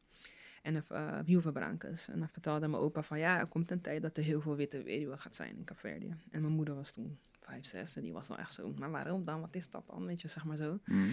En 0.62 0.74
de 0.74 0.82
uh. 0.90 2.08
En 2.08 2.18
dan 2.18 2.28
vertelde 2.28 2.68
mijn 2.68 2.82
opa 2.82 3.02
van 3.02 3.18
ja, 3.18 3.38
er 3.38 3.46
komt 3.46 3.70
een 3.70 3.80
tijd 3.80 4.02
dat 4.02 4.16
er 4.16 4.22
heel 4.22 4.40
veel 4.40 4.56
witte 4.56 4.82
weduwe 4.82 5.16
gaat 5.16 5.36
zijn 5.36 5.56
in 5.56 5.64
Caverdië. 5.64 6.14
En 6.30 6.40
mijn 6.40 6.52
moeder 6.52 6.74
was 6.74 6.92
toen 6.92 7.18
vijf, 7.44 7.66
zes 7.66 7.96
en 7.96 8.02
die 8.02 8.12
was 8.12 8.28
dan 8.28 8.38
echt 8.38 8.52
zo, 8.52 8.72
maar 8.78 8.90
waarom 8.90 9.24
dan? 9.24 9.40
Wat 9.40 9.54
is 9.54 9.70
dat 9.70 9.86
dan? 9.86 10.06
Weet 10.06 10.20
je, 10.20 10.28
zeg 10.28 10.44
maar 10.44 10.56
zo. 10.56 10.78
Mhm. 10.84 11.08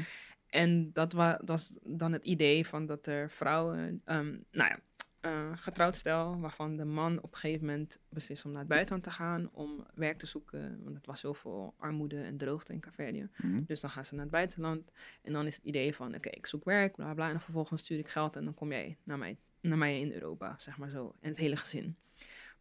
En 0.47 0.93
dat 0.93 1.13
wa- 1.13 1.37
dat 1.37 1.47
was 1.49 1.77
dan 1.83 2.11
het 2.11 2.23
idee 2.25 2.67
van 2.67 2.85
dat 2.85 3.07
er 3.07 3.29
vrouwen, 3.29 4.01
ehm, 4.05 4.37
nou 4.51 4.69
ja, 4.69 4.79
eh, 5.19 5.49
getrouwd 5.53 5.95
stel, 5.95 6.39
waarvan 6.39 6.75
de 6.77 6.85
man 6.85 7.17
op 7.21 7.31
een 7.33 7.37
gegeven 7.39 7.65
moment 7.65 7.99
beslist 8.09 8.45
om 8.45 8.51
naar 8.51 8.59
het 8.59 8.69
buitenland 8.69 9.03
te 9.03 9.11
gaan 9.11 9.49
om 9.53 9.85
werk 9.93 10.17
te 10.17 10.25
zoeken, 10.25 10.83
want 10.83 10.95
het 10.95 11.05
was 11.05 11.19
zoveel 11.19 11.73
armoede 11.77 12.21
en 12.21 12.37
droogte 12.37 12.73
in 12.73 12.79
Caverdië. 12.79 13.29
Mhm. 13.37 13.63
Dus 13.65 13.81
dan 13.81 13.89
gaan 13.89 14.05
ze 14.05 14.13
naar 14.13 14.23
het 14.23 14.31
buitenland 14.31 14.91
en 15.21 15.33
dan 15.33 15.45
is 15.45 15.55
het 15.55 15.65
idee 15.65 15.95
van, 15.95 16.15
oké, 16.15 16.29
ik 16.29 16.45
zoek 16.45 16.63
werk, 16.63 16.95
bla 16.95 17.13
bla, 17.13 17.29
en 17.29 17.41
vervolgens 17.41 17.81
stuur 17.81 17.97
ik 17.99 18.09
geld 18.09 18.35
en 18.35 18.43
dan 18.43 18.53
kom 18.53 18.71
jij 18.71 18.97
naar 19.03 19.17
mij, 19.17 19.37
naar 19.61 19.77
mij 19.77 19.99
in 19.99 20.11
Europa, 20.11 20.55
zeg 20.57 20.77
maar 20.77 20.89
zo, 20.89 21.15
en 21.19 21.29
het 21.29 21.37
hele 21.37 21.55
gezin. 21.55 21.95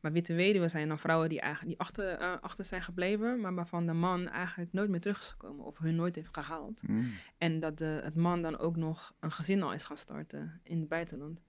Maar 0.00 0.12
witte 0.12 0.34
weduwen 0.34 0.70
zijn 0.70 0.88
dan 0.88 0.98
vrouwen 0.98 1.28
die, 1.28 1.40
eigenlijk, 1.40 1.70
die 1.70 1.86
achter, 1.86 2.18
eh, 2.18 2.34
achter 2.40 2.64
zijn 2.64 2.82
gebleven, 2.82 3.40
maar 3.40 3.54
waarvan 3.54 3.86
de 3.86 3.92
man 3.92 4.28
eigenlijk 4.28 4.72
nooit 4.72 4.90
meer 4.90 5.00
terug 5.00 5.20
is 5.20 5.26
gekomen 5.28 5.64
of 5.64 5.78
hun 5.78 5.96
nooit 5.96 6.14
heeft 6.14 6.34
gehaald. 6.34 6.82
Mhm. 6.82 7.04
En 7.38 7.60
dat 7.60 7.78
de, 7.78 8.00
het 8.02 8.14
man 8.14 8.42
dan 8.42 8.58
ook 8.58 8.76
nog 8.76 9.14
een 9.20 9.32
gezin 9.32 9.62
al 9.62 9.72
is 9.72 9.84
gaan 9.84 9.96
starten 9.96 10.60
in 10.62 10.78
het 10.78 10.88
buitenland. 10.88 11.40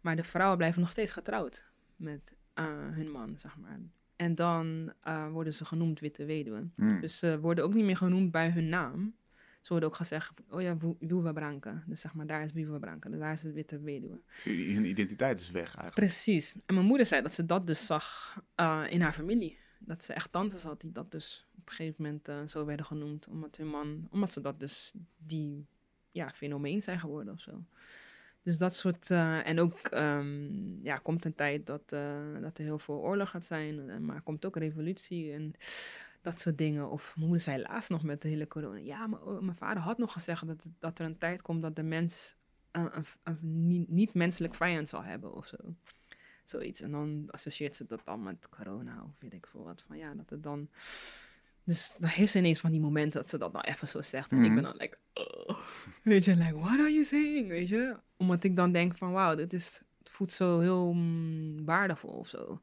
Maar 0.00 0.16
de 0.16 0.24
vrouwen 0.24 0.56
blijven 0.58 0.80
nog 0.80 0.90
steeds 0.90 1.10
getrouwd 1.10 1.72
met 1.96 2.36
eh, 2.54 2.64
hun 2.66 3.10
man, 3.10 3.38
zeg 3.38 3.56
maar. 3.56 3.80
En 4.16 4.34
dan 4.34 4.92
eh, 5.00 5.30
worden 5.30 5.54
ze 5.54 5.64
genoemd 5.64 6.00
witte 6.00 6.24
weduwen. 6.24 6.72
Mhm. 6.76 7.00
Dus 7.00 7.18
ze 7.18 7.40
worden 7.40 7.64
ook 7.64 7.74
niet 7.74 7.84
meer 7.84 7.96
genoemd 7.96 8.30
bij 8.30 8.50
hun 8.50 8.68
naam. 8.68 9.14
Ze 9.60 9.72
worden 9.72 9.88
ook 9.88 9.96
gezegd, 9.96 10.32
oh 10.50 10.62
ja, 10.62 10.76
Viuva 11.00 11.32
Branca. 11.32 11.82
Dus 11.86 12.00
zeg 12.00 12.14
maar, 12.14 12.26
daar 12.26 12.42
is 12.42 12.52
Viuva 12.52 12.78
Branca. 12.78 13.08
Dus 13.08 13.18
daar 13.18 13.32
is 13.32 13.40
de 13.40 13.52
witte 13.52 13.80
weduwe. 13.80 14.20
Dus 14.34 14.44
hun 14.44 14.84
identiteit 14.84 15.40
is 15.40 15.50
weg 15.50 15.64
eigenlijk. 15.64 15.94
Precies. 15.94 16.54
En 16.66 16.74
mijn 16.74 16.86
moeder 16.86 17.06
zei 17.06 17.22
dat 17.22 17.32
ze 17.32 17.46
dat 17.46 17.66
dus 17.66 17.86
zag 17.86 18.36
uh, 18.56 18.84
in 18.88 19.00
haar 19.00 19.12
familie. 19.12 19.58
Dat 19.78 20.04
ze 20.04 20.12
echt 20.12 20.32
tantes 20.32 20.62
had 20.62 20.80
die 20.80 20.92
dat 20.92 21.10
dus 21.10 21.48
op 21.58 21.68
een 21.68 21.74
gegeven 21.74 22.04
moment 22.04 22.28
uh, 22.28 22.46
zo 22.46 22.64
werden 22.64 22.86
genoemd. 22.86 23.28
Omdat 23.28 23.56
hun 23.56 23.68
man, 23.68 24.06
omdat 24.10 24.32
ze 24.32 24.40
dat 24.40 24.60
dus 24.60 24.94
die 25.16 25.66
ja, 26.10 26.30
fenomeen 26.30 26.82
zijn 26.82 27.00
geworden 27.00 27.34
of 27.34 27.40
zo. 27.40 27.64
Dus 28.42 28.58
dat 28.58 28.74
soort. 28.74 29.10
Uh, 29.10 29.46
en 29.46 29.58
ook 29.58 29.90
um, 29.94 30.80
ja, 30.82 30.96
komt 30.96 31.24
een 31.24 31.34
tijd 31.34 31.66
dat, 31.66 31.92
uh, 31.92 32.40
dat 32.40 32.58
er 32.58 32.64
heel 32.64 32.78
veel 32.78 32.94
oorlog 32.94 33.30
gaat 33.30 33.44
zijn. 33.44 34.04
Maar 34.04 34.22
komt 34.22 34.44
ook 34.44 34.56
een 34.56 34.62
revolutie. 34.62 35.32
En 35.32 35.54
Dat 36.22 36.40
soort 36.40 36.58
dingen. 36.58 36.90
Of 36.90 37.12
mijn 37.16 37.26
moeder 37.28 37.44
zei 37.44 37.62
laatst 37.62 37.90
nog 37.90 38.02
met 38.02 38.22
de 38.22 38.28
hele 38.28 38.46
corona. 38.48 38.78
Ja, 38.78 39.06
maar 39.06 39.22
oh, 39.22 39.40
mijn 39.42 39.56
vader 39.56 39.82
had 39.82 39.98
nog 39.98 40.12
gezegd 40.12 40.46
dat, 40.46 40.66
dat 40.78 40.98
er 40.98 41.04
een 41.06 41.18
tijd 41.18 41.42
komt 41.42 41.62
dat 41.62 41.76
de 41.76 41.82
mens 41.82 42.36
een, 42.70 42.96
een, 42.96 43.04
een 43.22 43.38
niet- 43.66 43.88
niet-menselijk 43.88 44.54
vijand 44.54 44.88
zal 44.88 45.02
hebben 45.02 45.32
of 45.32 45.46
zo. 45.46 45.56
Zoiets. 46.44 46.80
En 46.80 46.90
dan 46.90 47.24
associeert 47.30 47.76
ze 47.76 47.86
dat 47.86 48.02
dan 48.04 48.22
met 48.22 48.48
corona 48.48 49.02
of 49.04 49.10
weet 49.18 49.32
ik 49.34 49.46
veel 49.46 49.64
wat. 49.64 49.84
Van 49.86 49.96
ja, 49.98 50.14
dat 50.14 50.30
het 50.30 50.42
dan... 50.42 50.68
Dus 51.64 51.96
dan 52.00 52.08
heeft 52.08 52.32
ze 52.32 52.38
ineens 52.38 52.60
van 52.60 52.70
die 52.70 52.80
momenten 52.80 53.20
dat 53.20 53.28
ze 53.28 53.38
dat 53.38 53.52
nou 53.52 53.64
even 53.64 53.88
zo 53.88 54.02
zegt. 54.02 54.30
En 54.30 54.38
ik 54.38 54.44
Mhm. 54.44 54.54
ben 54.54 54.62
dan 54.62 54.76
like, 54.76 54.98
oh. 55.14 55.60
weet 56.02 56.24
je, 56.24 56.36
like, 56.36 56.54
what 56.58 56.78
are 56.78 56.92
you 56.92 57.04
saying, 57.04 57.48
weet 57.48 57.68
je? 57.68 57.96
Omdat 58.16 58.44
ik 58.44 58.56
dan 58.56 58.72
denk 58.72 58.96
van, 58.96 59.12
wauw, 59.12 59.34
dit 59.34 59.52
is, 59.52 59.82
het 59.98 60.10
voelt 60.10 60.32
zo 60.32 60.58
heel 60.60 60.92
mm, 60.92 61.64
waardevol 61.64 62.10
of 62.10 62.28
zo. 62.28 62.60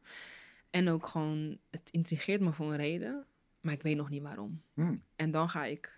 En 0.70 0.90
ook 0.90 1.08
gewoon, 1.08 1.58
het 1.70 1.90
intrigeert 1.92 2.42
me 2.42 2.52
voor 2.52 2.72
een 2.72 2.78
reden, 2.78 3.26
maar 3.62 3.74
ik 3.74 3.82
weet 3.82 3.96
nog 3.96 4.10
niet 4.10 4.22
waarom. 4.22 4.62
Hmm. 4.74 5.04
En 5.16 5.32
dan 5.32 5.50
ga 5.50 5.66
ik, 5.66 5.94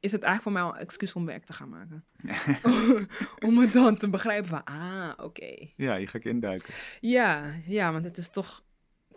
is 0.00 0.12
het 0.12 0.22
eigenlijk 0.22 0.42
voor 0.42 0.52
mij 0.52 0.62
al 0.62 0.74
een 0.74 0.86
excuus 0.86 1.14
om 1.14 1.26
werk 1.26 1.44
te 1.44 1.52
gaan 1.52 1.68
maken. 1.68 2.04
om 3.46 3.58
het 3.58 3.72
dan 3.72 3.96
te 3.96 4.08
begrijpen 4.08 4.48
van, 4.48 4.64
ah, 4.64 5.12
oké. 5.16 5.66
Ja, 5.76 5.94
je 5.94 6.06
gaat 6.06 6.24
induiken. 6.24 6.74
Ja, 7.00 7.54
ja, 7.66 7.92
want 7.92 8.04
het 8.04 8.18
is 8.18 8.28
toch 8.28 8.64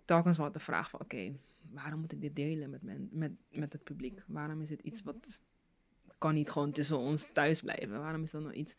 telkens 0.05 0.37
wel 0.37 0.51
de 0.51 0.59
vraag 0.59 0.89
van, 0.89 0.99
oké, 0.99 1.35
waarom 1.71 1.99
moet 1.99 2.11
ik 2.11 2.21
dit 2.21 2.35
delen 2.35 2.69
met, 2.69 2.81
men, 2.81 3.09
met, 3.11 3.31
met 3.51 3.73
het 3.73 3.83
publiek? 3.83 4.23
Waarom 4.27 4.61
is 4.61 4.67
dit 4.67 4.81
iets 4.81 5.03
wat 5.03 5.41
kan 6.17 6.33
niet 6.33 6.49
gewoon 6.49 6.71
tussen 6.71 6.97
ons 6.97 7.27
thuis 7.33 7.61
blijven? 7.61 7.99
Waarom 7.99 8.23
is 8.23 8.31
dat 8.31 8.41
nou 8.41 8.53
iets? 8.53 8.75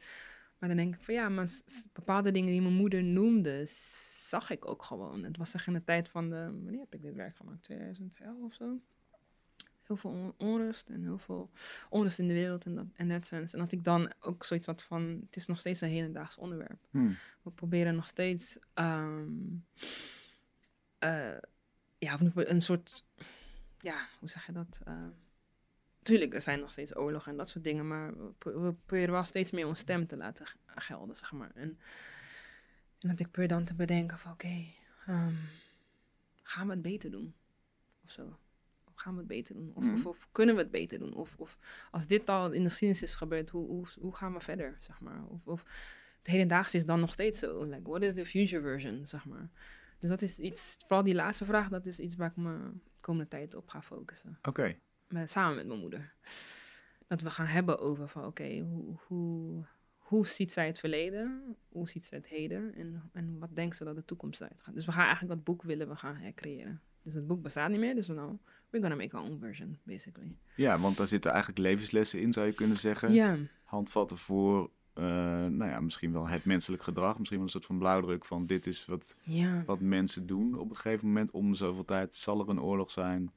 Maar 0.58 0.68
dan 0.68 0.78
denk 0.78 0.94
ik 0.94 1.02
van, 1.02 1.14
ja, 1.14 1.28
maar 1.28 1.48
bepaalde 1.92 2.30
dingen 2.30 2.50
die 2.52 2.60
mijn 2.62 2.74
moeder 2.74 3.02
noemde, 3.02 3.62
zag 4.28 4.50
ik 4.50 4.66
ook 4.68 4.82
gewoon. 4.82 5.24
Het 5.24 5.36
was 5.36 5.54
echt 5.54 5.66
in 5.66 5.72
de 5.72 5.84
tijd 5.84 6.08
van 6.08 6.30
de, 6.30 6.36
wanneer 6.62 6.80
heb 6.80 6.94
ik 6.94 7.02
dit 7.02 7.14
werk 7.14 7.36
gemaakt? 7.36 7.62
2011 7.62 8.40
of 8.42 8.54
zo? 8.54 8.78
Heel 9.82 9.96
veel 9.96 10.10
on- 10.10 10.34
onrust 10.38 10.88
en 10.88 11.02
heel 11.02 11.18
veel 11.18 11.50
onrust 11.88 12.18
in 12.18 12.28
de 12.28 12.34
wereld 12.34 12.64
en 12.64 12.74
dat 12.74 12.86
in 12.96 13.08
that 13.08 13.26
sense. 13.26 13.54
En 13.56 13.62
dat 13.62 13.72
ik 13.72 13.84
dan 13.84 14.12
ook 14.20 14.44
zoiets 14.44 14.66
had 14.66 14.82
van, 14.82 15.02
het 15.26 15.36
is 15.36 15.46
nog 15.46 15.58
steeds 15.58 15.80
een 15.80 15.88
hedendaags 15.88 16.36
onderwerp 16.36 16.86
Hmm. 16.90 17.16
we 17.42 17.50
proberen 17.50 17.94
nog 17.94 18.06
steeds 18.06 18.58
ehm, 18.74 19.26
eh, 20.98 21.36
ja, 21.98 22.20
een- 22.34 22.62
soort, 22.62 23.04
ja, 23.80 24.08
hoe 24.20 24.28
zeg 24.28 24.46
je 24.46 24.52
dat? 24.52 24.80
Eh, 24.84 25.06
tuurlijk, 26.04 26.34
er 26.34 26.40
zijn 26.40 26.60
nog 26.60 26.70
steeds 26.70 26.96
oorlogen 26.96 27.30
en 27.32 27.36
dat 27.38 27.48
soort 27.48 27.64
dingen, 27.64 27.86
maar 27.86 28.16
we, 28.18 28.32
pro- 28.38 28.60
we 28.62 28.72
proberen 28.72 29.12
wel 29.14 29.24
steeds 29.24 29.50
meer 29.50 29.66
onze 29.66 29.80
stem 29.80 30.06
te 30.06 30.16
laten 30.16 30.46
gelden, 30.66 31.16
zeg 31.16 31.32
maar. 31.32 31.50
En, 31.54 31.78
en 33.00 33.08
dat 33.08 33.20
ik 33.20 33.30
probeer 33.30 33.48
dan 33.48 33.64
te 33.64 33.74
bedenken 33.74 34.18
van, 34.18 34.32
oké, 34.32 34.64
ehm, 35.06 35.34
gaan 36.42 36.66
we 36.66 36.72
het 36.72 36.82
beter 36.82 37.10
doen? 37.10 37.34
Of 38.04 38.10
zo. 38.10 38.38
Of 38.84 38.94
gaan 38.94 39.12
we 39.12 39.18
het 39.18 39.28
beter 39.28 39.54
doen? 39.54 39.70
Of, 39.74 39.84
of, 39.84 39.98
Mhm. 39.98 40.06
of 40.06 40.28
kunnen 40.32 40.54
we 40.54 40.60
het 40.60 40.70
beter 40.70 40.98
doen? 40.98 41.14
Of, 41.14 41.34
of 41.38 41.58
als 41.90 42.06
dit 42.06 42.28
al 42.28 42.52
in 42.52 42.62
de 42.62 42.68
geschiedenis 42.68 43.02
is 43.02 43.14
gebeurd, 43.14 43.50
hoe, 43.50 43.66
hoe, 43.66 43.86
hoe 44.00 44.14
gaan 44.14 44.32
we 44.32 44.40
verder, 44.40 44.76
zeg 44.80 45.00
maar? 45.00 45.24
Of, 45.26 45.46
of 45.46 45.60
het 46.18 46.26
hedendaagse 46.26 46.76
is 46.76 46.86
dan 46.86 47.00
nog 47.00 47.12
steeds 47.12 47.38
zo. 47.38 47.64
Like, 47.64 47.82
what 47.82 48.02
is 48.02 48.14
the 48.14 48.26
future 48.26 48.62
version, 48.62 49.06
zeg 49.06 49.24
maar? 49.24 49.50
Dus 49.98 50.10
dat 50.10 50.22
is 50.22 50.38
iets, 50.38 50.76
vooral 50.78 51.02
die 51.02 51.14
laatste 51.14 51.44
vraag, 51.44 51.68
dat 51.68 51.86
is 51.86 51.98
iets 52.00 52.16
waar 52.16 52.28
ik 52.30 52.36
me 52.36 52.58
de 52.72 52.90
komende 53.00 53.28
tijd 53.28 53.54
op 53.54 53.68
ga 53.68 53.82
focussen. 53.82 54.38
Oké. 54.42 54.76
Met, 55.08 55.30
samen 55.30 55.56
met 55.56 55.66
mijn 55.66 55.80
moeder. 55.80 56.12
Dat 57.06 57.20
we 57.20 57.30
gaan 57.30 57.46
hebben 57.46 57.78
over 57.78 58.08
van, 58.08 58.24
oké, 58.24 58.58
hoe, 58.58 58.96
hoe, 59.06 59.64
hoe 59.96 60.26
ziet 60.26 60.52
zij 60.52 60.66
het 60.66 60.78
verleden? 60.78 61.56
Hoe 61.68 61.88
ziet 61.88 62.06
zij 62.06 62.18
het 62.18 62.26
heden? 62.26 62.74
En, 62.74 63.10
en 63.12 63.38
wat 63.38 63.56
denkt 63.56 63.76
ze 63.76 63.84
dat 63.84 63.96
de 63.96 64.04
toekomst 64.04 64.42
uitgaat? 64.42 64.74
Dus 64.74 64.86
we 64.86 64.92
gaan 64.92 65.06
eigenlijk 65.06 65.34
dat 65.34 65.44
boek 65.44 65.62
willen 65.62 65.88
we 65.88 65.96
gaan 65.96 66.16
hercreëren. 66.16 66.80
Dus 67.02 67.14
het 67.14 67.26
boek 67.26 67.42
bestaat 67.42 67.70
niet 67.70 67.78
meer, 67.78 67.94
dus 67.94 68.06
we 68.06 68.14
nou, 68.14 68.38
we're 68.70 68.88
gonna 68.88 69.02
make 69.02 69.16
our 69.16 69.26
own 69.26 69.38
version, 69.40 69.78
basically. 69.82 70.36
Ja, 70.56 70.78
want 70.78 70.96
daar 70.96 71.08
zitten 71.08 71.30
eigenlijk 71.30 71.60
levenslessen 71.60 72.20
in, 72.20 72.32
zou 72.32 72.46
je 72.46 72.52
kunnen 72.52 72.76
zeggen. 72.76 73.12
Ja, 73.12 73.36
Handvatten 73.64 74.18
voor, 74.18 74.70
eh, 74.94 75.04
nou 75.46 75.70
ja, 75.70 75.80
misschien 75.80 76.12
wel 76.12 76.28
het 76.28 76.44
menselijk 76.44 76.82
gedrag. 76.82 77.18
Misschien 77.18 77.38
wel 77.38 77.46
een 77.46 77.52
soort 77.52 77.66
van 77.66 77.78
blauwdruk 77.78 78.24
van 78.24 78.46
dit 78.46 78.66
is 78.66 78.86
wat, 78.86 79.16
ja. 79.22 79.62
wat 79.66 79.80
mensen 79.80 80.26
doen 80.26 80.58
op 80.58 80.70
een 80.70 80.76
gegeven 80.76 81.06
moment. 81.06 81.30
Om 81.30 81.54
zoveel 81.54 81.84
tijd 81.84 82.14
zal 82.14 82.40
er 82.40 82.48
een 82.48 82.60
oorlog 82.60 82.90
zijn. 82.90 83.32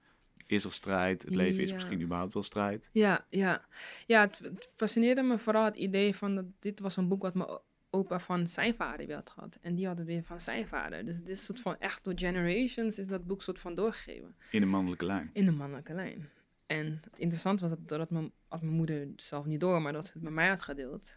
Is 0.48 0.64
er 0.64 0.74
strijd? 0.74 1.22
Het 1.24 1.36
leven 1.36 1.64
is 1.64 1.70
Ja. 1.70 1.76
misschien 1.76 2.02
überhaupt 2.02 2.34
wel 2.34 2.44
strijd. 2.44 2.90
Ja, 2.92 3.26
ja. 3.30 3.66
ja 4.06 4.22
het, 4.22 4.40
het 4.40 4.72
fascineerde 4.76 5.22
me 5.22 5.38
vooral 5.38 5.66
het 5.66 5.76
idee 5.76 6.16
van 6.16 6.36
dat 6.36 6.46
dit 6.60 6.80
was 6.80 6.98
een 6.98 7.08
boek 7.08 7.22
wat 7.22 7.34
mijn 7.34 7.50
opa 7.90 8.20
van 8.20 8.48
zijn 8.48 8.76
vader 8.76 9.14
had 9.14 9.30
gehad. 9.30 9.58
En 9.62 9.76
die 9.76 9.88
hadden 9.88 10.06
weer 10.06 10.24
van 10.24 10.40
zijn 10.40 10.68
vader. 10.68 11.06
Dus 11.06 11.16
het 11.16 11.30
is 11.30 11.44
soort 11.46 11.62
van 11.62 11.80
echt 11.80 12.04
door 12.04 12.14
generations 12.16 13.00
is 13.00 13.08
dat 13.08 13.28
boek 13.28 13.42
soort 13.42 13.60
van 13.60 13.76
doorgegeven. 13.76 14.36
In 14.52 14.60
de 14.62 14.68
mannelijke 14.68 15.06
lijn. 15.06 15.30
In 15.34 15.46
de 15.46 15.52
mannelijke 15.52 15.94
lijn. 15.94 16.30
En 16.66 17.00
het 17.04 17.20
interessante 17.20 17.62
was 17.68 17.72
dat 17.78 17.88
doordat 17.88 18.10
mijn, 18.10 18.32
had 18.48 18.62
mijn 18.62 18.76
moeder 18.76 19.08
zelf 19.16 19.46
niet 19.46 19.60
door, 19.60 19.82
maar 19.82 19.94
dat 19.94 20.06
ze 20.06 20.12
het 20.14 20.22
met 20.22 20.34
mij 20.34 20.48
had 20.48 20.62
gedeeld. 20.62 21.16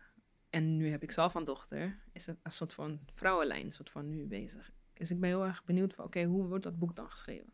En 0.51 0.77
nu 0.77 0.91
heb 0.91 1.03
ik 1.03 1.11
zelf 1.11 1.35
een 1.35 1.45
dochter, 1.45 1.99
is 2.13 2.27
het 2.27 2.37
een 2.43 2.51
soort 2.53 2.73
van 2.73 3.01
vrouwenlijn, 3.15 3.65
een 3.65 3.73
soort 3.73 3.91
van 3.91 4.09
nu 4.09 4.27
bezig. 4.27 4.71
Dus 4.95 5.11
ik 5.11 5.21
ben 5.21 5.29
heel 5.29 5.45
erg 5.45 5.65
benieuwd 5.65 5.95
van, 5.95 6.05
oké, 6.05 6.25
hoe 6.25 6.47
wordt 6.47 6.65
dat 6.65 6.79
boek 6.79 6.97
dan 6.97 7.11
geschreven? 7.11 7.53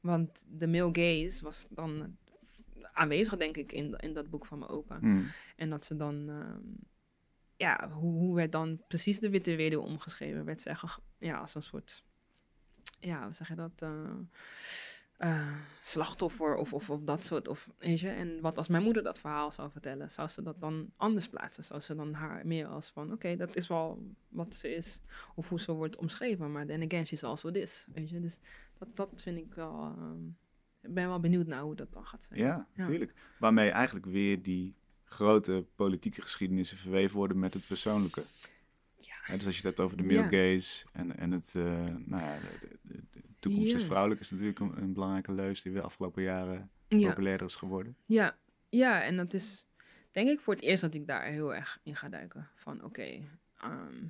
Want 0.00 0.44
de 0.48 0.66
male 0.66 0.90
gaze 0.92 1.44
was 1.44 1.66
dan 1.70 2.16
aanwezig, 2.92 3.36
denk 3.36 3.56
ik, 3.56 3.72
in, 3.72 3.94
in 3.96 4.14
dat 4.14 4.30
boek 4.30 4.46
van 4.46 4.58
mijn 4.58 4.70
opa. 4.70 4.98
Hmm. 4.98 5.26
En 5.56 5.70
dat 5.70 5.84
ze 5.84 5.96
dan, 5.96 6.28
ehm, 6.28 6.62
ja, 7.56 7.90
hoe, 7.90 8.12
hoe 8.18 8.34
werd 8.34 8.52
dan 8.52 8.82
precies 8.88 9.20
de 9.20 9.30
witte 9.30 9.56
weduwe 9.56 9.82
omgeschreven? 9.82 10.44
Werd 10.44 10.60
ze 10.62 10.70
echt, 10.70 11.00
ja, 11.18 11.38
als 11.38 11.54
een 11.54 11.62
soort, 11.62 12.04
ja, 13.00 13.24
hoe 13.24 13.34
zeg 13.34 13.48
je 13.48 13.54
dat? 13.54 13.82
eh, 13.82 14.14
eh, 15.20 15.52
slachtoffer 15.82 16.54
of, 16.56 16.72
of, 16.72 16.90
of 16.90 17.00
dat 17.02 17.24
soort, 17.24 17.48
of, 17.48 17.68
weet 17.78 18.00
je? 18.00 18.08
En 18.08 18.40
wat 18.40 18.56
als 18.58 18.68
mijn 18.68 18.82
moeder 18.82 19.02
dat 19.02 19.18
verhaal 19.20 19.50
zou 19.50 19.70
vertellen, 19.70 20.10
zou 20.10 20.28
ze 20.28 20.42
dat 20.42 20.60
dan 20.60 20.90
anders 20.96 21.28
plaatsen? 21.28 21.64
Zou 21.64 21.80
ze 21.80 21.94
dan 21.94 22.12
haar 22.12 22.46
meer 22.46 22.66
als 22.66 22.90
van, 22.90 23.12
oké, 23.12 23.36
dat 23.36 23.56
is 23.56 23.66
wel 23.66 24.02
wat 24.28 24.54
ze 24.54 24.74
is, 24.74 25.00
of 25.34 25.48
hoe 25.48 25.60
ze 25.60 25.72
wordt 25.72 25.96
omschreven, 25.96 26.52
maar 26.52 26.66
then 26.66 26.82
again, 26.82 27.06
she's 27.06 27.22
also 27.22 27.50
this, 27.50 27.86
weet 27.94 28.10
je? 28.10 28.20
Dus 28.20 28.38
dat, 28.78 28.88
dat 28.96 29.22
vind 29.22 29.38
ik 29.38 29.54
wel, 29.54 29.94
ik 30.82 30.94
ben 30.94 31.08
wel 31.08 31.20
benieuwd 31.20 31.46
naar 31.46 31.62
hoe 31.62 31.74
dat 31.74 31.92
dan 31.92 32.06
gaat 32.06 32.22
zijn. 32.22 32.40
Ja, 32.40 32.46
Ja. 32.46 32.66
natuurlijk. 32.74 33.14
Waarmee 33.38 33.70
eigenlijk 33.70 34.06
weer 34.06 34.42
die 34.42 34.74
grote 35.04 35.64
politieke 35.74 36.22
geschiedenissen 36.22 36.76
verweven 36.76 37.16
worden 37.16 37.38
met 37.38 37.54
het 37.54 37.66
persoonlijke. 37.66 38.22
Ja. 38.98 39.36
Dus 39.36 39.46
als 39.46 39.56
je 39.56 39.66
het 39.66 39.76
hebt 39.76 39.80
over 39.80 39.96
de 39.96 40.02
male 40.02 40.18
Ja. 40.18 40.28
gaze 40.54 40.84
en, 40.92 41.16
en 41.18 41.30
het, 41.30 41.54
eh, 41.54 41.62
nou 42.04 42.22
ja, 42.24 42.38
de 42.82 43.09
toekomst 43.40 43.74
is 43.74 43.84
vrouwelijk 43.84 44.20
is 44.20 44.30
natuurlijk 44.30 44.58
een, 44.58 44.82
een 44.82 44.92
belangrijke 44.92 45.32
leus 45.32 45.62
die 45.62 45.72
de 45.72 45.80
afgelopen 45.82 46.22
jaren 46.22 46.70
Ja. 46.88 47.08
populairder 47.08 47.46
is 47.46 47.56
geworden. 47.56 47.96
Ja, 48.06 48.36
ja, 48.68 49.02
en 49.02 49.16
dat 49.16 49.32
is 49.34 49.66
denk 50.10 50.28
ik 50.28 50.40
voor 50.40 50.54
het 50.54 50.62
eerst 50.62 50.82
dat 50.82 50.94
ik 50.94 51.06
daar 51.06 51.24
heel 51.24 51.54
erg 51.54 51.80
in 51.82 51.96
ga 51.96 52.08
duiken. 52.08 52.48
Van 52.54 52.84
oké, 52.84 53.20
ehm, 53.56 54.04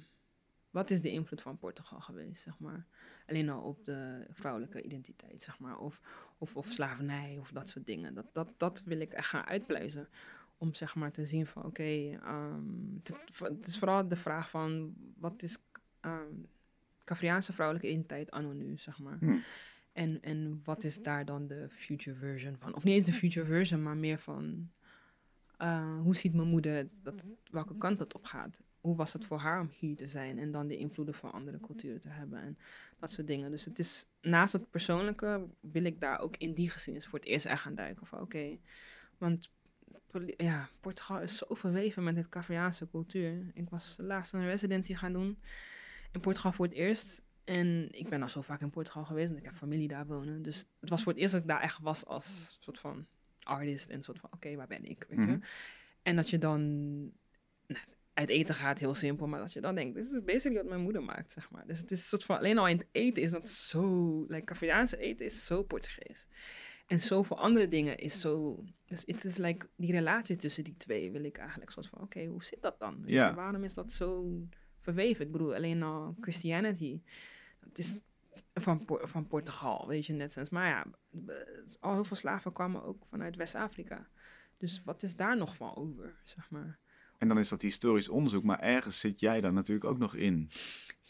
wat 0.71 0.90
is 0.90 1.01
de 1.01 1.11
invloed 1.11 1.43
van 1.43 1.59
Portugal 1.59 2.01
geweest, 2.01 2.43
zeg 2.43 2.59
maar? 2.59 2.87
Alleen 3.27 3.49
al 3.49 3.62
op 3.62 3.85
de 3.85 4.27
vrouwelijke 4.31 4.83
identiteit, 4.83 5.43
zeg 5.43 5.59
maar. 5.59 5.79
Of, 5.79 6.01
of, 6.38 6.57
of 6.57 6.66
slavernij 6.66 7.37
of 7.38 7.51
dat 7.53 7.69
soort 7.69 7.87
dingen. 7.87 8.14
Dat, 8.14 8.27
dat, 8.33 8.53
dat 8.57 8.83
wil 8.85 9.01
ik 9.01 9.12
echt 9.12 9.29
gaan 9.29 9.45
uitpluizen. 9.45 10.09
Om 10.59 10.75
zeg 10.75 10.95
maar 10.95 11.12
te 11.12 11.25
zien 11.25 11.47
van 11.47 11.64
oké, 11.64 12.19
ehm, 12.23 12.95
het, 13.03 13.38
het 13.38 13.66
is 13.66 13.79
vooral 13.79 14.09
de 14.09 14.16
vraag 14.16 14.51
van 14.51 14.95
wat 15.16 15.43
is 15.43 15.59
um, 16.01 16.47
Cavriaanse 17.04 17.52
vrouwelijke 17.52 17.88
identiteit 17.88 18.30
anno 18.30 18.52
nu, 18.52 18.78
zeg 18.78 18.98
maar. 18.98 19.16
Hmm. 19.18 19.42
En, 19.92 20.22
en 20.22 20.60
wat 20.64 20.84
is 20.84 21.02
daar 21.02 21.24
dan 21.24 21.46
de 21.46 21.66
future 21.70 22.16
version 22.16 22.56
van? 22.56 22.74
Of 22.74 22.84
niet 22.84 22.94
eens 22.94 23.04
de 23.04 23.12
future 23.12 23.46
version, 23.46 23.82
maar 23.82 23.96
meer 23.96 24.18
van... 24.18 24.70
eh, 25.56 26.00
hoe 26.00 26.16
ziet 26.16 26.34
mijn 26.34 26.48
moeder 26.48 26.88
dat, 27.02 27.26
welke 27.50 27.76
kant 27.76 27.98
het 27.98 28.14
op 28.14 28.24
gaat? 28.24 28.60
Hoe 28.80 28.96
was 28.96 29.12
het 29.12 29.26
voor 29.26 29.38
haar 29.38 29.60
om 29.60 29.70
hier 29.78 29.96
te 29.96 30.06
zijn? 30.06 30.38
En 30.38 30.50
dan 30.50 30.66
de 30.66 30.76
invloeden 30.76 31.14
van 31.14 31.32
andere 31.32 31.60
culturen 31.60 32.00
te 32.00 32.08
hebben 32.08 32.40
en 32.40 32.58
dat 32.98 33.12
soort 33.12 33.26
dingen. 33.26 33.50
Dus 33.50 33.64
het 33.64 33.78
is, 33.78 34.06
naast 34.20 34.52
het 34.52 34.70
persoonlijke, 34.70 35.46
wil 35.60 35.84
ik 35.84 36.00
daar 36.00 36.18
ook 36.20 36.36
in 36.36 36.54
die 36.54 36.70
geschiedenis 36.70 37.08
voor 37.08 37.18
het 37.18 37.28
eerst 37.28 37.46
echt 37.46 37.62
gaan 37.62 37.74
duiken. 37.74 38.06
Van 38.06 38.20
oké, 38.20 38.58
want 39.18 39.50
ja, 40.36 40.68
Portugal 40.80 41.20
is 41.20 41.36
zo 41.36 41.54
verweven 41.54 42.04
met 42.04 42.16
het 42.16 42.28
Cavriaanse 42.28 42.88
cultuur. 42.90 43.50
Ik 43.54 43.70
was 43.70 43.94
laatst 43.98 44.32
een 44.32 44.44
residentie 44.44 44.96
gaan 44.96 45.12
doen 45.12 45.38
in 46.12 46.20
Portugal 46.20 46.53
voor 46.53 46.66
het 46.66 46.75
eerst. 46.75 47.23
En 47.44 47.88
ik 47.90 48.09
ben 48.09 48.23
al 48.23 48.29
zo 48.29 48.40
vaak 48.40 48.61
in 48.61 48.70
Portugal 48.70 49.05
geweest, 49.05 49.27
want 49.27 49.40
ik 49.40 49.44
heb 49.44 49.55
familie 49.55 49.88
daar 49.88 50.07
wonen. 50.07 50.42
Dus 50.42 50.64
het 50.81 50.90
was 50.90 51.03
voor 51.03 51.12
het 51.12 51.20
eerst 51.20 51.33
dat 51.33 51.42
ik 51.42 51.49
daar 51.49 51.61
echt 51.61 51.79
was 51.81 52.07
als 52.07 52.57
soort 52.61 52.79
van 52.79 53.07
artist. 53.42 53.90
En 53.90 54.03
soort 54.03 54.18
van, 54.18 54.31
oké, 54.33 54.55
waar 54.57 54.66
ben 54.66 54.85
ik? 54.85 55.05
Weet 55.09 55.18
je? 55.18 55.25
Mhm. 55.25 55.40
En 56.03 56.16
dat 56.16 56.31
je 56.31 56.38
dan 56.38 56.61
nou, 57.66 57.85
uit 58.14 58.29
eten 58.29 58.55
gaat, 58.55 58.79
heel 58.79 58.94
simpel. 58.94 59.27
Maar 59.27 59.40
dat 59.40 59.53
je 59.53 59.61
dan 59.61 59.75
denkt, 59.75 59.94
dit 59.94 60.05
is 60.12 60.25
basically 60.25 60.57
wat 60.57 60.68
mijn 60.68 60.81
moeder 60.81 61.03
maakt, 61.03 61.33
zeg 61.33 61.51
maar. 61.51 61.66
Dus 61.66 61.79
het 61.79 61.90
is 61.90 61.99
een 61.99 62.09
soort 62.09 62.25
van, 62.25 62.37
alleen 62.37 62.59
al 62.59 62.68
in 62.68 62.77
het 62.77 62.87
eten 62.92 63.23
is 63.23 63.31
dat 63.31 63.49
zo... 63.49 64.25
Like, 64.29 64.44
Cavriaanse 64.44 64.99
eten 64.99 65.25
is 65.27 65.46
zo 65.46 65.62
Portugees. 65.62 66.27
En 66.87 67.01
zoveel 67.01 67.38
andere 67.38 67.68
dingen 67.68 67.99
is 67.99 68.20
zo... 68.20 68.64
Dus 68.87 69.03
het 69.07 69.25
is 69.25 69.37
like, 69.37 69.68
die 69.77 69.92
relatie 69.92 70.37
tussen 70.37 70.64
die 70.64 70.77
twee 70.77 71.11
wil 71.11 71.25
ik 71.25 71.38
eigenlijk 71.38 71.70
soort 71.70 71.87
van... 71.87 72.01
Oké, 72.01 72.25
hoe 72.25 72.44
zit 72.44 72.62
dat 72.62 72.79
dan? 72.79 73.03
Ja. 73.07 73.29
je, 73.29 73.35
waarom 73.35 73.64
is 73.64 73.75
dat 73.75 73.92
zo 73.92 74.40
verweven? 74.81 75.27
Ik 75.27 75.33
bedoel, 75.33 75.55
alleen 75.55 75.83
al 75.83 76.16
Christianity. 76.21 77.01
Het 77.61 77.79
is 77.79 77.97
van, 78.55 78.83
van 78.87 79.27
Portugal, 79.27 79.87
weet 79.87 80.07
je, 80.07 80.12
net 80.12 80.33
zoals. 80.33 80.49
Maar 80.49 80.69
ja, 80.69 80.87
al 81.81 81.93
heel 81.93 82.05
veel 82.05 82.16
slaven 82.16 82.53
kwamen 82.53 82.85
ook 82.85 83.05
vanuit 83.09 83.37
West-Afrika. 83.37 84.09
Dus 84.57 84.83
wat 84.85 85.03
is 85.03 85.16
daar 85.16 85.37
nog 85.37 85.57
van 85.57 85.77
over, 85.77 86.14
zeg 86.25 86.51
maar? 86.51 86.79
En 87.19 87.29
dan 87.29 87.38
is 87.38 87.49
dat 87.49 87.62
historisch 87.62 88.09
onderzoek, 88.09 88.45
maar 88.45 88.61
ergens 88.61 89.01
zit 89.01 89.21
jij 89.21 89.40
daar 89.40 89.53
natuurlijk 89.53 89.90
ook 89.90 89.99
nog 89.99 90.14
in. 90.14 90.51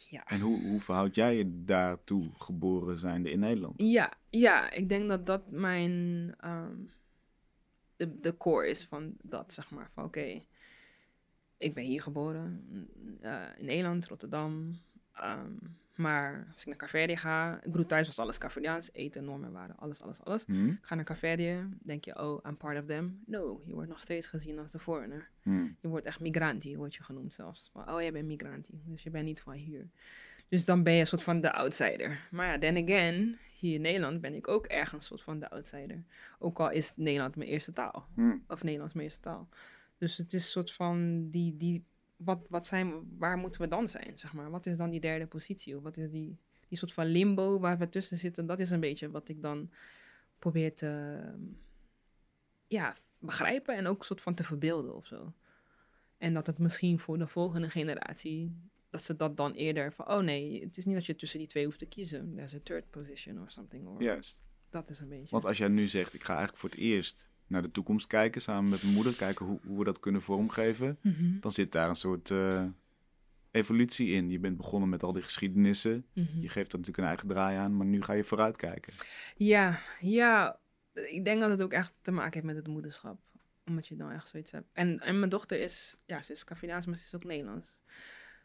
Ja. 0.08 0.24
En 0.24 0.40
hoe, 0.40 0.60
hoe 0.68 0.80
verhoud 0.80 1.14
jij 1.14 1.36
je 1.36 1.64
daartoe, 1.64 2.30
geboren 2.36 2.98
zijnde 2.98 3.30
in 3.30 3.38
Nederland? 3.38 3.74
Ja, 3.76 4.12
ja, 4.30 4.70
ik 4.70 4.88
denk 4.88 5.08
dat 5.08 5.26
dat 5.26 5.50
mijn 5.50 5.86
de, 7.96 8.20
de 8.20 8.36
core 8.36 8.68
is 8.68 8.84
van 8.84 9.14
dat, 9.22 9.52
zeg 9.52 9.70
maar. 9.70 9.90
Van 9.94 10.04
oké, 10.04 10.40
ik 11.60 11.74
ben 11.74 11.84
hier 11.84 12.02
geboren, 12.02 12.64
eh, 13.20 13.42
in 13.56 13.64
Nederland, 13.64 14.06
Rotterdam. 14.06 14.78
ehm, 15.14 15.52
maar 15.94 16.46
als 16.52 16.60
ik 16.60 16.66
naar 16.66 16.76
Caverdië 16.76 17.16
ga, 17.16 17.56
ik 17.62 17.70
bedoel, 17.70 17.86
thuis 17.86 18.06
was 18.06 18.18
alles 18.18 18.38
Caverdiaans, 18.38 18.92
eten, 18.92 19.24
normen, 19.24 19.52
waarden, 19.52 19.76
alles, 19.76 20.00
alles, 20.00 20.24
alles. 20.24 20.44
Hm? 20.44 20.68
Ik 20.68 20.78
ga 20.80 20.94
naar 20.94 21.04
Caverdië, 21.04 21.68
denk 21.82 22.04
je, 22.04 22.22
oh, 22.22 22.44
I'm 22.46 22.56
part 22.56 22.78
of 22.78 22.84
them. 22.86 23.22
No, 23.26 23.62
je 23.66 23.74
wordt 23.74 23.88
nog 23.88 24.00
steeds 24.00 24.26
gezien 24.26 24.58
als 24.58 24.70
de 24.70 24.78
foreigner. 24.78 25.30
Hm. 25.42 25.68
Je 25.80 25.88
wordt 25.88 26.06
echt 26.06 26.20
migranti, 26.20 26.76
word 26.76 26.94
je 26.94 27.02
genoemd 27.02 27.32
zelfs. 27.32 27.70
Van, 27.72 27.92
oh, 27.92 28.00
jij 28.00 28.12
bent 28.12 28.26
migranti, 28.26 28.82
dus 28.84 29.02
je 29.02 29.10
bent 29.10 29.24
niet 29.24 29.40
van 29.40 29.52
hier. 29.52 29.88
Dus 30.48 30.64
dan 30.64 30.82
ben 30.82 30.92
je 30.92 31.00
een 31.00 31.06
soort 31.06 31.22
van 31.22 31.40
de 31.40 31.52
outsider. 31.52 32.26
Maar 32.30 32.46
ja, 32.46 32.58
then 32.58 32.76
again, 32.76 33.38
hier 33.58 33.74
in 33.74 33.80
Nederland 33.80 34.20
ben 34.20 34.34
ik 34.34 34.48
ook 34.48 34.66
ergens 34.66 35.00
een 35.00 35.06
soort 35.06 35.22
van 35.22 35.38
de 35.38 35.50
outsider. 35.50 36.02
Ook 36.38 36.60
al 36.60 36.70
is 36.70 36.92
Nederland 36.96 37.36
mijn 37.36 37.50
eerste 37.50 37.72
taal. 37.72 38.06
Hm. 38.14 38.36
Of 38.48 38.62
Nederlands 38.62 38.94
mijn 38.94 39.06
eerste 39.06 39.22
taal. 39.22 39.48
Dus 40.00 40.16
het 40.16 40.32
is 40.32 40.42
een 40.42 40.50
soort 40.50 40.72
van 40.72 41.28
die, 41.30 41.56
die 41.56 41.84
wat, 42.16 42.46
wat 42.48 42.66
zijn, 42.66 43.16
waar 43.18 43.36
moeten 43.36 43.60
we 43.60 43.68
dan 43.68 43.88
zijn, 43.88 44.18
zeg 44.18 44.32
maar? 44.32 44.50
Wat 44.50 44.66
is 44.66 44.76
dan 44.76 44.90
die 44.90 45.00
derde 45.00 45.26
positie? 45.26 45.76
Of 45.76 45.82
wat 45.82 45.96
is 45.96 46.10
die, 46.10 46.38
die 46.68 46.78
soort 46.78 46.92
van 46.92 47.06
limbo 47.06 47.58
waar 47.58 47.78
we 47.78 47.88
tussen 47.88 48.18
zitten? 48.18 48.46
Dat 48.46 48.60
is 48.60 48.70
een 48.70 48.80
beetje 48.80 49.10
wat 49.10 49.28
ik 49.28 49.42
dan 49.42 49.70
probeer 50.38 50.74
te, 50.74 51.20
ja, 52.66 52.96
begrijpen 53.18 53.76
en 53.76 53.86
ook 53.86 53.98
een 53.98 54.04
soort 54.04 54.20
van 54.20 54.34
te 54.34 54.44
verbeelden 54.44 54.94
of 54.94 55.06
zo. 55.06 55.32
En 56.18 56.34
dat 56.34 56.46
het 56.46 56.58
misschien 56.58 56.98
voor 56.98 57.18
de 57.18 57.26
volgende 57.26 57.70
generatie, 57.70 58.56
dat 58.90 59.02
ze 59.02 59.16
dat 59.16 59.36
dan 59.36 59.52
eerder 59.52 59.92
van, 59.92 60.08
oh 60.08 60.20
nee, 60.20 60.64
het 60.64 60.76
is 60.76 60.84
niet 60.84 60.94
dat 60.94 61.06
je 61.06 61.16
tussen 61.16 61.38
die 61.38 61.48
twee 61.48 61.64
hoeft 61.64 61.78
te 61.78 61.86
kiezen. 61.86 62.34
There's 62.34 62.54
a 62.54 62.60
third 62.62 62.90
position 62.90 63.40
or 63.40 63.50
something. 63.50 63.86
Or, 63.86 64.02
Juist. 64.02 64.42
Dat 64.70 64.88
is 64.90 65.00
een 65.00 65.08
beetje. 65.08 65.30
Want 65.30 65.44
als 65.44 65.58
jij 65.58 65.68
nu 65.68 65.86
zegt, 65.86 66.14
ik 66.14 66.24
ga 66.24 66.32
eigenlijk 66.32 66.60
voor 66.60 66.70
het 66.70 66.78
eerst 66.78 67.29
naar 67.50 67.62
de 67.62 67.70
toekomst 67.70 68.06
kijken, 68.06 68.40
samen 68.40 68.70
met 68.70 68.82
mijn 68.82 68.94
moeder, 68.94 69.14
kijken 69.14 69.46
hoe, 69.46 69.58
hoe 69.66 69.78
we 69.78 69.84
dat 69.84 70.00
kunnen 70.00 70.22
vormgeven, 70.22 70.98
Mhm, 71.02 71.40
dan 71.40 71.50
zit 71.52 71.72
daar 71.72 71.88
een 71.88 71.96
soort 71.96 72.30
eh, 72.30 72.64
evolutie 73.50 74.08
in. 74.08 74.30
Je 74.30 74.38
bent 74.38 74.56
begonnen 74.56 74.88
met 74.88 75.02
al 75.02 75.12
die 75.12 75.22
geschiedenissen, 75.22 76.06
mhm. 76.12 76.40
je 76.40 76.48
geeft 76.48 76.72
er 76.72 76.78
natuurlijk 76.78 76.98
een 76.98 77.04
eigen 77.14 77.28
draai 77.28 77.56
aan, 77.56 77.76
maar 77.76 77.86
nu 77.86 78.02
ga 78.02 78.12
je 78.12 78.24
vooruitkijken. 78.24 78.92
Ja, 79.36 79.80
ja. 80.00 80.58
Ik 80.92 81.24
denk 81.24 81.40
dat 81.40 81.50
het 81.50 81.62
ook 81.62 81.72
echt 81.72 81.94
te 82.00 82.10
maken 82.10 82.32
heeft 82.32 82.44
met 82.46 82.56
het 82.56 82.66
moederschap. 82.66 83.20
Omdat 83.66 83.86
je 83.86 83.96
dan 83.96 84.10
echt 84.10 84.28
zoiets 84.28 84.50
hebt. 84.50 84.68
En, 84.72 85.00
en 85.00 85.18
mijn 85.18 85.30
dochter 85.30 85.60
is, 85.60 85.96
ja, 86.06 86.22
ze 86.22 86.32
is 86.32 86.44
Cavidaans, 86.44 86.86
maar 86.86 86.96
ze 86.96 87.04
is 87.04 87.14
ook 87.14 87.24
Nederlands. 87.24 87.66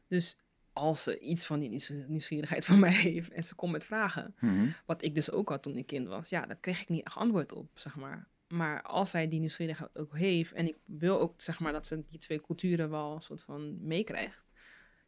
Dus 0.07 0.37
als 0.73 1.03
ze 1.03 1.19
iets 1.19 1.45
van 1.45 1.59
die 1.59 1.69
nieuws- 1.69 1.91
nieuwsgierigheid 2.07 2.65
van 2.65 2.79
mij 2.79 2.91
heeft 2.93 3.31
en 3.31 3.43
ze 3.43 3.55
komt 3.55 3.71
met 3.71 3.83
vragen, 3.85 4.35
Mhm. 4.39 4.67
wat 4.85 5.01
ik 5.03 5.15
dus 5.15 5.31
ook 5.31 5.49
had 5.49 5.63
toen 5.63 5.77
ik 5.77 5.87
kind 5.87 6.07
was, 6.07 6.29
ja, 6.29 6.45
daar 6.45 6.57
kreeg 6.57 6.81
ik 6.81 6.89
niet 6.89 7.05
echt 7.05 7.15
antwoord 7.15 7.51
op, 7.53 7.69
zeg 7.73 7.95
maar. 7.95 8.27
Maar 8.55 8.81
als 8.81 9.09
zij 9.09 9.27
die 9.27 9.39
nieuwsgierigheid 9.39 9.97
ook 9.97 10.17
heeft 10.17 10.53
en 10.53 10.67
ik 10.67 10.77
wil 10.85 11.19
ook, 11.19 11.41
zeg 11.41 11.59
maar, 11.59 11.71
dat 11.71 11.87
ze 11.87 12.03
die 12.05 12.19
twee 12.19 12.41
culturen 12.41 12.89
wel 12.89 13.15
een 13.15 13.21
soort 13.21 13.41
van 13.43 13.85
meekrijgt, 13.87 14.43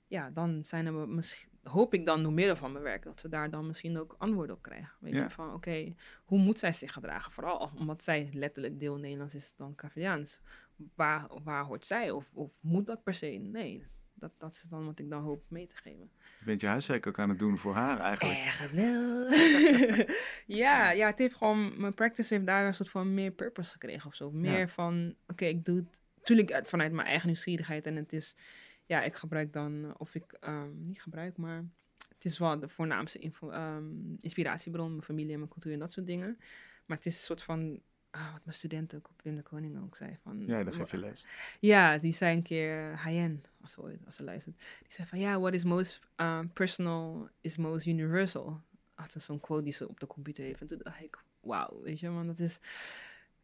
ja, 0.07 0.29
dan 0.29 0.65
zijn 0.65 0.85
er 0.85 0.93
misschien, 1.09 1.49
hoop 1.63 1.93
ik 1.93 2.05
dan 2.05 2.23
door 2.23 2.33
middel 2.33 2.55
van 2.55 2.71
mijn 2.71 2.83
werk 2.83 3.03
dat 3.03 3.19
ze 3.19 3.29
daar 3.29 3.49
dan 3.49 3.67
misschien 3.67 3.97
ook 3.97 4.15
antwoorden 4.17 4.55
op 4.55 4.61
krijgen. 4.61 4.95
Weet 4.99 5.13
Ja. 5.13 5.23
je, 5.23 5.29
van 5.29 5.53
oké, 5.53 5.95
hoe 6.25 6.39
moet 6.39 6.59
zij 6.59 6.71
zich 6.71 6.93
gedragen? 6.93 7.31
Vooral 7.31 7.71
omdat 7.77 8.03
zij 8.03 8.29
letterlijk 8.33 8.79
deel 8.79 8.97
Nederlands 8.97 9.35
is 9.35 9.55
dan 9.55 9.75
Caviaans. 9.75 10.39
Waar, 10.95 11.27
waar 11.43 11.65
hoort 11.65 11.85
zij? 11.85 12.11
Of, 12.11 12.31
of 12.33 12.51
moet 12.61 12.85
dat 12.85 13.03
per 13.03 13.13
se? 13.13 13.27
Nee, 13.27 13.85
dat, 14.19 14.31
dat 14.37 14.55
is 14.55 14.69
dan 14.69 14.85
wat 14.85 14.99
ik 14.99 15.09
dan 15.09 15.21
hoop 15.23 15.43
mee 15.47 15.67
te 15.67 15.75
geven. 15.75 16.09
Je 16.39 16.45
bent 16.45 16.61
je 16.61 16.67
huiswerk 16.67 17.07
ook 17.07 17.19
aan 17.19 17.29
het 17.29 17.39
doen 17.39 17.57
voor 17.57 17.73
haar 17.73 17.99
eigenlijk. 17.99 18.37
Ergens 18.39 18.71
wel. 18.71 19.31
ja, 20.63 20.91
ja, 20.91 21.07
het 21.07 21.19
heeft 21.19 21.35
gewoon, 21.35 21.79
mijn 21.81 21.93
practice 21.93 22.33
heeft 22.33 22.45
daar 22.45 22.65
een 22.67 22.73
soort 22.73 22.89
van 22.89 23.13
meer 23.13 23.31
purpose 23.31 23.71
gekregen 23.71 24.07
of 24.07 24.15
zo. 24.15 24.31
Meer 24.31 24.59
Ja. 24.59 24.67
van, 24.67 25.15
oké, 25.27 25.45
ik 25.45 25.65
doe 25.65 25.75
het 25.77 25.99
natuurlijk 26.17 26.51
uit- 26.51 26.69
vanuit 26.69 26.91
mijn 26.91 27.07
eigen 27.07 27.27
nieuwsgierigheid. 27.27 27.85
En 27.85 27.95
het 27.95 28.13
is, 28.13 28.35
ja, 28.85 29.03
ik 29.03 29.15
gebruik 29.15 29.53
dan, 29.53 29.83
eh, 29.85 29.91
of 29.97 30.15
ik, 30.15 30.31
ehm, 30.39 30.69
niet 30.87 31.01
gebruik, 31.01 31.37
maar 31.37 31.65
het 32.13 32.25
is 32.25 32.37
wel 32.37 32.59
de 32.59 32.69
voornaamste 32.69 33.19
info, 33.19 33.49
ehm, 33.49 33.85
inspiratiebron, 34.19 34.89
mijn 34.91 35.03
familie 35.03 35.33
en 35.33 35.39
mijn 35.39 35.51
cultuur 35.51 35.73
en 35.73 35.79
dat 35.79 35.91
soort 35.91 36.05
dingen. 36.05 36.37
Maar 36.85 36.97
het 36.97 37.05
is 37.05 37.13
een 37.17 37.23
soort 37.25 37.43
van, 37.43 37.81
ah, 38.17 38.31
wat 38.31 38.45
mijn 38.45 38.57
studenten 38.57 38.97
ook 38.97 39.09
op 39.09 39.21
Wim 39.21 39.35
de 39.35 39.41
Koning 39.41 39.81
ook 39.83 39.95
zei. 39.95 40.17
Van, 40.23 40.45
Ja, 40.45 40.63
dan 40.63 40.73
geef 40.73 40.91
je 40.91 40.97
les. 40.97 41.25
ja, 41.59 41.97
die 41.97 42.11
zei 42.13 42.35
een 42.35 42.41
keer, 42.43 42.95
Hayen, 42.95 43.43
als 43.61 43.77
als 44.05 44.15
ze 44.15 44.23
luistert, 44.23 44.57
die 44.57 44.91
zei 44.91 45.07
van, 45.07 45.19
ja, 45.19 45.39
what 45.39 45.53
is 45.53 45.63
most 45.63 45.99
um, 46.15 46.49
personal 46.53 47.29
is 47.41 47.57
most 47.57 47.85
universal. 47.85 48.61
Had 48.93 49.11
ze 49.11 49.19
zo'n 49.19 49.39
quote 49.39 49.63
die 49.63 49.73
ze 49.73 49.87
op 49.87 49.99
de 49.99 50.07
computer 50.07 50.43
heeft. 50.43 50.61
En 50.61 50.67
toen 50.67 50.79
dacht 50.83 51.01
ik, 51.01 51.23
wauw, 51.39 51.81
weet 51.81 51.99
je, 51.99 52.09
want 52.09 52.27
dat 52.27 52.39
is, 52.39 52.59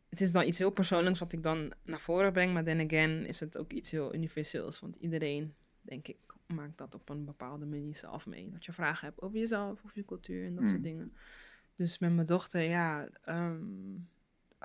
het 0.09 0.21
is 0.21 0.31
dan 0.31 0.43
iets 0.45 0.57
heel 0.57 0.69
persoonlijks 0.71 1.19
wat 1.19 1.33
ik 1.33 1.43
dan 1.43 1.73
naar 1.83 2.01
voren 2.01 2.33
breng, 2.33 2.53
maar 2.53 2.63
then 2.63 2.79
again 2.79 3.25
is 3.25 3.39
het 3.39 3.57
ook 3.57 3.71
iets 3.71 3.91
heel 3.91 4.13
universeels, 4.15 4.79
want 4.79 4.95
iedereen, 4.95 5.53
denk 5.81 6.07
ik, 6.07 6.17
maakt 6.47 6.77
dat 6.77 6.95
op 6.95 7.09
een 7.09 7.25
bepaalde 7.25 7.65
manier 7.65 7.95
zelf 7.97 8.25
mee. 8.25 8.49
Dat 8.51 8.65
je 8.65 8.71
vragen 8.73 9.07
hebt 9.07 9.21
over 9.21 9.39
jezelf, 9.39 9.79
over 9.85 9.91
je 9.97 10.05
cultuur 10.05 10.45
en 10.45 10.53
dat 10.55 10.63
Mm. 10.63 10.69
soort 10.69 10.83
dingen. 10.83 11.13
Dus 11.75 11.99
met 11.99 12.13
mijn 12.13 12.27
dochter, 12.27 12.61
ja, 12.61 13.07
ehm, 13.23 13.61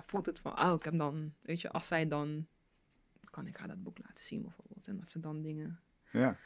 voelt 0.06 0.26
het 0.26 0.40
van, 0.40 0.60
oh, 0.60 0.74
ik 0.74 0.82
heb 0.82 0.98
dan, 0.98 1.34
weet 1.42 1.60
je, 1.60 1.70
als 1.70 1.86
zij 1.86 2.08
dan 2.08 2.46
kan 3.30 3.46
ik 3.46 3.56
haar 3.56 3.68
dat 3.68 3.82
boek 3.82 3.98
laten 4.06 4.24
zien 4.24 4.42
bijvoorbeeld. 4.42 4.88
En 4.88 4.96
dat 4.96 5.10
ze 5.10 5.20
dan 5.20 5.42
dingen 5.42 5.80
Ja, 6.12 6.36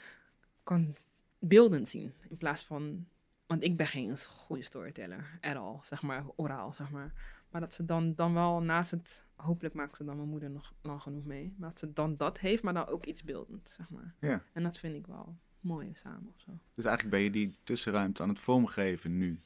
kan 0.63 0.97
beeldend 1.39 1.89
zien. 1.89 2.15
In 2.29 2.37
plaats 2.37 2.65
van, 2.65 3.07
want 3.47 3.63
ik 3.63 3.77
ben 3.77 3.87
geen 3.87 4.19
goede 4.19 4.63
storyteller, 4.63 5.39
at 5.41 5.57
all, 5.57 5.79
zeg 5.83 6.03
maar, 6.03 6.25
oraal, 6.37 6.73
zeg 6.73 6.91
maar. 6.91 7.13
Maar 7.51 7.61
dat 7.61 7.75
ze 7.75 7.85
dan, 7.85 8.15
dan 8.15 8.35
wel 8.35 8.63
naast 8.63 8.91
het, 8.91 9.25
hopelijk 9.35 9.75
maakt 9.75 9.97
ze 9.97 10.05
dan 10.05 10.17
mijn 10.17 10.29
moeder 10.29 10.51
nog 10.51 10.75
lang 10.83 11.03
genoeg 11.03 11.25
mee. 11.25 11.55
Maar 11.59 11.69
dat 11.69 11.79
ze 11.79 11.93
dan 11.93 12.17
dat 12.17 12.39
heeft, 12.39 12.63
maar 12.63 12.75
dan 12.75 12.87
ook 12.87 13.05
iets 13.07 13.25
beeldend, 13.25 13.73
zeg 13.77 13.91
maar. 13.91 14.15
ja. 14.19 14.43
En 14.53 14.63
dat 14.63 14.79
vind 14.79 14.95
ik 14.97 15.07
wel 15.07 15.37
mooi 15.61 15.91
samen 15.95 16.33
of 16.35 16.41
zo. 16.41 16.51
Dus 16.75 16.85
eigenlijk 16.85 17.15
ben 17.17 17.25
je 17.25 17.31
die 17.31 17.59
tussenruimte 17.65 18.23
aan 18.23 18.29
het 18.29 18.39
vormgeven 18.39 19.17
nu. 19.19 19.41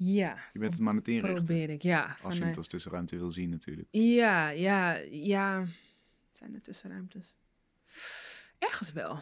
Ja, 0.00 0.36
Je 0.52 0.58
bent 0.58 0.72
het 0.74 0.82
maar 0.82 1.00
probeer 1.34 1.70
ik, 1.70 1.82
ja. 1.82 2.16
Als 2.22 2.36
je 2.36 2.44
het 2.44 2.56
als 2.56 2.68
tussenruimte 2.68 3.16
wil 3.16 3.30
zien 3.30 3.50
natuurlijk. 3.50 3.88
Ja, 3.90 4.48
ja, 4.48 4.92
ja. 5.10 5.66
Zijn 6.32 6.54
er 6.54 6.60
tussenruimtes? 6.60 7.34
Ergens 8.58 8.92
wel. 8.92 9.20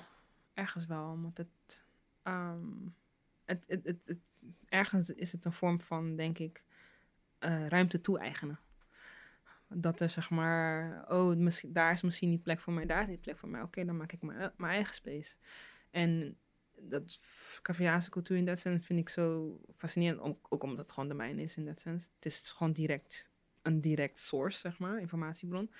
Ergens 0.54 0.86
wel, 0.86 1.10
omdat 1.10 1.36
het, 1.36 1.84
ehm, 2.22 2.64
het, 3.44 3.64
het, 3.68 3.84
het, 3.84 4.06
het- 4.06 4.18
Ergens 4.68 5.10
is 5.10 5.32
het 5.32 5.44
een 5.44 5.52
vorm 5.52 5.80
van, 5.80 6.16
denk 6.16 6.38
ik, 6.38 6.64
eh, 7.38 7.66
ruimte 7.66 8.00
toe-eigenen. 8.00 8.58
Dat 9.68 10.00
er 10.00 10.10
zeg 10.10 10.30
maar, 10.30 11.04
oh, 11.08 11.36
misschien, 11.36 11.72
daar 11.72 11.92
is 11.92 12.02
misschien 12.02 12.28
niet 12.30 12.42
plek 12.42 12.60
voor 12.60 12.72
mij, 12.72 12.86
daar 12.86 13.02
is 13.02 13.08
niet 13.08 13.20
plek 13.20 13.38
voor 13.38 13.48
mij. 13.48 13.62
Oké, 13.62 13.84
dan 13.84 13.96
maak 13.96 14.12
ik 14.12 14.22
mijn, 14.22 14.52
mijn 14.56 14.72
eigen 14.72 14.94
space. 14.94 15.34
En 15.90 16.36
dat 16.80 17.20
Caviaanse 17.62 18.10
cultuur 18.10 18.36
in 18.36 18.44
dat 18.44 18.58
zin 18.58 18.82
vind 18.82 18.98
ik 18.98 19.08
zo 19.08 19.58
fascinerend, 19.76 20.20
ook, 20.20 20.46
ook 20.48 20.62
omdat 20.62 20.78
het 20.78 20.92
gewoon 20.92 21.08
de 21.08 21.14
mijne 21.14 21.42
is 21.42 21.56
in 21.56 21.64
dat 21.64 21.80
sens. 21.80 22.08
Het 22.14 22.26
is 22.26 22.50
gewoon 22.50 22.72
direct 22.72 23.30
een 23.62 23.80
direct 23.80 24.18
source, 24.18 24.58
zeg 24.58 24.78
maar, 24.78 25.00
informatiebron. 25.00 25.70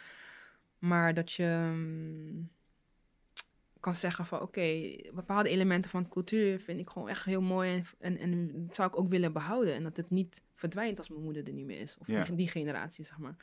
Maar 0.79 1.15
dat 1.15 1.33
je 1.33 1.71
mm, 1.75 2.51
kan 3.81 3.95
zeggen 3.95 4.27
van 4.27 4.41
oké, 4.41 4.97
bepaalde 5.15 5.49
elementen 5.49 5.91
van 5.91 6.09
cultuur 6.09 6.61
vind 6.61 6.81
ik 6.81 6.91
gewoon 6.91 7.09
echt 7.09 7.25
heel 7.25 7.41
mooi 7.43 7.83
en, 7.99 8.19
en, 8.19 8.19
en 8.19 8.65
dat 8.67 8.75
zou 8.75 8.89
ik 8.89 8.99
ook 8.99 9.09
willen 9.09 9.33
behouden. 9.33 9.75
En 9.75 9.83
dat 9.83 9.97
het 9.97 10.11
niet 10.11 10.41
verdwijnt 10.55 10.99
als 10.99 11.09
mijn 11.09 11.23
moeder 11.23 11.47
er 11.47 11.53
niet 11.53 11.67
meer 11.67 11.81
is. 11.81 11.97
Of 11.99 12.07
Ja. 12.07 12.25
die, 12.25 12.35
die 12.35 12.49
generatie, 12.49 13.05
zeg 13.05 13.19
maar. 13.19 13.37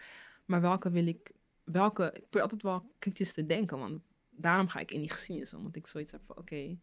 Maar 0.45 0.61
welke 0.61 0.89
wil 0.89 1.07
ik, 1.07 1.31
welke, 1.63 2.05
ik 2.05 2.21
probeer 2.21 2.41
altijd 2.41 2.63
wel 2.63 2.91
kritisch 2.99 3.33
te 3.33 3.45
denken, 3.45 3.79
want 3.79 4.01
daarom 4.29 4.67
ga 4.67 4.79
ik 4.79 4.91
in 4.91 4.99
die 4.99 5.11
geschiedenis, 5.11 5.53
omdat 5.53 5.75
ik 5.75 5.87
zoiets 5.87 6.11
heb 6.11 6.21
van 6.25 6.37
oké, 6.37 6.77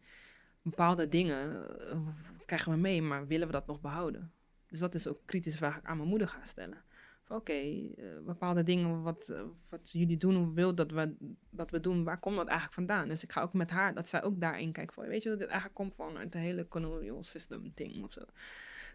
bepaalde 0.61 1.07
dingen 1.07 1.67
eh, 1.89 1.97
krijgen 2.45 2.71
we 2.71 2.77
mee, 2.77 3.01
maar 3.01 3.27
willen 3.27 3.47
we 3.47 3.53
dat 3.53 3.67
nog 3.67 3.81
behouden? 3.81 4.31
Dus 4.67 4.79
dat 4.79 4.95
is 4.95 5.07
ook 5.07 5.19
kritisch 5.25 5.57
vraag 5.57 5.77
ik 5.77 5.85
aan 5.85 5.97
mijn 5.97 6.09
moeder 6.09 6.27
ga 6.27 6.45
stellen. 6.45 6.83
Oké, 7.27 7.53
eh, 7.53 8.05
bepaalde 8.25 8.63
dingen 8.63 9.01
wat, 9.01 9.29
eh, 9.29 9.41
wat 9.69 9.91
jullie 9.91 10.17
doen 10.17 10.53
wil 10.53 10.75
dat 10.75 10.91
we, 10.91 11.15
dat 11.49 11.71
we 11.71 11.79
doen, 11.79 12.03
waar 12.03 12.19
komt 12.19 12.35
dat 12.35 12.47
eigenlijk 12.47 12.77
vandaan? 12.77 13.07
Dus 13.07 13.23
ik 13.23 13.31
ga 13.31 13.41
ook 13.41 13.53
met 13.53 13.69
haar, 13.69 13.93
dat 13.93 14.07
zij 14.07 14.23
ook 14.23 14.39
daarin 14.39 14.71
kijkt 14.71 14.93
van, 14.93 15.07
weet 15.07 15.23
je 15.23 15.29
dat 15.29 15.37
dit 15.39 15.47
eigenlijk 15.47 15.75
komt 15.75 15.95
van 15.95 16.29
de 16.29 16.37
hele 16.37 16.67
colonial 16.67 17.23
system 17.23 17.71
ding 17.75 18.03
of 18.03 18.13
zo. 18.13 18.21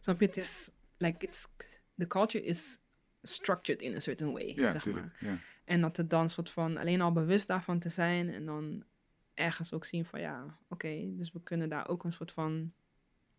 Snap 0.01 0.21
je? 0.21 0.27
Het 0.27 0.37
is, 0.37 0.71
like, 0.97 1.27
it's, 1.27 1.47
the 1.97 2.07
culture 2.07 2.45
is 2.45 2.79
structured 3.23 3.83
in 3.83 3.95
a 3.95 3.99
certain 3.99 4.33
way, 4.33 4.47
Ja, 4.47 4.55
zeg 4.55 4.87
maar. 4.87 4.95
natuurlijk. 4.95 5.21
Ja. 5.21 5.39
En 5.65 5.81
dat 5.81 5.97
het 5.97 6.11
dan 6.11 6.31
soort 6.31 6.51
van 6.51 6.77
alleen 6.77 7.01
al 7.01 7.13
bewust 7.13 7.47
daarvan 7.47 7.79
te 7.79 7.89
zijn 7.89 8.29
en 8.35 8.47
dan 8.47 8.85
ergens 9.37 9.73
ook 9.73 9.85
zien 9.85 10.05
van 10.05 10.21
ja, 10.21 10.59
oké, 10.69 11.05
dus 11.17 11.33
we 11.33 11.43
kunnen 11.43 11.69
daar 11.69 11.89
ook 11.89 12.05
een 12.05 12.13
soort 12.13 12.33
van, 12.33 12.73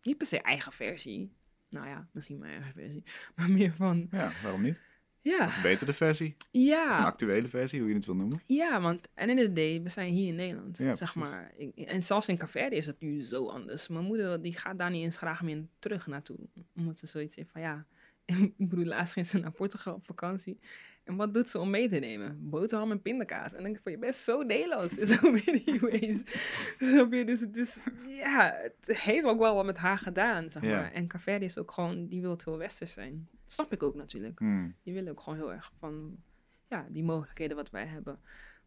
niet 0.02 0.16
per 0.16 0.26
se 0.26 0.40
eigen 0.42 0.72
versie, 0.72 1.32
Nou 1.68 1.86
ja, 1.86 2.08
misschien 2.12 2.38
mijn 2.38 2.52
eigen 2.52 2.72
versie. 2.72 3.02
Maar 3.36 3.50
meer 3.50 3.72
van, 3.72 4.08
Ja, 4.10 4.32
waarom 4.42 4.62
niet? 4.62 4.82
ja, 5.20 5.44
Of 5.46 5.56
een 5.56 5.62
betere 5.62 5.92
versie. 5.92 6.34
Of 6.38 6.46
een 6.52 6.60
ja, 6.60 7.04
actuele 7.04 7.48
versie, 7.48 7.80
hoe 7.80 7.88
je 7.88 7.94
het 7.94 8.04
wil 8.06 8.14
noemen. 8.14 8.40
ja, 8.46 8.80
want 8.80 9.08
en 9.14 9.28
in 9.30 9.36
de 9.36 9.52
day, 9.52 9.82
we 9.82 9.88
zijn 9.88 10.12
hier 10.12 10.28
in 10.28 10.34
Nederland, 10.34 10.78
Ja, 10.78 10.94
zeg 10.96 11.12
precies. 11.12 11.30
maar. 11.30 11.52
En 11.74 12.02
zelfs 12.02 12.28
in 12.28 12.36
Caverde 12.36 12.76
is 12.76 12.86
het 12.86 13.00
nu 13.00 13.22
zo 13.22 13.48
anders. 13.48 13.88
Mijn 13.88 14.04
moeder, 14.04 14.42
die 14.42 14.56
gaat 14.56 14.78
daar 14.78 14.90
niet 14.90 15.02
eens 15.02 15.16
graag 15.16 15.42
meer 15.42 15.66
terug 15.78 16.06
naartoe. 16.06 16.38
Omdat 16.76 16.98
ze 16.98 17.06
zoiets 17.06 17.36
heeft 17.36 17.50
van, 17.50 17.60
ja, 17.60 17.86
ik 18.56 18.68
bedoel, 18.68 18.84
laatst 18.84 19.12
ging 19.12 19.26
ze 19.26 19.38
naar 19.38 19.50
Portugal 19.52 19.94
op 19.94 20.06
vakantie. 20.06 20.58
En 21.08 21.16
wat 21.16 21.34
doet 21.34 21.48
ze 21.48 21.58
om 21.58 21.70
mee 21.70 21.88
te 21.88 21.98
nemen? 21.98 22.50
Boterham 22.50 22.90
en 22.90 23.02
pindakaas. 23.02 23.50
En 23.50 23.54
dan 23.54 23.62
denk 23.62 23.76
ik 23.76 23.82
van, 23.82 23.92
je 23.92 23.98
bent 23.98 24.14
zo 24.14 24.42
Nederlands 24.42 24.98
in 24.98 25.06
zo 25.06 25.30
many 25.30 25.78
ways. 25.80 26.22
Snap 26.78 27.12
je? 27.12 27.24
Dus 27.24 27.40
het 27.40 27.56
is, 27.56 27.78
ja, 28.08 28.54
het 28.62 28.96
heeft 28.96 29.24
ook 29.24 29.38
wel 29.38 29.54
wat 29.54 29.64
met 29.64 29.76
haar 29.78 29.98
gedaan, 29.98 30.50
zeg 30.50 30.62
Ja. 30.62 30.80
maar. 30.80 30.92
En 30.92 31.06
Caverde 31.06 31.44
is 31.44 31.58
ook 31.58 31.70
gewoon, 31.72 32.06
die 32.08 32.20
wil 32.20 32.30
het 32.30 32.44
heel 32.44 32.58
westers 32.58 32.92
zijn. 32.92 33.28
Snap 33.46 33.72
ik 33.72 33.82
ook 33.82 33.94
natuurlijk. 33.94 34.38
Hmm. 34.38 34.74
Die 34.82 34.94
willen 34.94 35.10
ook 35.10 35.20
gewoon 35.20 35.38
heel 35.38 35.52
erg 35.52 35.72
van, 35.78 36.16
ja, 36.68 36.86
die 36.90 37.04
mogelijkheden 37.04 37.56
wat 37.56 37.70
wij 37.70 37.86
hebben. 37.86 38.18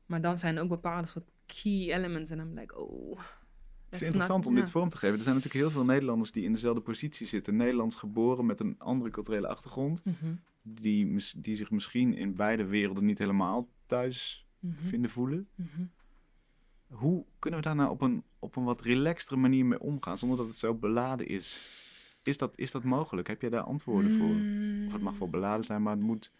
Maar 0.05 0.21
dan 0.21 0.37
zijn 0.37 0.55
er 0.55 0.63
ook 0.63 0.69
bepaalde 0.69 1.07
soort 1.07 1.29
key 1.45 1.93
elements. 1.93 2.29
En 2.29 2.37
dan 2.37 2.53
like, 2.53 2.77
oh... 2.79 3.19
Het 3.89 4.01
is 4.01 4.07
interessant 4.07 4.45
om 4.45 4.55
dit 4.55 4.69
vorm 4.69 4.89
te 4.89 4.97
geven. 4.97 5.17
Er 5.17 5.23
zijn 5.23 5.35
natuurlijk 5.35 5.63
heel 5.63 5.71
veel 5.73 5.85
Nederlanders 5.85 6.31
die 6.31 6.43
in 6.43 6.51
dezelfde 6.53 6.81
positie 6.81 7.27
zitten. 7.27 7.55
Nederlands 7.55 7.95
geboren 7.95 8.45
met 8.45 8.59
een 8.59 8.75
andere 8.77 9.09
culturele 9.11 9.47
achtergrond. 9.47 10.05
Mhm, 10.05 10.33
Die, 10.61 11.23
die 11.37 11.55
zich 11.55 11.71
misschien 11.71 12.13
in 12.13 12.35
beide 12.35 12.65
werelden 12.65 13.05
niet 13.05 13.17
helemaal 13.17 13.67
thuis 13.85 14.45
mhm, 14.59 14.81
vinden 14.83 15.09
voelen. 15.09 15.47
mhm. 15.55 15.81
Hoe 16.87 17.25
kunnen 17.39 17.59
we 17.59 17.65
daar 17.65 17.75
nou 17.75 17.89
op 17.89 18.01
een, 18.01 18.23
op 18.39 18.55
een 18.55 18.63
wat 18.63 18.81
relaxtere 18.81 19.39
manier 19.39 19.65
mee 19.65 19.79
omgaan, 19.79 20.17
zonder 20.17 20.37
dat 20.37 20.47
het 20.47 20.55
zo 20.55 20.73
beladen 20.73 21.27
is? 21.27 21.63
Is 22.23 22.37
dat, 22.37 22.57
is 22.57 22.71
dat 22.71 22.83
mogelijk? 22.83 23.27
Heb 23.27 23.41
jij 23.41 23.49
daar 23.49 23.61
antwoorden 23.61 24.11
voor? 24.11 24.35
Of 24.87 24.93
het 24.93 25.01
mag 25.01 25.17
wel 25.17 25.27
Mm. 25.27 25.31
beladen 25.33 25.63
zijn, 25.63 25.81
maar 25.81 25.93
het 25.95 26.01
moet... 26.03 26.31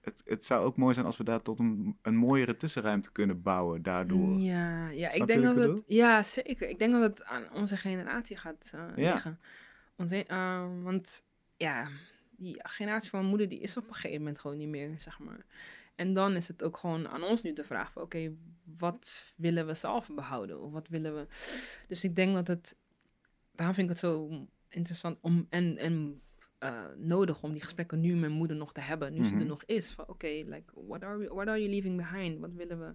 Het, 0.00 0.22
het 0.26 0.44
zou 0.44 0.64
ook 0.64 0.76
mooi 0.76 0.94
zijn 0.94 1.06
als 1.06 1.16
we 1.16 1.24
daar 1.24 1.42
tot 1.42 1.58
een, 1.58 1.98
een 2.02 2.16
mooiere 2.16 2.56
tussenruimte 2.56 3.12
kunnen 3.12 3.42
bouwen 3.42 3.82
daardoor. 3.82 4.38
Ja, 4.38 4.88
ja 4.88 5.10
Snap 5.10 5.20
ik 5.20 5.26
denk 5.26 5.42
dat 5.42 5.56
het... 5.56 5.82
Ja, 5.86 6.22
zeker. 6.22 6.68
Ik 6.68 6.78
denk 6.78 6.92
dat 6.92 7.02
het 7.02 7.24
aan 7.24 7.52
onze 7.52 7.76
generatie 7.76 8.36
gaat 8.36 8.70
eh, 8.74 8.80
Ja. 8.96 9.12
liggen. 9.12 9.38
Onze, 9.96 10.24
eh, 10.24 10.66
want 10.82 11.24
ja, 11.56 11.88
die 12.36 12.60
generatie 12.62 13.10
van 13.10 13.18
mijn 13.18 13.30
moeder, 13.30 13.48
die 13.48 13.60
is 13.60 13.76
op 13.76 13.86
een 13.88 13.94
gegeven 13.94 14.18
moment 14.18 14.38
gewoon 14.38 14.56
niet 14.56 14.68
meer, 14.68 14.94
zeg 14.98 15.18
maar. 15.18 15.46
En 15.94 16.14
dan 16.14 16.36
is 16.36 16.48
het 16.48 16.62
ook 16.62 16.76
gewoon 16.76 17.08
aan 17.08 17.22
ons 17.22 17.42
nu 17.42 17.52
te 17.52 17.64
vragen 17.64 17.92
van, 17.92 18.02
oké, 18.02 18.32
wat 18.78 19.32
willen 19.36 19.66
we 19.66 19.74
zelf 19.74 20.08
behouden? 20.14 20.60
Of 20.60 20.72
wat 20.72 20.88
willen 20.88 21.14
we... 21.14 21.26
Dus 21.88 22.04
ik 22.04 22.16
denk 22.16 22.34
dat 22.34 22.46
het... 22.46 22.76
Daarom 23.54 23.74
vind 23.74 23.86
ik 23.90 23.92
het 23.92 24.02
zo 24.04 24.30
interessant 24.68 25.18
om... 25.20 25.46
En, 25.50 25.76
en 25.76 26.20
eh, 26.58 26.84
nodig 26.96 27.42
om 27.42 27.52
die 27.52 27.62
gesprekken 27.62 28.00
nu 28.00 28.10
met 28.10 28.20
mijn 28.20 28.32
moeder 28.32 28.56
nog 28.56 28.72
te 28.72 28.80
hebben. 28.80 29.12
Nu 29.12 29.24
ze 29.24 29.30
Mhm. 29.30 29.40
er 29.40 29.46
nog 29.46 29.64
is. 29.64 29.92
Van 29.92 30.08
oké, 30.08 30.26
like, 30.26 30.72
what, 30.74 31.02
are 31.02 31.18
we, 31.18 31.26
what 31.28 31.48
are 31.48 31.58
you 31.58 31.70
leaving 31.70 31.96
behind? 31.96 32.40
Wat 32.40 32.52
willen 32.52 32.78
we... 32.78 32.94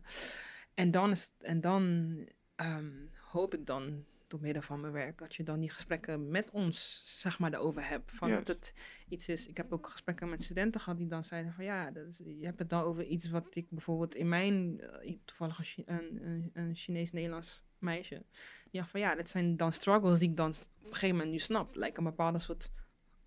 En 0.74 0.92
dan, 0.92 1.12
is, 1.12 1.34
en 1.40 1.62
dan 1.62 2.16
ehm, 2.56 2.92
hoop 3.22 3.54
ik 3.54 3.66
dan, 3.66 4.06
door 4.30 4.42
middel 4.42 4.62
van 4.62 4.82
mijn 4.82 4.94
werk, 4.94 5.18
dat 5.18 5.36
je 5.36 5.44
dan 5.44 5.60
die 5.60 5.70
gesprekken 5.70 6.30
met 6.30 6.50
ons, 6.52 7.02
zeg 7.22 7.40
maar, 7.40 7.54
erover 7.54 7.88
hebt. 7.88 8.12
Van 8.12 8.30
dat 8.30 8.48
het 8.48 8.74
iets 9.10 9.28
is. 9.30 9.48
Ik 9.48 9.58
heb 9.58 9.74
ook 9.74 9.90
gesprekken 9.90 10.30
met 10.30 10.44
studenten 10.44 10.82
gehad 10.82 10.98
die 10.98 11.08
dan 11.08 11.24
zeiden 11.24 11.54
van 11.54 11.64
ja, 11.64 11.92
dat 11.92 12.08
is, 12.08 12.18
je 12.18 12.46
hebt 12.46 12.60
het 12.60 12.70
dan 12.70 12.82
over 12.82 13.04
iets 13.04 13.30
wat 13.30 13.56
ik 13.56 13.70
bijvoorbeeld 13.70 14.16
in 14.16 14.30
mijn, 14.30 14.82
eh, 14.82 15.16
toevallig 15.26 15.78
een, 15.78 16.24
een, 16.26 16.50
een, 16.54 16.76
Chinees-Nederlands 16.76 17.64
meisje, 17.78 18.24
die 18.64 18.80
dacht 18.80 18.92
van 18.92 19.00
ja, 19.00 19.16
dat 19.16 19.30
zijn 19.30 19.58
dan 19.58 19.72
struggles 19.72 20.20
die 20.20 20.30
ik 20.30 20.38
dan 20.38 20.50
op 20.50 20.86
een 20.86 20.94
gegeven 20.94 21.16
moment 21.16 21.32
nu 21.32 21.40
snap. 21.40 21.76
Like 21.76 21.98
een 21.98 22.04
bepaalde 22.04 22.40
soort 22.40 22.72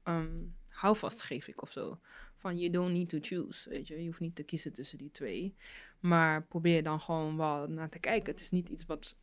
ehm, 0.03 0.45
houvast 0.69 1.23
geef 1.23 1.49
ik 1.49 1.63
of 1.63 1.71
zo. 1.71 1.99
Van 2.37 2.59
you 2.59 2.71
don't 2.71 2.93
need 2.93 3.09
to 3.09 3.19
choose, 3.21 3.69
weet 3.69 3.87
je. 3.87 4.01
Je 4.01 4.07
hoeft 4.07 4.21
niet 4.21 4.35
te 4.35 4.43
kiezen 4.43 4.73
tussen 4.73 4.99
die 4.99 5.11
twee. 5.11 5.57
Maar 6.01 6.47
probeer 6.47 6.83
dan 6.83 7.01
gewoon 7.01 7.37
wel 7.37 7.67
naar 7.69 7.89
te 7.89 7.99
kijken. 7.99 8.33
Het 8.33 8.41
is 8.41 8.51
niet 8.51 8.69
iets 8.69 8.87
wat 8.87 9.17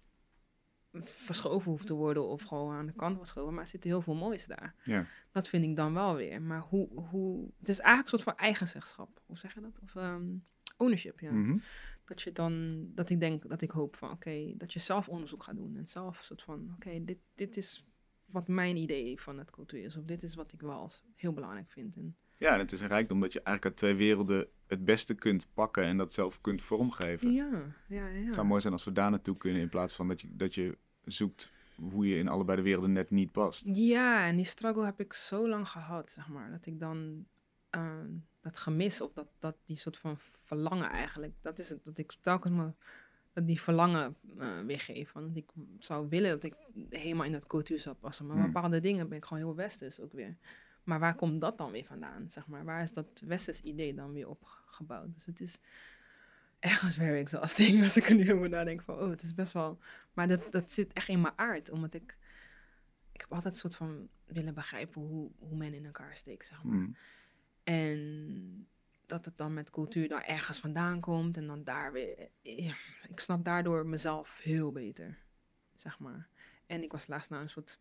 verschoven 1.03 1.71
hoeft 1.71 1.87
te 1.87 1.93
worden 1.93 2.27
of 2.27 2.43
gewoon 2.43 2.75
aan 2.75 2.85
de 2.85 2.93
kant 2.93 3.15
wordt 3.15 3.29
geschoven. 3.29 3.53
Maar 3.53 3.63
er 3.63 3.69
zit 3.69 3.83
heel 3.83 4.01
veel 4.01 4.15
moois 4.15 4.45
daar. 4.45 4.75
Ja. 4.83 5.05
Dat 5.31 5.47
vind 5.47 5.63
ik 5.63 5.75
dan 5.75 5.93
wel 5.93 6.15
weer. 6.15 6.41
Maar 6.41 6.61
hoe, 6.61 6.87
hoe... 6.93 7.49
Het 7.59 7.69
is 7.69 7.79
eigenlijk 7.79 8.13
een 8.13 8.19
soort 8.19 8.35
van 8.35 8.45
eigenzegschap. 8.45 9.21
Hoe 9.25 9.37
zeg 9.37 9.53
je 9.53 9.61
dat? 9.61 9.79
Of 9.81 9.95
ehm, 9.95 10.27
ownership, 10.77 11.19
ja. 11.19 11.31
Mhm. 11.31 11.57
Dat 12.05 12.21
je 12.21 12.31
dan... 12.31 12.85
Dat 12.95 13.09
ik 13.09 13.19
denk, 13.19 13.49
dat 13.49 13.61
ik 13.61 13.71
hoop 13.71 13.95
van, 13.95 14.11
oké, 14.11 14.53
dat 14.57 14.73
je 14.73 14.79
zelf 14.79 15.09
onderzoek 15.09 15.43
gaat 15.43 15.55
doen. 15.55 15.75
En 15.75 15.87
zelf 15.87 16.23
soort 16.23 16.43
van, 16.43 16.71
oké, 16.75 17.03
dit, 17.03 17.17
dit 17.35 17.57
is 17.57 17.87
wat 18.25 18.47
mijn 18.47 18.75
idee 18.75 19.21
van 19.21 19.37
het 19.37 19.51
cultuur 19.51 19.83
is. 19.83 19.97
Of 19.97 20.03
dit 20.03 20.23
is 20.23 20.35
wat 20.35 20.53
ik 20.53 20.61
wel 20.61 20.79
als 20.79 21.03
heel 21.15 21.33
belangrijk 21.33 21.71
vind. 21.71 21.95
En, 21.95 22.17
Ja, 22.39 22.53
en 22.53 22.59
het 22.59 22.71
is 22.71 22.81
een 22.81 22.87
rijkdom 22.87 23.19
dat 23.19 23.33
je 23.33 23.41
eigenlijk 23.41 23.65
uit 23.65 23.75
twee 23.75 24.07
werelden 24.07 24.47
het 24.67 24.85
beste 24.85 25.13
kunt 25.13 25.47
pakken 25.53 25.83
en 25.83 25.97
dat 25.97 26.13
zelf 26.13 26.41
kunt 26.41 26.61
vormgeven. 26.61 27.33
ja, 27.33 27.49
ja, 27.87 28.07
ja. 28.07 28.25
Het 28.25 28.33
zou 28.33 28.47
mooi 28.47 28.61
zijn 28.61 28.73
als 28.73 28.83
we 28.83 28.91
daar 28.91 29.09
naartoe 29.09 29.37
kunnen 29.37 29.61
in 29.61 29.69
plaats 29.69 29.95
van 29.95 30.07
dat 30.07 30.21
je, 30.21 30.27
dat 30.31 30.55
je 30.55 30.77
zoekt 31.03 31.51
hoe 31.75 32.07
je 32.07 32.15
in 32.17 32.27
allebei 32.27 32.57
de 32.57 32.63
werelden 32.63 32.91
net 32.91 33.09
niet 33.09 33.31
past. 33.31 33.61
Ja, 33.65 34.25
en 34.27 34.35
die 34.35 34.45
struggle 34.45 34.85
heb 34.85 34.99
ik 34.99 35.13
zo 35.13 35.49
lang 35.49 35.67
gehad, 35.67 36.11
zeg 36.11 36.27
maar. 36.27 36.51
Dat 36.51 36.65
ik 36.65 36.79
dan 36.79 37.25
ehm, 37.69 38.09
dat 38.41 38.57
gemis 38.57 39.01
of 39.01 39.13
dat, 39.13 39.27
dat 39.39 39.55
die 39.65 39.75
soort 39.75 39.97
van 39.97 40.17
verlangen 40.45 40.89
eigenlijk. 40.89 41.33
Dat 41.41 41.59
is 41.59 41.69
het, 41.69 41.85
dat 41.85 41.97
ik 41.97 42.13
telkens 42.21 42.53
me 42.55 42.71
dat 43.33 43.47
die 43.47 43.61
verlangen 43.61 44.15
eh 44.37 44.59
weergeef. 44.65 45.11
Want 45.11 45.35
ik 45.35 45.49
zou 45.79 46.09
willen 46.09 46.29
dat 46.29 46.43
ik 46.43 46.55
helemaal 46.89 47.25
in 47.25 47.31
dat 47.31 47.47
cultuur 47.47 47.79
zou 47.79 47.95
passen. 47.95 48.25
Maar 48.27 48.35
Hmm. 48.35 48.45
bepaalde 48.45 48.79
dingen 48.79 49.09
ben 49.09 49.17
ik 49.17 49.25
gewoon 49.25 49.43
heel 49.43 49.55
westers 49.55 49.99
ook 49.99 50.13
weer. 50.13 50.37
Maar 50.89 50.99
waar 50.99 51.15
komt 51.15 51.41
dat 51.41 51.57
dan 51.57 51.71
weer 51.71 51.85
vandaan, 51.85 52.29
zeg 52.29 52.47
maar? 52.47 52.65
Waar 52.65 52.81
is 52.81 52.93
dat 52.93 53.21
westers 53.25 53.61
idee 53.61 53.93
dan 53.93 54.13
weer 54.13 54.27
opgebouwd? 54.27 55.13
Dus 55.13 55.25
het 55.25 55.39
is 55.39 55.59
ergens 56.59 56.93
very 56.93 57.19
exhausting 57.19 57.77
als 57.83 57.97
ik 57.97 58.09
er 58.09 58.15
nu 58.15 58.33
over 58.33 58.49
nadenk 58.49 58.81
van, 58.81 58.99
oh, 58.99 59.09
het 59.09 59.21
is 59.21 59.33
best 59.33 59.53
wel... 59.53 59.79
Maar 60.13 60.27
dat, 60.27 60.51
dat 60.51 60.71
zit 60.71 60.93
echt 60.93 61.07
in 61.07 61.21
mijn 61.21 61.37
aard, 61.37 61.69
omdat 61.69 61.93
ik... 61.93 62.17
Ik 63.11 63.21
heb 63.21 63.33
altijd 63.33 63.53
een 63.53 63.59
soort 63.59 63.75
van 63.75 64.09
willen 64.25 64.53
begrijpen 64.53 65.01
hoe, 65.01 65.31
hoe 65.37 65.57
men 65.57 65.73
in 65.73 65.85
elkaar 65.85 66.15
steekt, 66.15 66.45
zeg 66.45 66.63
maar. 66.63 66.75
Mm. 66.75 66.95
En 67.63 68.67
dat 69.05 69.25
het 69.25 69.37
dan 69.37 69.53
met 69.53 69.69
cultuur 69.69 70.07
daar 70.07 70.23
ergens 70.23 70.59
vandaan 70.59 70.99
komt 70.99 71.37
en 71.37 71.47
dan 71.47 71.63
daar 71.63 71.91
weer... 71.91 72.29
Ja, 72.41 72.75
ik 73.09 73.19
snap 73.19 73.45
daardoor 73.45 73.85
mezelf 73.85 74.37
heel 74.37 74.71
beter, 74.71 75.17
zeg 75.75 75.99
maar. 75.99 76.27
En 76.65 76.83
ik 76.83 76.91
was 76.91 77.07
laatst 77.07 77.29
naar 77.29 77.41
een 77.41 77.49
soort... 77.49 77.79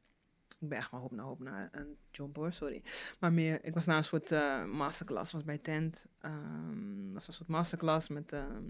Ik 0.61 0.69
ben 0.69 0.79
echt 0.79 0.89
van 0.89 1.01
hoop 1.01 1.13
naar 1.13 1.25
hoop 1.25 1.41
naar 1.41 1.69
een 1.73 1.97
job 2.11 2.37
hoor, 2.37 2.53
sorry. 2.53 2.83
Maar 3.19 3.33
meer, 3.33 3.65
ik 3.65 3.75
was 3.75 3.87
naar 3.87 3.97
een 3.97 4.05
soort 4.05 4.33
eh, 4.33 4.65
masterclass, 4.65 5.33
was 5.33 5.45
bij 5.45 5.59
Tent. 5.59 6.07
Ehm 6.21 7.13
was 7.19 7.27
een 7.29 7.33
soort 7.33 7.49
masterclass 7.49 8.09
met... 8.09 8.33
ehm, 8.33 8.63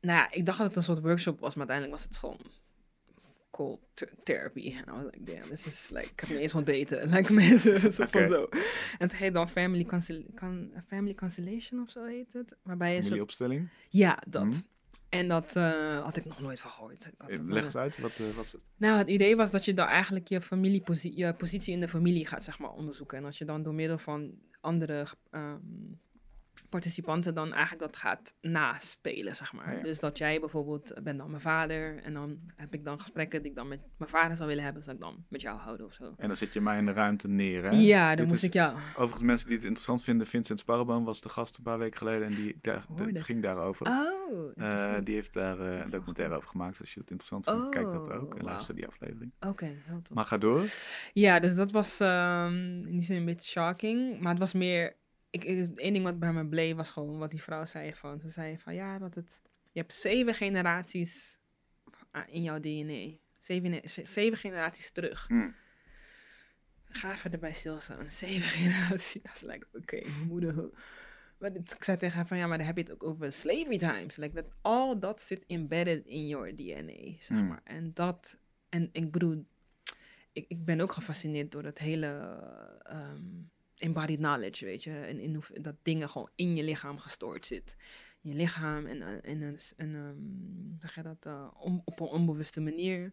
nou 0.00 0.18
ja, 0.18 0.30
ik 0.30 0.46
dacht 0.46 0.58
dat 0.58 0.66
het 0.66 0.76
een 0.76 0.82
soort 0.82 1.00
workshop 1.00 1.40
was, 1.40 1.54
maar 1.54 1.68
uiteindelijk 1.68 1.98
was 1.98 2.08
het 2.08 2.16
gewoon 2.16 2.40
cold 3.50 3.80
th- 3.94 4.12
therapy. 4.24 4.74
En 4.76 4.84
I 4.88 5.02
was 5.02 5.04
like, 5.04 5.22
damn, 5.22 5.48
this 5.48 5.66
is 5.66 5.90
like, 5.90 6.06
ik 6.08 6.20
heb 6.20 6.28
niet 6.28 6.38
eens 6.38 6.54
ontbeten. 6.54 7.08
Like 7.14 7.32
mensen, 7.32 7.92
soort 7.92 8.10
van 8.10 8.26
zo. 8.26 8.44
En 8.50 8.58
het 8.98 9.16
heet 9.16 9.32
dan 9.32 9.48
Family, 9.48 9.86
Family 10.86 11.14
Conciliation 11.14 11.80
of 11.82 11.90
zo 11.90 12.04
heet 12.04 12.32
het. 12.32 12.56
Waarbij 12.62 12.90
je 12.94 13.00
zo... 13.00 13.02
Familieopstelling. 13.02 13.68
Ja, 13.88 14.22
dat. 14.28 14.44
Mhm. 14.44 14.60
En 15.08 15.28
dat 15.28 15.56
eh, 15.56 16.02
had 16.02 16.16
ik 16.16 16.24
nog 16.24 16.40
nooit 16.40 16.60
van 16.60 16.70
gehoord. 16.70 17.10
Eh, 17.18 17.38
Leg 17.46 17.64
eens 17.64 17.76
uit, 17.76 18.00
wat 18.00 18.18
eh, 18.18 18.36
was 18.36 18.52
het? 18.52 18.60
nou, 18.76 18.98
het 18.98 19.08
idee 19.08 19.36
was 19.36 19.50
dat 19.50 19.64
je 19.64 19.74
dan 19.74 19.86
eigenlijk 19.86 20.28
je, 20.28 20.40
familieposi- 20.40 21.16
je 21.16 21.34
positie 21.34 21.74
in 21.74 21.80
de 21.80 21.88
familie 21.88 22.26
gaat 22.26 22.44
zeg 22.44 22.58
maar, 22.58 22.70
onderzoeken. 22.70 23.18
En 23.18 23.24
als 23.24 23.38
je 23.38 23.44
dan 23.44 23.62
door 23.62 23.74
middel 23.74 23.98
van 23.98 24.38
andere 24.60 25.06
ehm, 25.30 25.58
participanten 26.70 27.34
dan 27.34 27.52
eigenlijk 27.52 27.80
dat 27.92 27.96
gaat 27.96 28.34
naspelen, 28.40 29.36
zeg 29.36 29.52
maar. 29.52 29.76
Ja. 29.76 29.82
Dus 29.82 30.00
dat 30.00 30.18
jij 30.18 30.40
bijvoorbeeld, 30.40 30.90
eh, 30.90 31.02
bent 31.02 31.18
dan 31.18 31.30
mijn 31.30 31.42
vader 31.42 32.02
en 32.02 32.12
dan 32.14 32.38
heb 32.56 32.74
ik 32.74 32.84
dan 32.84 33.00
gesprekken 33.00 33.40
die 33.42 33.50
ik 33.50 33.56
dan 33.56 33.68
met 33.68 33.80
mijn 33.96 34.10
vader 34.10 34.36
zou 34.36 34.48
willen 34.48 34.64
hebben, 34.64 34.82
zou 34.82 34.96
ik 34.96 35.02
dan 35.02 35.24
met 35.28 35.40
jou 35.40 35.58
houden 35.58 35.86
of 35.86 35.92
zo. 35.92 36.14
En 36.16 36.26
dan 36.28 36.36
zet 36.36 36.52
je 36.52 36.60
mij 36.60 36.78
in 36.78 36.86
de 36.86 36.92
ruimte 36.92 37.28
neer, 37.28 37.62
hè? 37.62 37.70
Ja, 37.70 38.06
dan 38.08 38.16
Dit 38.16 38.26
moest 38.26 38.36
is- 38.42 38.48
ik 38.48 38.52
jou. 38.54 38.76
Overigens, 38.94 39.22
mensen 39.22 39.46
die 39.46 39.56
het 39.56 39.64
interessant 39.66 40.02
vinden, 40.02 40.26
Vincent 40.26 40.58
Sparreboom 40.58 41.04
was 41.04 41.20
de 41.20 41.28
gast 41.28 41.56
een 41.56 41.62
paar 41.62 41.78
weken 41.78 41.98
geleden 41.98 42.26
en 42.26 42.34
die, 42.34 42.58
daar, 42.62 42.84
het 42.96 43.20
ging 43.22 43.42
daarover. 43.42 43.86
Oh, 43.86 44.18
Eh, 44.56 44.94
die 45.04 45.14
heeft 45.14 45.32
daar 45.32 45.60
eh, 45.60 45.78
een 45.80 45.90
documentaire 45.90 46.34
over 46.34 46.48
gemaakt. 46.48 46.70
Dus 46.70 46.80
als 46.80 46.94
je 46.94 47.00
het 47.00 47.10
interessant 47.10 47.44
vindt, 47.46 47.68
kijk 47.68 47.84
dat 47.92 48.10
ook. 48.12 48.34
En 48.34 48.40
Oh, 48.40 48.46
luister 48.46 48.74
die 48.74 48.86
aflevering. 48.86 49.32
Oké, 49.40 49.64
heel 49.64 50.02
tof. 50.02 50.14
Maar 50.16 50.24
ga 50.24 50.38
door. 50.38 50.62
Ja, 51.12 51.40
dus 51.40 51.54
dat 51.54 51.72
was 51.72 52.00
ehm 52.00 52.54
in 52.86 52.90
die 52.92 53.02
zin 53.02 53.16
een 53.16 53.24
beetje 53.24 53.50
shocking. 53.50 54.20
Maar 54.20 54.30
het 54.30 54.38
was 54.38 54.52
meer... 54.52 54.96
Ik, 55.30 55.44
één 55.44 55.92
ding 55.92 56.02
wat 56.04 56.18
bij 56.18 56.32
me 56.32 56.46
bleef 56.46 56.76
was 56.76 56.90
gewoon 56.90 57.18
wat 57.18 57.30
die 57.30 57.42
vrouw 57.42 57.64
zei. 57.64 57.94
Van, 57.94 58.20
ze 58.20 58.28
zei 58.28 58.58
van 58.58 58.74
ja, 58.74 58.98
dat 58.98 59.14
het... 59.14 59.40
Je 59.72 59.80
hebt 59.80 59.94
zeven 59.94 60.34
generaties 60.34 61.38
in 62.26 62.42
jouw 62.42 62.60
DNA. 62.60 63.16
Zeven, 63.38 63.80
zeven 64.08 64.38
generaties 64.38 64.90
terug. 64.90 65.26
Hm. 65.26 65.48
Ga 66.84 67.12
even 67.12 67.32
erbij 67.32 67.52
stilstaan. 67.52 68.08
Zeven 68.10 68.48
generaties. 68.58 69.14
I 69.14 69.20
was 69.22 69.40
like, 69.40 69.66
oké, 69.72 70.02
moeder... 70.26 70.70
Maar 71.38 71.52
dit- 71.52 71.72
ik 71.72 71.84
zei 71.84 71.96
tegen 71.96 72.16
haar 72.16 72.26
van, 72.26 72.36
ja, 72.36 72.46
maar 72.46 72.58
dan 72.58 72.66
heb 72.66 72.76
je 72.76 72.82
het 72.82 72.92
ook 72.92 73.04
over 73.04 73.32
slavery 73.32 73.78
times. 73.78 74.16
Like, 74.16 74.34
that 74.42 74.52
all 74.60 74.98
dat 74.98 75.22
zit 75.22 75.44
embedded 75.46 76.06
in 76.06 76.26
your 76.26 76.56
DNA, 76.56 77.14
zeg 77.18 77.38
Hmm. 77.38 77.46
maar. 77.46 77.60
En 77.64 77.90
dat... 77.94 78.38
En 78.68 78.88
ik 78.92 79.10
bedoel... 79.12 79.46
ik, 80.32 80.44
ik 80.48 80.64
ben 80.64 80.80
ook 80.80 80.92
gefascineerd 80.92 81.52
door 81.52 81.64
het 81.64 81.78
hele 81.78 82.06
ehm, 82.82 83.24
embodied 83.80 84.18
knowledge, 84.18 84.64
weet 84.64 84.84
je. 84.84 84.92
En 84.92 85.20
in 85.20 85.42
dat 85.60 85.76
dingen 85.82 86.08
gewoon 86.08 86.30
in 86.34 86.56
je 86.56 86.62
lichaam 86.62 86.98
gestoord 86.98 87.46
zit. 87.46 87.76
Je 88.20 88.34
lichaam 88.34 88.86
en, 88.86 89.02
eh, 89.02 89.08
en, 89.08 89.42
en, 89.42 89.56
en 89.76 89.94
um, 89.94 90.76
zeg 90.78 90.94
je 90.94 91.02
dat, 91.02 91.52
om, 91.54 91.82
op 91.84 92.00
een 92.00 92.06
onbewuste 92.06 92.60
manier. 92.60 93.12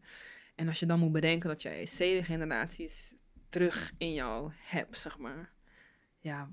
En 0.56 0.68
als 0.68 0.80
je 0.80 0.86
dan 0.86 1.00
moet 1.00 1.12
bedenken 1.12 1.50
dat 1.50 1.62
jij 1.62 1.86
zeven 1.86 2.24
generaties 2.24 3.16
terug 3.50 3.94
in 3.98 4.14
jou 4.14 4.52
hebt, 4.56 4.98
zeg 4.98 5.18
maar. 5.18 5.54
Ja, 6.20 6.50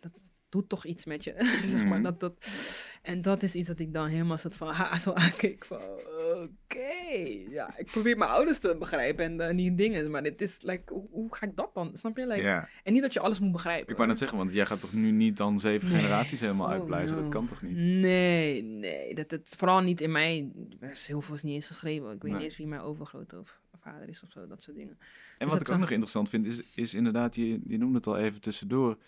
dat, 0.00 0.12
doet 0.52 0.68
toch 0.68 0.84
iets 0.84 1.04
met 1.04 1.24
je. 1.24 1.34
zeg 1.64 1.84
maar, 1.84 2.00
Mhm. 2.00 2.02
dat, 2.02 2.20
dat, 2.20 2.46
en 3.02 3.22
dat 3.22 3.42
is 3.42 3.54
iets 3.54 3.68
dat 3.68 3.78
ik 3.78 3.92
dan 3.92 4.06
helemaal 4.08 4.36
soort 4.38 4.56
van 4.56 4.68
ha, 4.68 4.98
zo 4.98 5.12
aankeek 5.12 5.64
van 5.64 5.80
oké, 6.42 7.02
ja, 7.50 7.78
ik 7.78 7.86
probeer 7.86 8.16
mijn 8.16 8.30
ouders 8.30 8.58
te 8.58 8.76
begrijpen 8.78 9.24
en 9.24 9.40
eh, 9.48 9.56
die 9.56 9.74
dingen, 9.74 10.10
maar 10.10 10.22
dit 10.22 10.42
is, 10.42 10.62
like, 10.62 10.92
hoe, 10.92 11.06
hoe 11.10 11.34
ga 11.34 11.46
ik 11.46 11.56
dat 11.56 11.70
dan? 11.74 11.90
Snap 11.94 12.16
je? 12.16 12.26
Like. 12.26 12.68
En 12.84 12.92
niet 12.92 13.02
dat 13.02 13.12
je 13.12 13.20
alles 13.20 13.40
moet 13.40 13.52
begrijpen. 13.52 13.90
Ik 13.90 13.96
wou 13.96 14.08
net 14.08 14.18
zeggen, 14.18 14.38
want 14.38 14.52
jij 14.52 14.66
gaat 14.66 14.80
toch 14.80 14.92
nu 14.92 15.10
niet 15.10 15.36
dan 15.36 15.60
zeven 15.60 15.88
Nee. 15.90 15.98
generaties 16.00 16.40
helemaal 16.40 16.66
Oh, 16.66 16.72
uitpluizen? 16.72 17.16
Dat 17.16 17.28
kan 17.28 17.46
toch 17.46 17.62
niet? 17.62 17.76
Nee, 17.76 18.62
nee, 18.62 19.14
dat 19.14 19.30
het 19.30 19.54
vooral 19.58 19.80
niet 19.80 20.00
in 20.00 20.12
mij, 20.12 20.50
is 20.80 21.06
heel 21.06 21.20
veel 21.20 21.34
is 21.34 21.42
niet 21.42 21.54
eens 21.54 21.66
geschreven. 21.66 22.06
Ik 22.06 22.22
weet 22.22 22.22
Nee. 22.22 22.32
niet 22.32 22.42
eens 22.42 22.56
wie 22.56 22.66
mijn 22.66 22.80
overgrote 22.80 23.38
of 23.38 23.60
vader 23.80 24.08
is 24.08 24.22
of 24.22 24.30
zo, 24.30 24.46
dat 24.46 24.62
soort 24.62 24.76
dingen. 24.76 24.96
En 25.38 25.46
Dus 25.48 25.52
wat 25.58 25.60
ik 25.68 25.74
ook 25.74 25.80
nog 25.80 25.90
interessant 25.90 26.28
vind, 26.28 26.46
is, 26.46 26.62
is 26.74 26.94
inderdaad, 26.94 27.34
je, 27.36 27.60
je 27.66 27.78
noemde 27.78 27.96
het 27.96 28.06
al 28.06 28.18
even 28.18 28.40
tussendoor. 28.40 28.98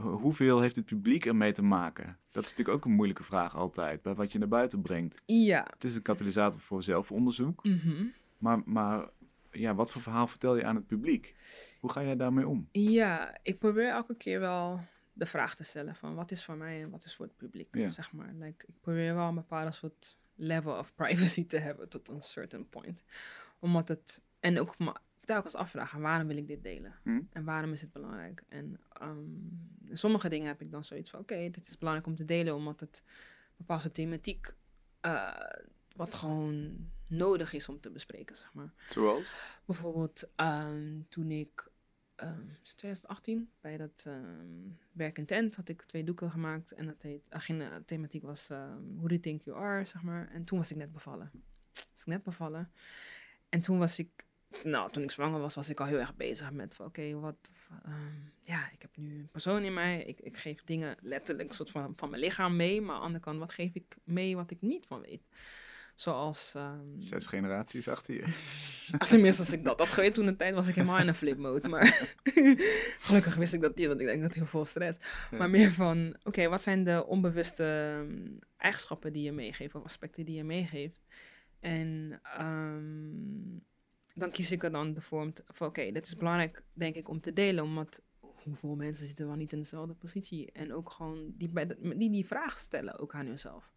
Ho- 0.00 0.18
Hoeveel 0.18 0.60
heeft 0.60 0.76
het 0.76 0.84
publiek 0.84 1.26
ermee 1.26 1.52
te 1.52 1.62
maken? 1.62 2.18
Dat 2.30 2.44
is 2.44 2.50
natuurlijk 2.50 2.76
ook 2.78 2.84
een 2.84 2.92
moeilijke 2.96 3.22
vraag 3.24 3.56
altijd, 3.56 4.02
bij 4.02 4.14
wat 4.14 4.32
je 4.32 4.38
naar 4.38 4.48
buiten 4.48 4.82
brengt. 4.82 5.22
Ja. 5.26 5.66
Het 5.72 5.84
is 5.84 5.94
een 5.96 6.02
katalysator 6.02 6.60
voor 6.60 6.82
zelfonderzoek, 6.82 7.64
mhm. 7.64 8.04
maar, 8.38 8.62
maar 8.64 9.08
ja, 9.50 9.74
wat 9.74 9.90
voor 9.90 10.02
verhaal 10.02 10.26
vertel 10.26 10.56
je 10.56 10.64
aan 10.64 10.74
het 10.76 10.86
publiek? 10.86 11.34
Hoe 11.80 11.90
ga 11.90 12.02
jij 12.02 12.16
daarmee 12.16 12.48
om? 12.48 12.68
Ja, 12.72 13.38
ik 13.42 13.58
probeer 13.58 13.88
elke 13.90 14.16
keer 14.16 14.40
wel 14.40 14.80
de 15.12 15.26
vraag 15.26 15.54
te 15.54 15.64
stellen 15.64 15.94
van 15.94 16.14
wat 16.14 16.30
is 16.30 16.44
voor 16.44 16.56
mij 16.56 16.82
en 16.82 16.90
wat 16.90 17.04
is 17.04 17.16
voor 17.16 17.26
het 17.26 17.36
publiek, 17.36 17.74
Ja. 17.76 17.90
zeg 17.90 18.12
maar. 18.12 18.32
Like, 18.38 18.66
ik 18.66 18.74
probeer 18.80 19.14
wel 19.14 19.28
een 19.28 19.34
bepaalde 19.34 19.72
soort 19.72 20.16
level 20.34 20.78
of 20.78 20.94
privacy 20.94 21.46
te 21.46 21.58
hebben 21.58 21.88
tot 21.88 22.08
een 22.08 22.22
certain 22.22 22.68
point. 22.68 23.02
Omdat 23.58 23.88
het, 23.88 24.22
en 24.40 24.60
ook 24.60 24.74
telkens 25.30 25.54
afvragen, 25.54 26.00
waarom 26.00 26.26
wil 26.26 26.36
ik 26.36 26.46
dit 26.46 26.62
delen? 26.62 26.94
Hm? 27.02 27.20
En 27.32 27.44
waarom 27.44 27.72
is 27.72 27.80
het 27.80 27.92
belangrijk? 27.92 28.42
En 28.48 28.80
ehm, 28.92 29.16
sommige 29.90 30.28
dingen 30.28 30.46
heb 30.46 30.60
ik 30.60 30.70
dan 30.70 30.84
zoiets 30.84 31.10
van, 31.10 31.20
oké, 31.20 31.50
dit 31.50 31.66
is 31.66 31.78
belangrijk 31.78 32.08
om 32.08 32.16
te 32.16 32.24
delen, 32.24 32.54
omdat 32.54 32.80
het 32.80 33.02
bepaalde 33.56 33.92
thematiek, 33.92 34.54
eh, 35.00 35.36
wat 35.96 36.14
gewoon 36.14 36.76
nodig 37.06 37.52
is 37.52 37.68
om 37.68 37.80
te 37.80 37.90
bespreken, 37.90 38.36
zeg 38.36 38.54
maar. 38.54 38.72
Zoals? 38.86 39.24
Bijvoorbeeld 39.64 40.28
ehm, 40.36 41.00
toen 41.08 41.30
ik, 41.30 41.70
ehm, 42.16 42.48
is 42.62 42.68
het 42.68 42.76
2018, 42.76 43.50
bij 43.60 43.76
dat 43.76 44.04
ehm, 44.06 44.68
werk 44.92 45.18
in 45.18 45.26
tent 45.26 45.56
had 45.56 45.68
ik 45.68 45.82
twee 45.82 46.04
doeken 46.04 46.30
gemaakt. 46.30 46.72
En 46.72 46.86
dat 46.86 47.02
heet, 47.02 47.22
uh, 47.32 47.40
ging, 47.40 47.62
eh, 47.62 47.68
thematiek 47.86 48.22
was 48.22 48.50
ehm 48.50 48.94
Who 48.96 49.08
do 49.08 49.14
you 49.14 49.20
think 49.20 49.42
you 49.42 49.58
are, 49.58 49.84
zeg 49.84 50.02
maar. 50.02 50.30
En 50.30 50.44
toen 50.44 50.58
was 50.58 50.70
ik 50.70 50.76
net 50.76 50.92
bevallen. 50.92 51.30
Was 51.72 52.00
ik 52.00 52.06
net 52.06 52.22
bevallen. 52.22 52.72
En 53.48 53.60
toen 53.60 53.78
was 53.78 53.98
ik, 53.98 54.28
nou, 54.62 54.92
toen 54.92 55.02
ik 55.02 55.10
zwanger 55.10 55.40
was, 55.40 55.54
was 55.54 55.68
ik 55.68 55.80
al 55.80 55.86
heel 55.86 55.98
erg 55.98 56.16
bezig 56.16 56.52
met 56.52 56.76
oké, 56.80 57.12
wat, 57.12 57.50
ehm, 57.84 57.92
ja, 58.42 58.70
ik 58.72 58.82
heb 58.82 58.96
nu 58.96 59.18
een 59.18 59.28
persoon 59.32 59.62
in 59.62 59.74
mij. 59.74 60.02
Ik, 60.02 60.20
ik 60.20 60.36
geef 60.36 60.64
dingen 60.64 60.96
letterlijk 61.00 61.52
soort 61.52 61.70
van, 61.70 61.92
van 61.96 62.10
mijn 62.10 62.22
lichaam 62.22 62.56
mee. 62.56 62.80
Maar 62.80 62.94
aan 62.94 63.00
de 63.00 63.06
andere 63.06 63.24
kant, 63.24 63.38
wat 63.38 63.52
geef 63.52 63.74
ik 63.74 63.96
mee 64.04 64.36
wat 64.36 64.50
ik 64.50 64.60
niet 64.60 64.86
van 64.86 65.00
weet? 65.00 65.22
Zoals... 65.94 66.54
ehm, 66.54 66.98
Zes 66.98 67.26
generaties 67.26 67.88
achter 67.88 68.14
je. 68.14 68.24
Tenminste, 69.08 69.42
als 69.42 69.52
ik 69.52 69.64
dat 69.64 69.78
had 69.78 69.88
geweten 69.88 70.14
toen 70.14 70.26
een 70.26 70.36
tijd, 70.36 70.54
was 70.54 70.68
ik 70.68 70.74
helemaal 70.74 70.98
in 70.98 71.08
een 71.08 71.14
flip 71.14 71.38
mode. 71.38 71.68
Maar 71.68 72.14
gelukkig 73.06 73.34
wist 73.34 73.52
ik 73.52 73.60
dat 73.60 73.76
niet, 73.76 73.86
want 73.86 74.00
ik 74.00 74.06
denk 74.06 74.22
dat 74.22 74.34
heel 74.34 74.46
veel 74.46 74.64
stress. 74.64 74.98
Ja. 75.30 75.38
Maar 75.38 75.50
meer 75.50 75.72
van, 75.72 76.16
oké, 76.24 76.48
wat 76.48 76.62
zijn 76.62 76.84
de 76.84 77.06
onbewuste 77.06 77.94
ehm, 77.98 78.28
eigenschappen 78.56 79.12
die 79.12 79.22
je 79.22 79.32
meegeeft, 79.32 79.74
of 79.74 79.84
aspecten 79.84 80.24
die 80.24 80.36
je 80.36 80.44
meegeeft? 80.44 81.00
En 81.60 82.20
dan 84.14 84.30
kies 84.30 84.52
ik 84.52 84.62
er 84.62 84.70
dan 84.70 84.94
de 84.94 85.00
vorm 85.00 85.32
van, 85.46 85.66
oké, 85.66 85.92
dit 85.92 86.06
is 86.06 86.16
belangrijk, 86.16 86.62
denk 86.72 86.96
ik, 86.96 87.08
om 87.08 87.20
te 87.20 87.32
delen, 87.32 87.64
omdat 87.64 88.02
hoeveel 88.20 88.76
mensen 88.76 89.06
zitten 89.06 89.26
wel 89.26 89.36
niet 89.36 89.52
in 89.52 89.58
dezelfde 89.58 89.94
positie? 89.94 90.52
En 90.52 90.72
ook 90.72 90.90
gewoon 90.90 91.32
die, 91.36 91.48
bij 91.48 91.66
die 91.96 92.10
die 92.10 92.26
vraag 92.26 92.58
stellen, 92.58 92.98
ook 92.98 93.14
aan 93.14 93.26
hunzelf. 93.26 93.72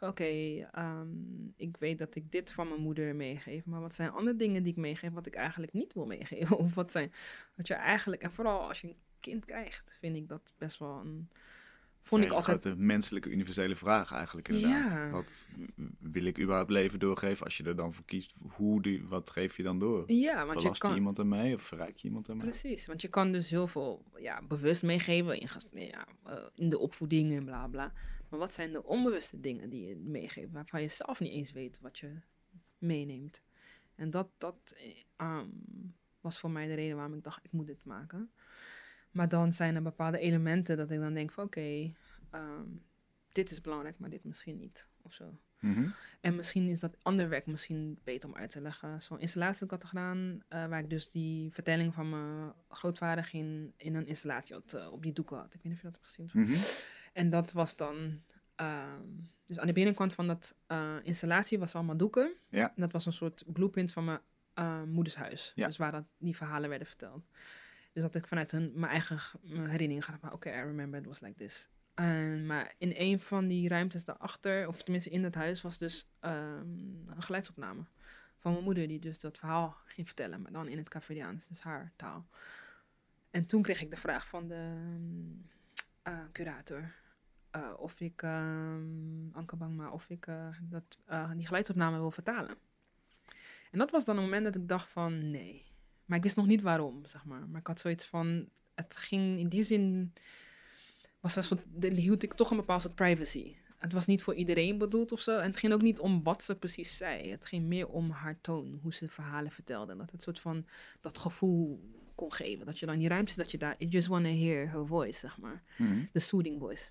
Oké, 0.00 0.24
ehm, 0.72 1.08
ik 1.56 1.76
weet 1.76 1.98
dat 1.98 2.14
ik 2.14 2.32
dit 2.32 2.52
van 2.52 2.68
mijn 2.68 2.80
moeder 2.80 3.14
meegeef, 3.14 3.64
maar 3.64 3.80
wat 3.80 3.94
zijn 3.94 4.10
andere 4.10 4.36
dingen 4.36 4.62
die 4.62 4.72
ik 4.72 4.78
meegeef 4.78 5.12
wat 5.12 5.26
ik 5.26 5.34
eigenlijk 5.34 5.72
niet 5.72 5.92
wil 5.92 6.06
meegeven? 6.06 6.58
Of 6.64 6.74
wat 6.74 6.90
zijn, 6.90 7.12
wat 7.56 7.66
je 7.66 7.74
eigenlijk, 7.74 8.22
en 8.22 8.32
vooral 8.32 8.68
als 8.68 8.80
je 8.80 8.88
een 8.88 8.96
kind 9.20 9.44
krijgt, 9.44 9.96
vind 10.00 10.16
ik 10.16 10.28
dat 10.28 10.54
best 10.58 10.78
wel 10.78 10.98
een, 10.98 11.30
vond 12.08 12.24
ik 12.24 12.30
altijd, 12.30 12.60
grote 12.60 12.76
menselijke 12.78 13.30
universele 13.30 13.76
vraag 13.76 14.12
eigenlijk 14.12 14.48
inderdaad. 14.48 14.92
Ja. 14.92 15.10
Wat 15.10 15.46
wil 16.00 16.24
ik 16.24 16.38
überhaupt 16.38 16.70
leven 16.70 16.98
doorgeven 16.98 17.44
als 17.44 17.56
je 17.56 17.64
er 17.64 17.76
dan 17.76 17.94
voor 17.94 18.04
kiest? 18.04 18.34
Hoe 18.48 18.82
die, 18.82 19.04
wat 19.04 19.30
geef 19.30 19.56
je 19.56 19.62
dan 19.62 19.78
door? 19.78 20.12
ja, 20.12 20.34
want 20.36 20.48
je 20.48 20.54
Belast 20.54 20.82
je 20.82 20.88
kan, 20.88 20.96
iemand 20.96 21.18
ermee 21.18 21.54
of 21.54 21.62
verrijk 21.62 21.96
je 21.96 22.08
iemand 22.08 22.28
ermee? 22.28 22.46
precies, 22.46 22.86
want 22.86 23.02
je 23.02 23.08
kan 23.08 23.32
dus 23.32 23.50
heel 23.50 23.66
veel, 23.66 24.04
ja, 24.16 24.42
bewust 24.42 24.82
meegeven 24.82 25.40
in, 25.40 25.48
ja, 25.70 26.06
eh, 26.24 26.46
in 26.54 26.68
de 26.70 26.78
opvoeding 26.78 27.36
en 27.36 27.44
bla 27.44 27.66
bla. 27.66 27.92
Maar 28.28 28.38
wat 28.38 28.52
zijn 28.52 28.72
de 28.72 28.84
onbewuste 28.84 29.40
dingen 29.40 29.70
die 29.70 29.86
je 29.86 29.96
meegeeft, 29.96 30.52
waarvan 30.52 30.82
je 30.82 30.88
zelf 30.88 31.20
niet 31.20 31.32
eens 31.32 31.52
weet 31.52 31.80
wat 31.80 31.98
je 31.98 32.12
meeneemt? 32.78 33.42
En 33.94 34.10
dat, 34.10 34.28
dat 34.38 34.74
eh, 34.76 34.96
ehm, 35.16 35.48
was 36.20 36.38
voor 36.38 36.50
mij 36.50 36.66
de 36.66 36.74
reden 36.74 36.96
waarom 36.96 37.14
ik 37.14 37.24
dacht, 37.24 37.44
ik 37.44 37.52
moet 37.52 37.66
dit 37.66 37.84
maken. 37.84 38.30
Maar 39.16 39.28
dan 39.28 39.52
zijn 39.52 39.74
er 39.74 39.82
bepaalde 39.82 40.18
elementen 40.18 40.76
dat 40.76 40.90
ik 40.90 41.00
dan 41.00 41.14
denk 41.14 41.32
van, 41.32 41.44
oké, 41.44 41.92
ehm, 42.30 42.68
dit 43.32 43.50
is 43.50 43.60
belangrijk, 43.60 43.98
maar 43.98 44.10
dit 44.10 44.24
misschien 44.24 44.56
niet, 44.56 44.88
of 45.02 45.12
zo. 45.12 45.38
Mhm. 45.60 45.88
En 46.20 46.36
misschien 46.36 46.68
is 46.68 46.80
dat 46.80 46.96
ander 47.02 47.28
werk 47.28 47.46
misschien 47.46 47.98
beter 48.04 48.28
om 48.28 48.34
uit 48.34 48.50
te 48.50 48.60
leggen. 48.60 49.02
Zo'n 49.02 49.20
installatie 49.20 49.66
dat 49.66 49.72
ik 49.72 49.82
had 49.82 49.90
gedaan, 49.90 50.42
eh, 50.48 50.66
waar 50.66 50.80
ik 50.80 50.90
dus 50.90 51.10
die 51.10 51.52
vertelling 51.52 51.94
van 51.94 52.10
mijn 52.10 52.52
grootvader 52.68 53.24
ging 53.24 53.72
in 53.76 53.94
een 53.94 54.06
installatie 54.06 54.54
had, 54.54 54.72
eh, 54.72 54.92
op 54.92 55.02
die 55.02 55.12
doeken 55.12 55.36
had. 55.36 55.46
Ik 55.46 55.52
weet 55.52 55.64
niet 55.64 55.72
of 55.72 55.78
je 55.78 55.90
dat 55.90 55.94
hebt 55.94 56.06
gezien. 56.06 56.30
Mhm. 56.32 56.60
En 57.12 57.30
dat 57.30 57.52
was 57.52 57.76
dan, 57.76 58.22
ehm, 58.54 59.06
dus 59.46 59.58
aan 59.58 59.66
de 59.66 59.72
binnenkant 59.72 60.14
van 60.14 60.26
dat 60.26 60.56
eh, 60.66 60.94
installatie 61.02 61.58
was 61.58 61.74
allemaal 61.74 61.96
doeken. 61.96 62.32
Ja. 62.48 62.68
En 62.68 62.80
dat 62.80 62.92
was 62.92 63.06
een 63.06 63.12
soort 63.12 63.44
blueprint 63.52 63.92
van 63.92 64.04
mijn 64.04 64.88
moeders 64.88 65.16
huis. 65.16 65.52
Ja. 65.54 65.66
Dus 65.66 65.76
waar 65.76 65.92
dat, 65.92 66.04
die 66.18 66.36
verhalen 66.36 66.68
werden 66.68 66.88
verteld. 66.88 67.24
Dus 67.96 68.04
dat 68.04 68.14
ik 68.14 68.26
vanuit 68.26 68.52
mijn 68.52 68.92
eigen 68.92 69.18
herinnering 69.42 70.04
ga 70.04 70.18
oké, 70.32 70.48
I 70.48 70.60
remember 70.60 71.00
it 71.00 71.06
was 71.06 71.20
like 71.20 71.36
this. 71.36 71.68
En, 71.94 72.46
maar 72.46 72.74
in 72.78 72.92
een 72.96 73.20
van 73.20 73.46
die 73.46 73.68
ruimtes 73.68 74.04
daarachter, 74.04 74.68
of 74.68 74.82
tenminste 74.82 75.10
in 75.10 75.24
het 75.24 75.34
huis, 75.34 75.62
was 75.62 75.78
dus 75.78 76.08
ehm, 76.20 76.68
een 77.06 77.22
geluidsopname 77.22 77.84
van 78.38 78.52
mijn 78.52 78.64
moeder, 78.64 78.88
die 78.88 78.98
dus 78.98 79.20
dat 79.20 79.38
verhaal 79.38 79.76
ging 79.84 80.06
vertellen, 80.06 80.42
maar 80.42 80.52
dan 80.52 80.68
in 80.68 80.78
het 80.78 80.88
Caveriaans, 80.88 81.48
dus 81.48 81.62
haar 81.62 81.92
taal. 81.96 82.26
En 83.30 83.46
toen 83.46 83.62
kreeg 83.62 83.80
ik 83.80 83.90
de 83.90 83.96
vraag 83.96 84.28
van 84.28 84.48
de 84.48 84.54
ehm, 84.54 86.14
eh, 86.14 86.24
curator 86.32 86.92
eh, 87.50 87.72
of 87.76 88.00
ik, 88.00 88.22
um, 88.22 89.30
Anke 89.32 89.56
Bangma, 89.56 89.90
of 89.90 90.10
ik 90.10 90.26
eh, 90.26 90.48
dat, 90.60 90.98
die 91.34 91.46
geluidsopname 91.46 91.98
wil 91.98 92.10
vertalen. 92.10 92.56
En 93.70 93.78
dat 93.78 93.90
was 93.90 94.04
dan 94.04 94.16
een 94.16 94.22
moment 94.22 94.44
dat 94.44 94.54
ik 94.54 94.68
dacht 94.68 94.88
van 94.88 95.30
nee. 95.30 95.74
Maar 96.06 96.16
ik 96.16 96.22
wist 96.22 96.36
nog 96.36 96.46
niet 96.46 96.62
waarom, 96.62 97.06
zeg 97.06 97.24
maar. 97.24 97.48
Maar 97.48 97.60
ik 97.60 97.66
had 97.66 97.80
zoiets 97.80 98.06
van, 98.06 98.48
het 98.74 98.96
ging 98.96 99.38
in 99.38 99.48
die 99.48 99.62
zin, 99.62 100.12
was 101.20 101.36
er 101.36 101.44
soort, 101.44 101.62
hield 101.80 102.22
ik 102.22 102.34
toch 102.34 102.50
een 102.50 102.56
bepaald 102.56 102.82
soort 102.82 102.94
privacy. 102.94 103.54
Het 103.78 103.92
was 103.92 104.06
niet 104.06 104.22
voor 104.22 104.34
iedereen 104.34 104.78
bedoeld 104.78 105.12
of 105.12 105.20
zo. 105.20 105.38
En 105.38 105.50
het 105.50 105.58
ging 105.58 105.72
ook 105.72 105.82
niet 105.82 105.98
om 105.98 106.22
wat 106.22 106.42
ze 106.42 106.56
precies 106.56 106.96
zei. 106.96 107.30
Het 107.30 107.46
ging 107.46 107.66
meer 107.66 107.88
om 107.88 108.10
haar 108.10 108.40
toon, 108.40 108.78
hoe 108.82 108.94
ze 108.94 109.08
verhalen 109.08 109.52
vertelde. 109.52 109.92
En 109.92 109.98
dat 109.98 110.10
het 110.10 110.22
soort 110.22 110.40
van 110.40 110.66
dat 111.00 111.18
gevoel 111.18 111.80
kon 112.14 112.32
geven. 112.32 112.66
Dat 112.66 112.78
je 112.78 112.86
dan 112.86 112.98
die 112.98 113.08
ruimte 113.08 113.36
dat 113.36 113.50
je 113.50 113.58
daar, 113.58 113.74
you 113.78 113.90
just 113.90 114.06
want 114.06 114.24
to 114.24 114.30
hear 114.30 114.70
her 114.70 114.86
voice, 114.86 115.18
zeg 115.18 115.38
maar. 115.38 115.62
Mhm. 115.78 116.04
De 116.12 116.18
soothing 116.18 116.60
voice. 116.60 116.88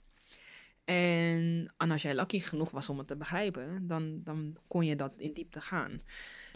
En, 0.83 1.73
en 1.77 1.91
als 1.91 2.01
jij 2.01 2.15
lucky 2.15 2.39
genoeg 2.39 2.71
was 2.71 2.89
om 2.89 2.97
het 2.97 3.07
te 3.07 3.15
begrijpen, 3.15 3.87
dan, 3.87 4.21
dan 4.23 4.57
kon 4.67 4.85
je 4.85 4.95
dat 4.95 5.13
in 5.17 5.33
diepte 5.33 5.61
gaan. 5.61 6.01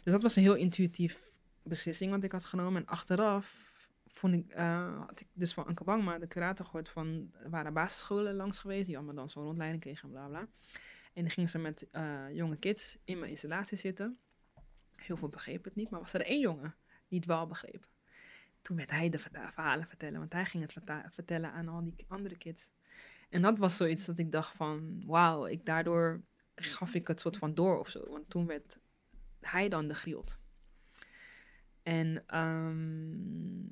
Dus 0.04 0.14
dat 0.14 0.22
was 0.22 0.36
een 0.36 0.42
heel 0.44 0.56
intuïtief 0.56 1.29
beslissing 1.64 2.12
wat 2.12 2.24
ik 2.24 2.32
had 2.32 2.46
genomen. 2.46 2.82
En 2.82 2.88
achteraf 2.88 3.74
vond 4.08 4.34
ik, 4.34 4.52
eh, 4.52 5.00
had 5.06 5.20
ik 5.20 5.28
dus 5.34 5.54
van 5.54 5.66
Anke 5.66 5.84
Bangma, 5.84 6.18
de 6.18 6.28
curator, 6.28 6.66
gehoord 6.66 6.90
van... 6.90 7.32
Er 7.44 7.50
waren 7.50 7.74
basisscholen 7.74 8.36
langs 8.36 8.60
geweest, 8.60 8.86
die 8.86 8.98
allemaal 8.98 9.16
dan 9.16 9.30
zo'n 9.30 9.44
rondleiding 9.44 9.82
kregen 9.82 10.04
en 10.04 10.10
bla 10.10 10.28
bla. 10.28 10.48
En 11.14 11.22
dan 11.22 11.30
gingen 11.30 11.50
ze 11.50 11.58
met 11.58 11.90
eh, 11.92 12.26
jonge 12.32 12.58
kids 12.58 12.98
in 13.04 13.20
mijn 13.20 13.32
installatie 13.32 13.78
zitten. 13.78 14.20
Heel 14.96 15.18
veel 15.18 15.30
begrepen 15.30 15.64
het 15.64 15.76
niet, 15.76 15.90
maar 15.90 16.00
was 16.00 16.14
er 16.14 16.26
één 16.26 16.40
jongen 16.40 16.76
die 17.08 17.18
het 17.20 17.28
wel 17.28 17.48
begreep. 17.48 17.88
Toen 18.62 18.78
werd 18.78 18.92
hij 18.92 19.10
de 19.10 19.20
verhalen 19.20 19.88
vertellen, 19.88 20.20
want 20.20 20.34
hij 20.34 20.46
ging 20.46 20.64
het 20.64 21.02
vertellen 21.14 21.52
aan 21.52 21.68
al 21.68 21.84
die 21.84 22.06
andere 22.08 22.38
kids. 22.38 22.72
En 23.30 23.42
dat 23.42 23.58
was 23.58 23.78
zoiets 23.78 24.06
dat 24.06 24.18
ik 24.18 24.32
dacht 24.32 24.56
van, 24.56 25.04
wauw, 25.06 25.46
ik 25.46 25.66
daardoor 25.66 26.22
gaf 26.56 26.94
ik 26.94 27.08
het 27.08 27.20
soort 27.20 27.38
van 27.38 27.54
door 27.54 27.80
of 27.80 27.90
zo. 27.90 28.10
Want 28.10 28.30
toen 28.30 28.46
werd 28.46 28.80
hij 29.40 29.70
dan 29.70 29.88
de 29.88 29.94
griot. 29.94 30.40
En, 31.90 32.24
ehm, 32.28 33.68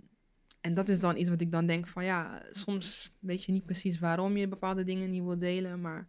en 0.61 0.73
dat 0.73 0.89
is 0.89 0.99
dan 0.99 1.17
iets 1.17 1.29
wat 1.29 1.41
ik 1.41 1.51
dan 1.51 1.65
denk 1.65 1.87
van 1.87 2.05
ja, 2.05 2.43
soms 2.49 3.11
weet 3.19 3.43
je 3.43 3.51
niet 3.51 3.65
precies 3.65 3.99
waarom 3.99 4.37
je 4.37 4.47
bepaalde 4.47 4.83
dingen 4.83 5.09
niet 5.09 5.23
wil 5.23 5.37
delen, 5.39 5.81
maar, 5.81 6.07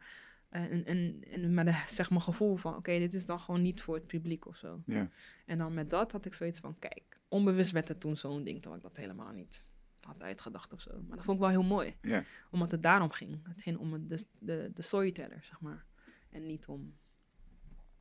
eh, 0.49 0.63
en, 0.63 0.85
en, 0.85 1.25
en 1.31 1.55
met 1.55 1.67
de, 1.67 1.73
zeg 1.99 2.11
maar 2.11 2.21
gevoel 2.21 2.57
van 2.57 2.77
oké, 2.77 2.99
dit 2.99 3.15
is 3.15 3.27
dan 3.27 3.41
gewoon 3.41 3.63
niet 3.63 3.81
voor 3.81 3.95
het 3.95 4.07
publiek 4.07 4.47
of 4.47 4.57
zo. 4.57 4.83
Ja. 4.87 5.11
En 5.47 5.59
dan 5.59 5.75
met 5.75 5.91
dat 5.91 6.13
had 6.13 6.25
ik 6.25 6.35
zoiets 6.35 6.61
van 6.61 6.79
kijk, 6.79 7.21
onbewust 7.29 7.71
werd 7.71 7.89
het 7.89 8.01
toen 8.01 8.17
zo'n 8.17 8.45
ding, 8.45 8.61
terwijl 8.63 8.83
ik 8.83 8.89
dat 8.89 8.97
helemaal 8.97 9.33
niet 9.33 9.65
had 10.01 10.23
uitgedacht 10.23 10.73
of 10.73 10.81
zo. 10.81 10.91
Maar 11.07 11.17
dat 11.17 11.25
vond 11.25 11.37
ik 11.37 11.43
wel 11.43 11.53
heel 11.53 11.69
mooi, 11.69 11.97
Ja. 12.03 12.25
omdat 12.51 12.71
het 12.71 12.83
daarom 12.83 13.11
ging. 13.11 13.41
Het 13.49 13.61
ging 13.61 13.79
om 13.79 14.09
de, 14.09 14.25
de, 14.39 14.71
de 14.75 14.83
storyteller, 14.83 15.43
zeg 15.43 15.61
maar. 15.61 15.85
En 16.31 16.43
niet 16.43 16.67
om 16.67 16.95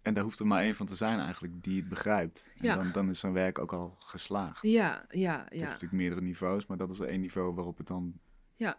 En 0.08 0.14
daar 0.14 0.24
hoeft 0.24 0.40
er 0.40 0.48
maar 0.48 0.64
één 0.64 0.76
van 0.76 0.86
te 0.86 0.96
zijn 0.96 1.20
eigenlijk 1.20 1.64
die 1.64 1.80
het 1.80 1.90
begrijpt. 1.90 2.50
En 2.58 2.66
Ja. 2.66 2.76
dan, 2.76 2.92
dan 2.92 3.10
is 3.10 3.20
zo'n 3.20 3.34
werk 3.34 3.60
ook 3.60 3.74
al 3.74 3.96
geslaagd. 4.00 4.62
Ja, 4.62 5.06
ja, 5.10 5.40
Het 5.40 5.50
heeft 5.50 5.62
ja. 5.62 5.68
natuurlijk 5.68 5.94
meerdere 6.02 6.22
niveaus, 6.22 6.66
maar 6.66 6.78
dat 6.78 6.90
is 6.90 7.00
één 7.00 7.20
niveau 7.22 7.54
waarop 7.54 7.78
het 7.78 7.88
dan 7.88 8.20
Ja, 8.54 8.78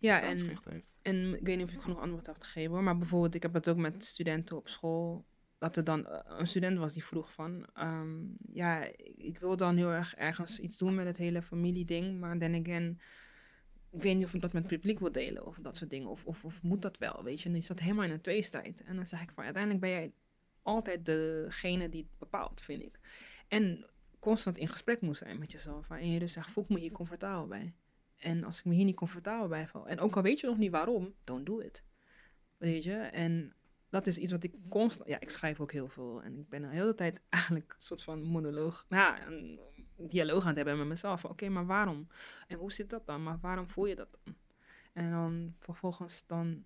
ja 0.00 0.20
en, 0.20 0.38
heeft. 0.70 0.98
en 1.02 1.34
ik 1.34 1.46
weet 1.46 1.56
niet 1.56 1.66
of 1.66 1.72
ik 1.72 1.80
genoeg 1.80 2.00
antwoord 2.00 2.26
heb 2.26 2.36
gegeven 2.40 2.72
hoor, 2.72 2.82
maar 2.82 2.98
bijvoorbeeld, 2.98 3.34
ik 3.34 3.42
heb 3.42 3.54
het 3.54 3.68
ook 3.68 3.76
met 3.76 4.04
studenten 4.04 4.56
op 4.56 4.68
school. 4.68 5.24
Dat 5.58 5.76
er 5.76 5.84
dan 5.84 6.06
eh, 6.06 6.20
een 6.38 6.46
student 6.46 6.78
was 6.78 6.92
die 6.94 7.04
vroeg 7.04 7.32
van, 7.32 7.66
ehm, 7.74 8.14
ja, 8.52 8.88
ik 9.16 9.38
wil 9.38 9.56
dan 9.56 9.76
heel 9.76 9.90
erg 9.92 10.14
ergens 10.14 10.58
iets 10.60 10.76
doen 10.76 10.94
met 10.94 11.06
het 11.06 11.16
hele 11.16 11.42
familieding, 11.42 12.20
maar 12.20 12.38
then 12.38 12.54
again, 12.64 13.00
ik 13.90 14.02
weet 14.02 14.16
niet 14.16 14.24
of 14.24 14.34
ik 14.34 14.40
dat 14.40 14.52
met 14.52 14.62
het 14.62 14.72
publiek 14.72 14.98
wil 14.98 15.12
delen 15.12 15.46
of 15.46 15.58
dat 15.62 15.76
soort 15.76 15.90
dingen, 15.90 16.08
of, 16.08 16.24
of, 16.26 16.44
of 16.44 16.62
moet 16.62 16.82
dat 16.82 16.98
wel, 16.98 17.22
weet 17.24 17.40
je. 17.40 17.48
En 17.48 17.54
is 17.54 17.66
dat 17.66 17.80
helemaal 17.80 18.04
in 18.04 18.10
een 18.10 18.20
tweestrijd. 18.20 18.82
En 18.82 18.96
dan 18.96 19.06
zeg 19.06 19.22
ik 19.22 19.30
van, 19.34 19.44
uiteindelijk 19.44 19.82
ben 19.82 19.90
jij 19.90 20.12
altijd 20.66 21.06
degene 21.06 21.88
die 21.88 22.02
het 22.02 22.18
bepaalt, 22.18 22.60
vind 22.60 22.82
ik. 22.82 22.98
En 23.48 23.86
constant 24.18 24.58
in 24.58 24.68
gesprek 24.68 25.00
moet 25.00 25.16
zijn 25.16 25.38
met 25.38 25.52
jezelf. 25.52 25.90
En 25.90 26.10
je 26.10 26.18
dus 26.18 26.32
zegt, 26.32 26.50
voel 26.50 26.64
ik 26.64 26.70
me 26.70 26.78
hier 26.78 26.92
comfortabel 26.92 27.46
bij? 27.46 27.74
En 28.16 28.44
als 28.44 28.58
ik 28.58 28.64
me 28.64 28.74
hier 28.74 28.84
niet 28.84 28.96
comfortabel 28.96 29.48
bij 29.48 29.66
voel, 29.66 29.88
en 29.88 30.00
ook 30.00 30.16
al 30.16 30.22
weet 30.22 30.40
je 30.40 30.46
nog 30.46 30.56
niet 30.56 30.70
waarom, 30.70 31.14
don't 31.24 31.46
do 31.46 31.58
it. 31.58 31.82
Weet 32.56 32.84
je? 32.84 32.94
En 32.94 33.54
dat 33.88 34.06
is 34.06 34.18
iets 34.18 34.32
wat 34.32 34.44
ik 34.44 34.54
constant... 34.68 35.08
Ja, 35.08 35.20
ik 35.20 35.30
schrijf 35.30 35.60
ook 35.60 35.72
heel 35.72 35.88
veel. 35.88 36.22
En 36.22 36.38
ik 36.38 36.48
ben 36.48 36.62
de 36.62 36.68
hele 36.68 36.94
tijd 36.94 37.22
eigenlijk 37.28 37.70
een 37.76 37.82
soort 37.82 38.02
van 38.02 38.22
monoloog... 38.22 38.86
Nou, 38.88 39.20
een 39.26 39.60
dialoog 39.96 40.42
aan 40.42 40.48
het 40.48 40.56
hebben 40.56 40.78
met 40.78 40.86
mezelf. 40.86 41.24
Oké, 41.24 41.48
maar 41.48 41.66
waarom? 41.66 42.08
En 42.48 42.58
hoe 42.58 42.72
zit 42.72 42.90
dat 42.90 43.06
dan? 43.06 43.22
Maar 43.22 43.38
waarom 43.40 43.70
voel 43.70 43.86
je 43.86 43.96
dat 43.96 44.18
dan? 44.24 44.34
En 44.92 45.10
dan 45.10 45.54
vervolgens 45.58 46.26
dan 46.26 46.64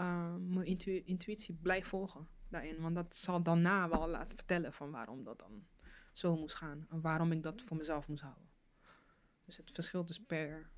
uh, 0.00 0.34
mijn 0.34 0.66
intu 0.66 1.02
intuïtie 1.04 1.58
blijft 1.62 1.88
volgen 1.88 2.28
daarin. 2.54 2.80
Want 2.80 2.94
dat 2.94 3.14
zal 3.14 3.42
daarna 3.42 3.88
wel 3.88 4.08
laten 4.08 4.36
vertellen 4.36 4.72
van 4.72 4.90
waarom 4.90 5.24
dat 5.24 5.38
dan 5.38 5.66
zo 6.12 6.36
moest 6.36 6.54
gaan. 6.54 6.86
En 6.90 7.00
waarom 7.00 7.32
ik 7.32 7.42
dat 7.42 7.62
voor 7.62 7.76
mezelf 7.76 8.08
moest 8.08 8.22
houden. 8.22 8.48
Dus 9.44 9.56
het 9.56 9.70
verschilt 9.72 10.08
dus 10.08 10.20
per 10.20 10.70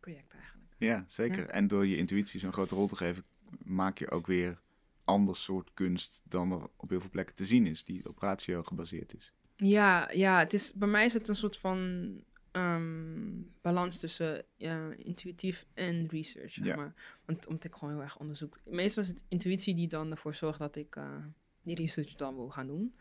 project 0.00 0.34
eigenlijk. 0.34 0.74
Ja, 0.78 1.04
zeker. 1.06 1.42
Ja. 1.42 1.48
En 1.48 1.68
door 1.68 1.86
je 1.86 1.96
intuïtie 1.96 2.40
zo'n 2.40 2.52
grote 2.52 2.74
rol 2.74 2.86
te 2.86 2.96
geven, 2.96 3.24
maak 3.64 3.98
je 3.98 4.10
ook 4.10 4.26
weer 4.26 4.60
ander 5.04 5.36
soort 5.36 5.70
kunst 5.74 6.22
dan 6.24 6.52
er 6.52 6.68
op 6.76 6.88
heel 6.88 7.00
veel 7.00 7.10
plekken 7.10 7.34
te 7.34 7.44
zien 7.44 7.66
is, 7.66 7.84
die 7.84 8.08
op 8.08 8.18
ratio 8.18 8.62
gebaseerd 8.62 9.14
is. 9.14 9.32
Ja, 9.54 10.10
ja 10.10 10.38
het 10.38 10.52
is, 10.52 10.72
bij 10.72 10.88
mij 10.88 11.04
is 11.04 11.14
het 11.14 11.28
een 11.28 11.36
soort 11.36 11.58
van 11.58 12.10
ehm, 12.52 13.40
balans 13.60 13.98
tussen 13.98 14.44
ja, 14.56 14.90
intuïtief 14.96 15.66
en 15.74 16.06
research. 16.08 16.52
Zeg 16.52 16.64
Ja. 16.66 16.76
maar. 16.76 16.94
Want 17.24 17.46
omdat 17.46 17.64
ik 17.64 17.74
gewoon 17.74 17.94
heel 17.94 18.02
erg 18.02 18.18
onderzoek. 18.18 18.58
Meestal 18.64 19.02
is 19.02 19.08
het 19.08 19.24
intuïtie 19.28 19.74
die 19.74 19.88
dan 19.88 20.10
ervoor 20.10 20.34
zorgt 20.34 20.58
dat 20.58 20.76
ik 20.76 20.96
eh, 20.96 21.24
die 21.62 21.76
research 21.76 22.14
dan 22.14 22.34
wil 22.34 22.50
gaan 22.50 22.66
doen. 22.66 22.94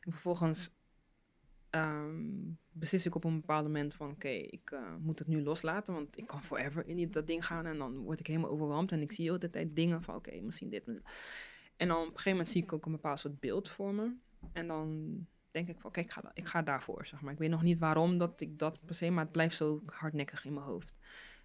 En 0.00 0.12
vervolgens 0.12 0.70
ehm, 1.70 2.50
beslis 2.72 3.06
ik 3.06 3.14
op 3.14 3.24
een 3.24 3.40
bepaald 3.40 3.64
moment 3.64 3.94
van 3.94 4.10
oké, 4.10 4.28
ik 4.28 4.70
eh, 4.70 4.94
moet 5.00 5.18
het 5.18 5.28
nu 5.28 5.42
loslaten, 5.42 5.94
want 5.94 6.18
ik 6.18 6.26
kan 6.26 6.42
forever 6.42 6.86
in 6.86 7.10
dat 7.10 7.26
ding 7.26 7.46
gaan 7.46 7.66
en 7.66 7.78
dan 7.78 7.98
word 7.98 8.20
ik 8.20 8.26
helemaal 8.26 8.50
overweldigd 8.50 8.92
en 8.92 9.00
ik 9.02 9.12
zie 9.12 9.24
de 9.24 9.32
hele 9.32 9.50
tijd 9.50 9.76
dingen 9.76 10.02
van 10.02 10.14
oké, 10.14 10.40
misschien 10.40 10.68
dit. 10.68 10.86
En 11.76 11.88
dan 11.88 11.96
op 11.96 12.02
een 12.02 12.08
gegeven 12.08 12.30
moment 12.30 12.48
zie 12.48 12.62
ik 12.62 12.72
ook 12.72 12.86
een 12.86 12.92
bepaald 12.92 13.18
soort 13.18 13.40
beeld 13.40 13.68
voor 13.68 13.94
me. 13.94 14.12
En 14.52 14.66
dan 14.66 15.16
denk 15.50 15.68
ik 15.68 15.80
van 15.80 15.90
oké, 15.90 16.00
ik, 16.00 16.10
ga, 16.10 16.30
ik 16.34 16.46
ga 16.46 16.62
daarvoor, 16.62 17.06
zeg 17.06 17.20
maar. 17.20 17.32
Ik 17.32 17.38
weet 17.38 17.50
nog 17.50 17.62
niet 17.62 17.78
waarom 17.78 18.18
dat 18.18 18.40
ik 18.40 18.58
dat 18.58 18.84
per 18.84 18.94
se, 18.94 19.10
maar 19.10 19.22
het 19.24 19.32
blijft 19.32 19.56
zo 19.56 19.82
hardnekkig 19.86 20.44
in 20.44 20.54
mijn 20.54 20.66
hoofd. 20.66 20.94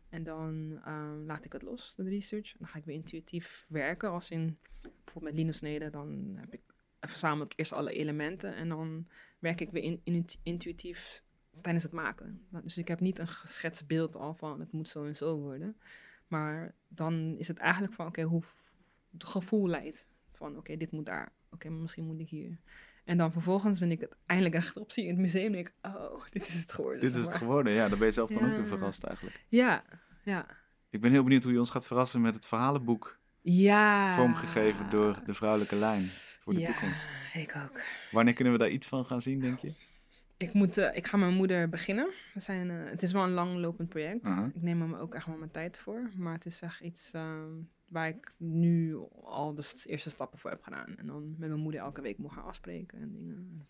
En 0.10 0.24
dan 0.24 0.80
ehm, 0.86 1.26
laat 1.26 1.46
ik 1.46 1.54
het 1.54 1.62
los, 1.62 1.94
de 1.96 2.04
research. 2.04 2.54
Dan 2.58 2.68
ga 2.68 2.78
ik 2.78 2.86
weer 2.86 2.96
intuïtief 2.96 3.66
werken, 3.68 4.10
als 4.10 4.32
in 4.32 4.58
bijvoorbeeld 4.82 5.24
met 5.24 5.34
Linus 5.34 5.62
Neder, 5.62 5.92
dan 5.92 6.34
heb 6.36 6.54
ik, 6.54 6.62
verzamel 7.00 7.46
ik 7.46 7.54
eerst 7.56 7.72
alle 7.72 7.92
elementen 7.92 8.56
en 8.56 8.70
dan 8.70 9.08
werk 9.40 9.62
ik 9.62 9.72
weer 9.72 9.84
in, 9.84 10.02
in, 10.04 10.26
intuïtief 10.44 11.24
tijdens 11.62 11.84
het 11.84 11.94
maken. 11.94 12.46
Dus 12.50 12.78
ik 12.78 12.88
heb 12.88 13.00
niet 13.00 13.20
een 13.20 13.28
geschetst 13.28 13.88
beeld 13.88 14.16
al 14.16 14.34
van 14.34 14.60
het 14.60 14.72
moet 14.72 14.90
zo 14.90 15.06
en 15.06 15.16
zo 15.16 15.38
worden. 15.38 15.78
Maar 16.28 16.76
dan 16.88 17.36
is 17.38 17.48
het 17.48 17.58
eigenlijk 17.58 17.94
van 17.94 18.08
oké, 18.08 18.22
hoe 18.22 18.44
het 19.12 19.24
gevoel 19.24 19.68
leidt. 19.68 20.08
Van 20.32 20.58
oké, 20.58 20.78
dit 20.78 20.92
moet 20.92 21.06
daar. 21.06 21.32
Oké, 21.50 21.70
misschien 21.70 22.06
moet 22.06 22.20
ik 22.20 22.30
hier. 22.30 22.58
En 23.06 23.18
dan 23.18 23.32
vervolgens, 23.32 23.80
wanneer 23.80 23.98
ik 23.98 24.04
het 24.10 24.16
eindelijk 24.26 24.56
echt 24.56 24.78
op 24.78 24.92
zie 24.92 25.04
in 25.04 25.10
het 25.10 25.20
museum, 25.20 25.52
denk 25.52 25.68
ik, 25.68 25.74
oh, 25.82 26.24
dit 26.30 26.48
is 26.48 26.60
het 26.60 26.72
geworden. 26.72 27.00
Dit 27.00 27.14
is 27.14 27.20
het 27.20 27.30
maar. 27.30 27.38
geworden, 27.38 27.74
ja. 27.74 27.88
Daar 27.90 27.98
ben 27.98 28.08
je 28.08 28.14
zelf 28.14 28.30
dan 28.30 28.50
ook 28.50 28.56
toe 28.56 28.66
verrast 28.66 29.04
eigenlijk. 29.04 29.44
Ja, 29.48 29.84
ja. 30.24 30.46
Ik 30.90 31.02
ben 31.02 31.12
heel 31.12 31.24
benieuwd 31.24 31.44
hoe 31.44 31.52
je 31.54 31.60
ons 31.60 31.70
gaat 31.70 31.86
verrassen 31.86 32.22
met 32.22 32.34
het 32.34 32.46
verhalenboek, 32.46 33.20
Ja. 33.42 34.16
vormgegeven 34.16 34.90
door 34.90 35.20
de 35.26 35.34
vrouwelijke 35.34 35.76
lijn 35.76 36.02
voor 36.42 36.54
de 36.54 36.60
ja, 36.60 36.66
toekomst. 36.66 37.10
ik 37.34 37.56
ook. 37.56 37.82
Wanneer 38.12 38.34
kunnen 38.34 38.54
we 38.54 38.60
daar 38.60 38.70
iets 38.70 38.88
van 38.88 39.06
gaan 39.06 39.22
zien, 39.22 39.40
denk 39.40 39.60
je? 39.60 39.74
Ik, 40.38 40.54
moet, 40.54 40.78
eh, 40.78 40.96
ik 40.96 41.08
ga 41.08 41.18
mijn 41.18 41.34
moeder 41.34 41.70
beginnen. 41.70 42.10
We 42.34 42.40
zijn, 42.40 42.70
eh, 42.70 42.90
het 42.90 43.04
is 43.04 43.12
wel 43.12 43.24
een 43.24 43.32
langlopend 43.32 43.90
project. 43.90 44.28
Ik 44.28 44.62
neem 44.62 44.82
er 44.82 44.88
me 44.88 45.00
ook 45.00 45.16
echt 45.16 45.26
wel 45.26 45.38
mijn 45.38 45.52
tijd 45.52 45.80
voor. 45.80 46.10
Maar 46.18 46.34
het 46.34 46.46
is 46.46 46.62
echt 46.62 46.82
iets 46.82 47.14
ehm, 47.14 47.52
waar 47.88 48.08
ik 48.08 48.34
nu 48.38 48.98
al 49.22 49.54
de 49.54 49.84
eerste 49.86 50.10
stappen 50.10 50.40
voor 50.40 50.50
heb 50.50 50.64
gedaan. 50.64 50.98
En 50.98 51.06
dan 51.06 51.36
met 51.38 51.50
mijn 51.50 51.62
moeder 51.62 51.82
elke 51.82 52.02
week 52.02 52.18
moet 52.18 52.32
gaan 52.32 52.46
afspreken 52.46 53.02
en 53.02 53.12
dingen. 53.12 53.68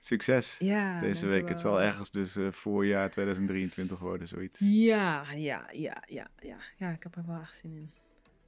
Succes 0.00 0.58
Ja, 0.58 1.00
deze 1.00 1.26
week. 1.26 1.48
Het 1.48 1.60
zal 1.60 1.80
ergens 1.80 2.10
dus 2.10 2.36
eh, 2.36 2.50
voorjaar 2.50 3.10
2023 3.10 3.98
worden, 3.98 4.28
zoiets. 4.28 4.60
Ja, 4.60 5.32
ja, 5.32 5.68
ja, 5.72 6.02
ja, 6.06 6.30
ja. 6.38 6.56
Ja, 6.76 6.90
ik 6.90 7.02
heb 7.02 7.16
er 7.16 7.26
wel 7.26 7.40
echt 7.40 7.56
zin 7.56 7.72
in. 7.72 7.90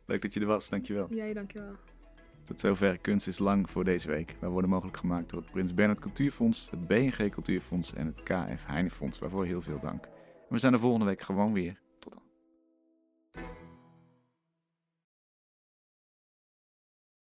Leuk 0.04 0.22
dat 0.22 0.34
je 0.34 0.40
er 0.40 0.46
was, 0.46 0.68
dankjewel. 0.68 1.14
Jij, 1.14 1.32
dankjewel. 1.32 1.76
Tot 2.50 2.60
zover 2.60 2.98
Kunst 2.98 3.26
is 3.26 3.38
Lang 3.38 3.70
voor 3.70 3.84
deze 3.84 4.08
week. 4.08 4.36
Wij 4.40 4.48
worden 4.50 4.70
mogelijk 4.70 4.96
gemaakt 4.96 5.30
door 5.30 5.40
het 5.40 5.50
Prins 5.50 5.74
Bernhard 5.74 6.00
Cultuurfonds, 6.00 6.70
het 6.70 6.86
BNG 6.86 7.30
Cultuurfonds 7.30 7.94
en 7.94 8.06
het 8.06 8.22
KF 8.22 8.66
Heinefonds, 8.66 9.18
waarvoor 9.18 9.44
heel 9.44 9.62
veel 9.62 9.80
dank. 9.80 10.04
En 10.04 10.10
we 10.48 10.58
zijn 10.58 10.72
er 10.72 10.78
volgende 10.78 11.06
week 11.06 11.20
gewoon 11.20 11.52
weer. 11.52 11.80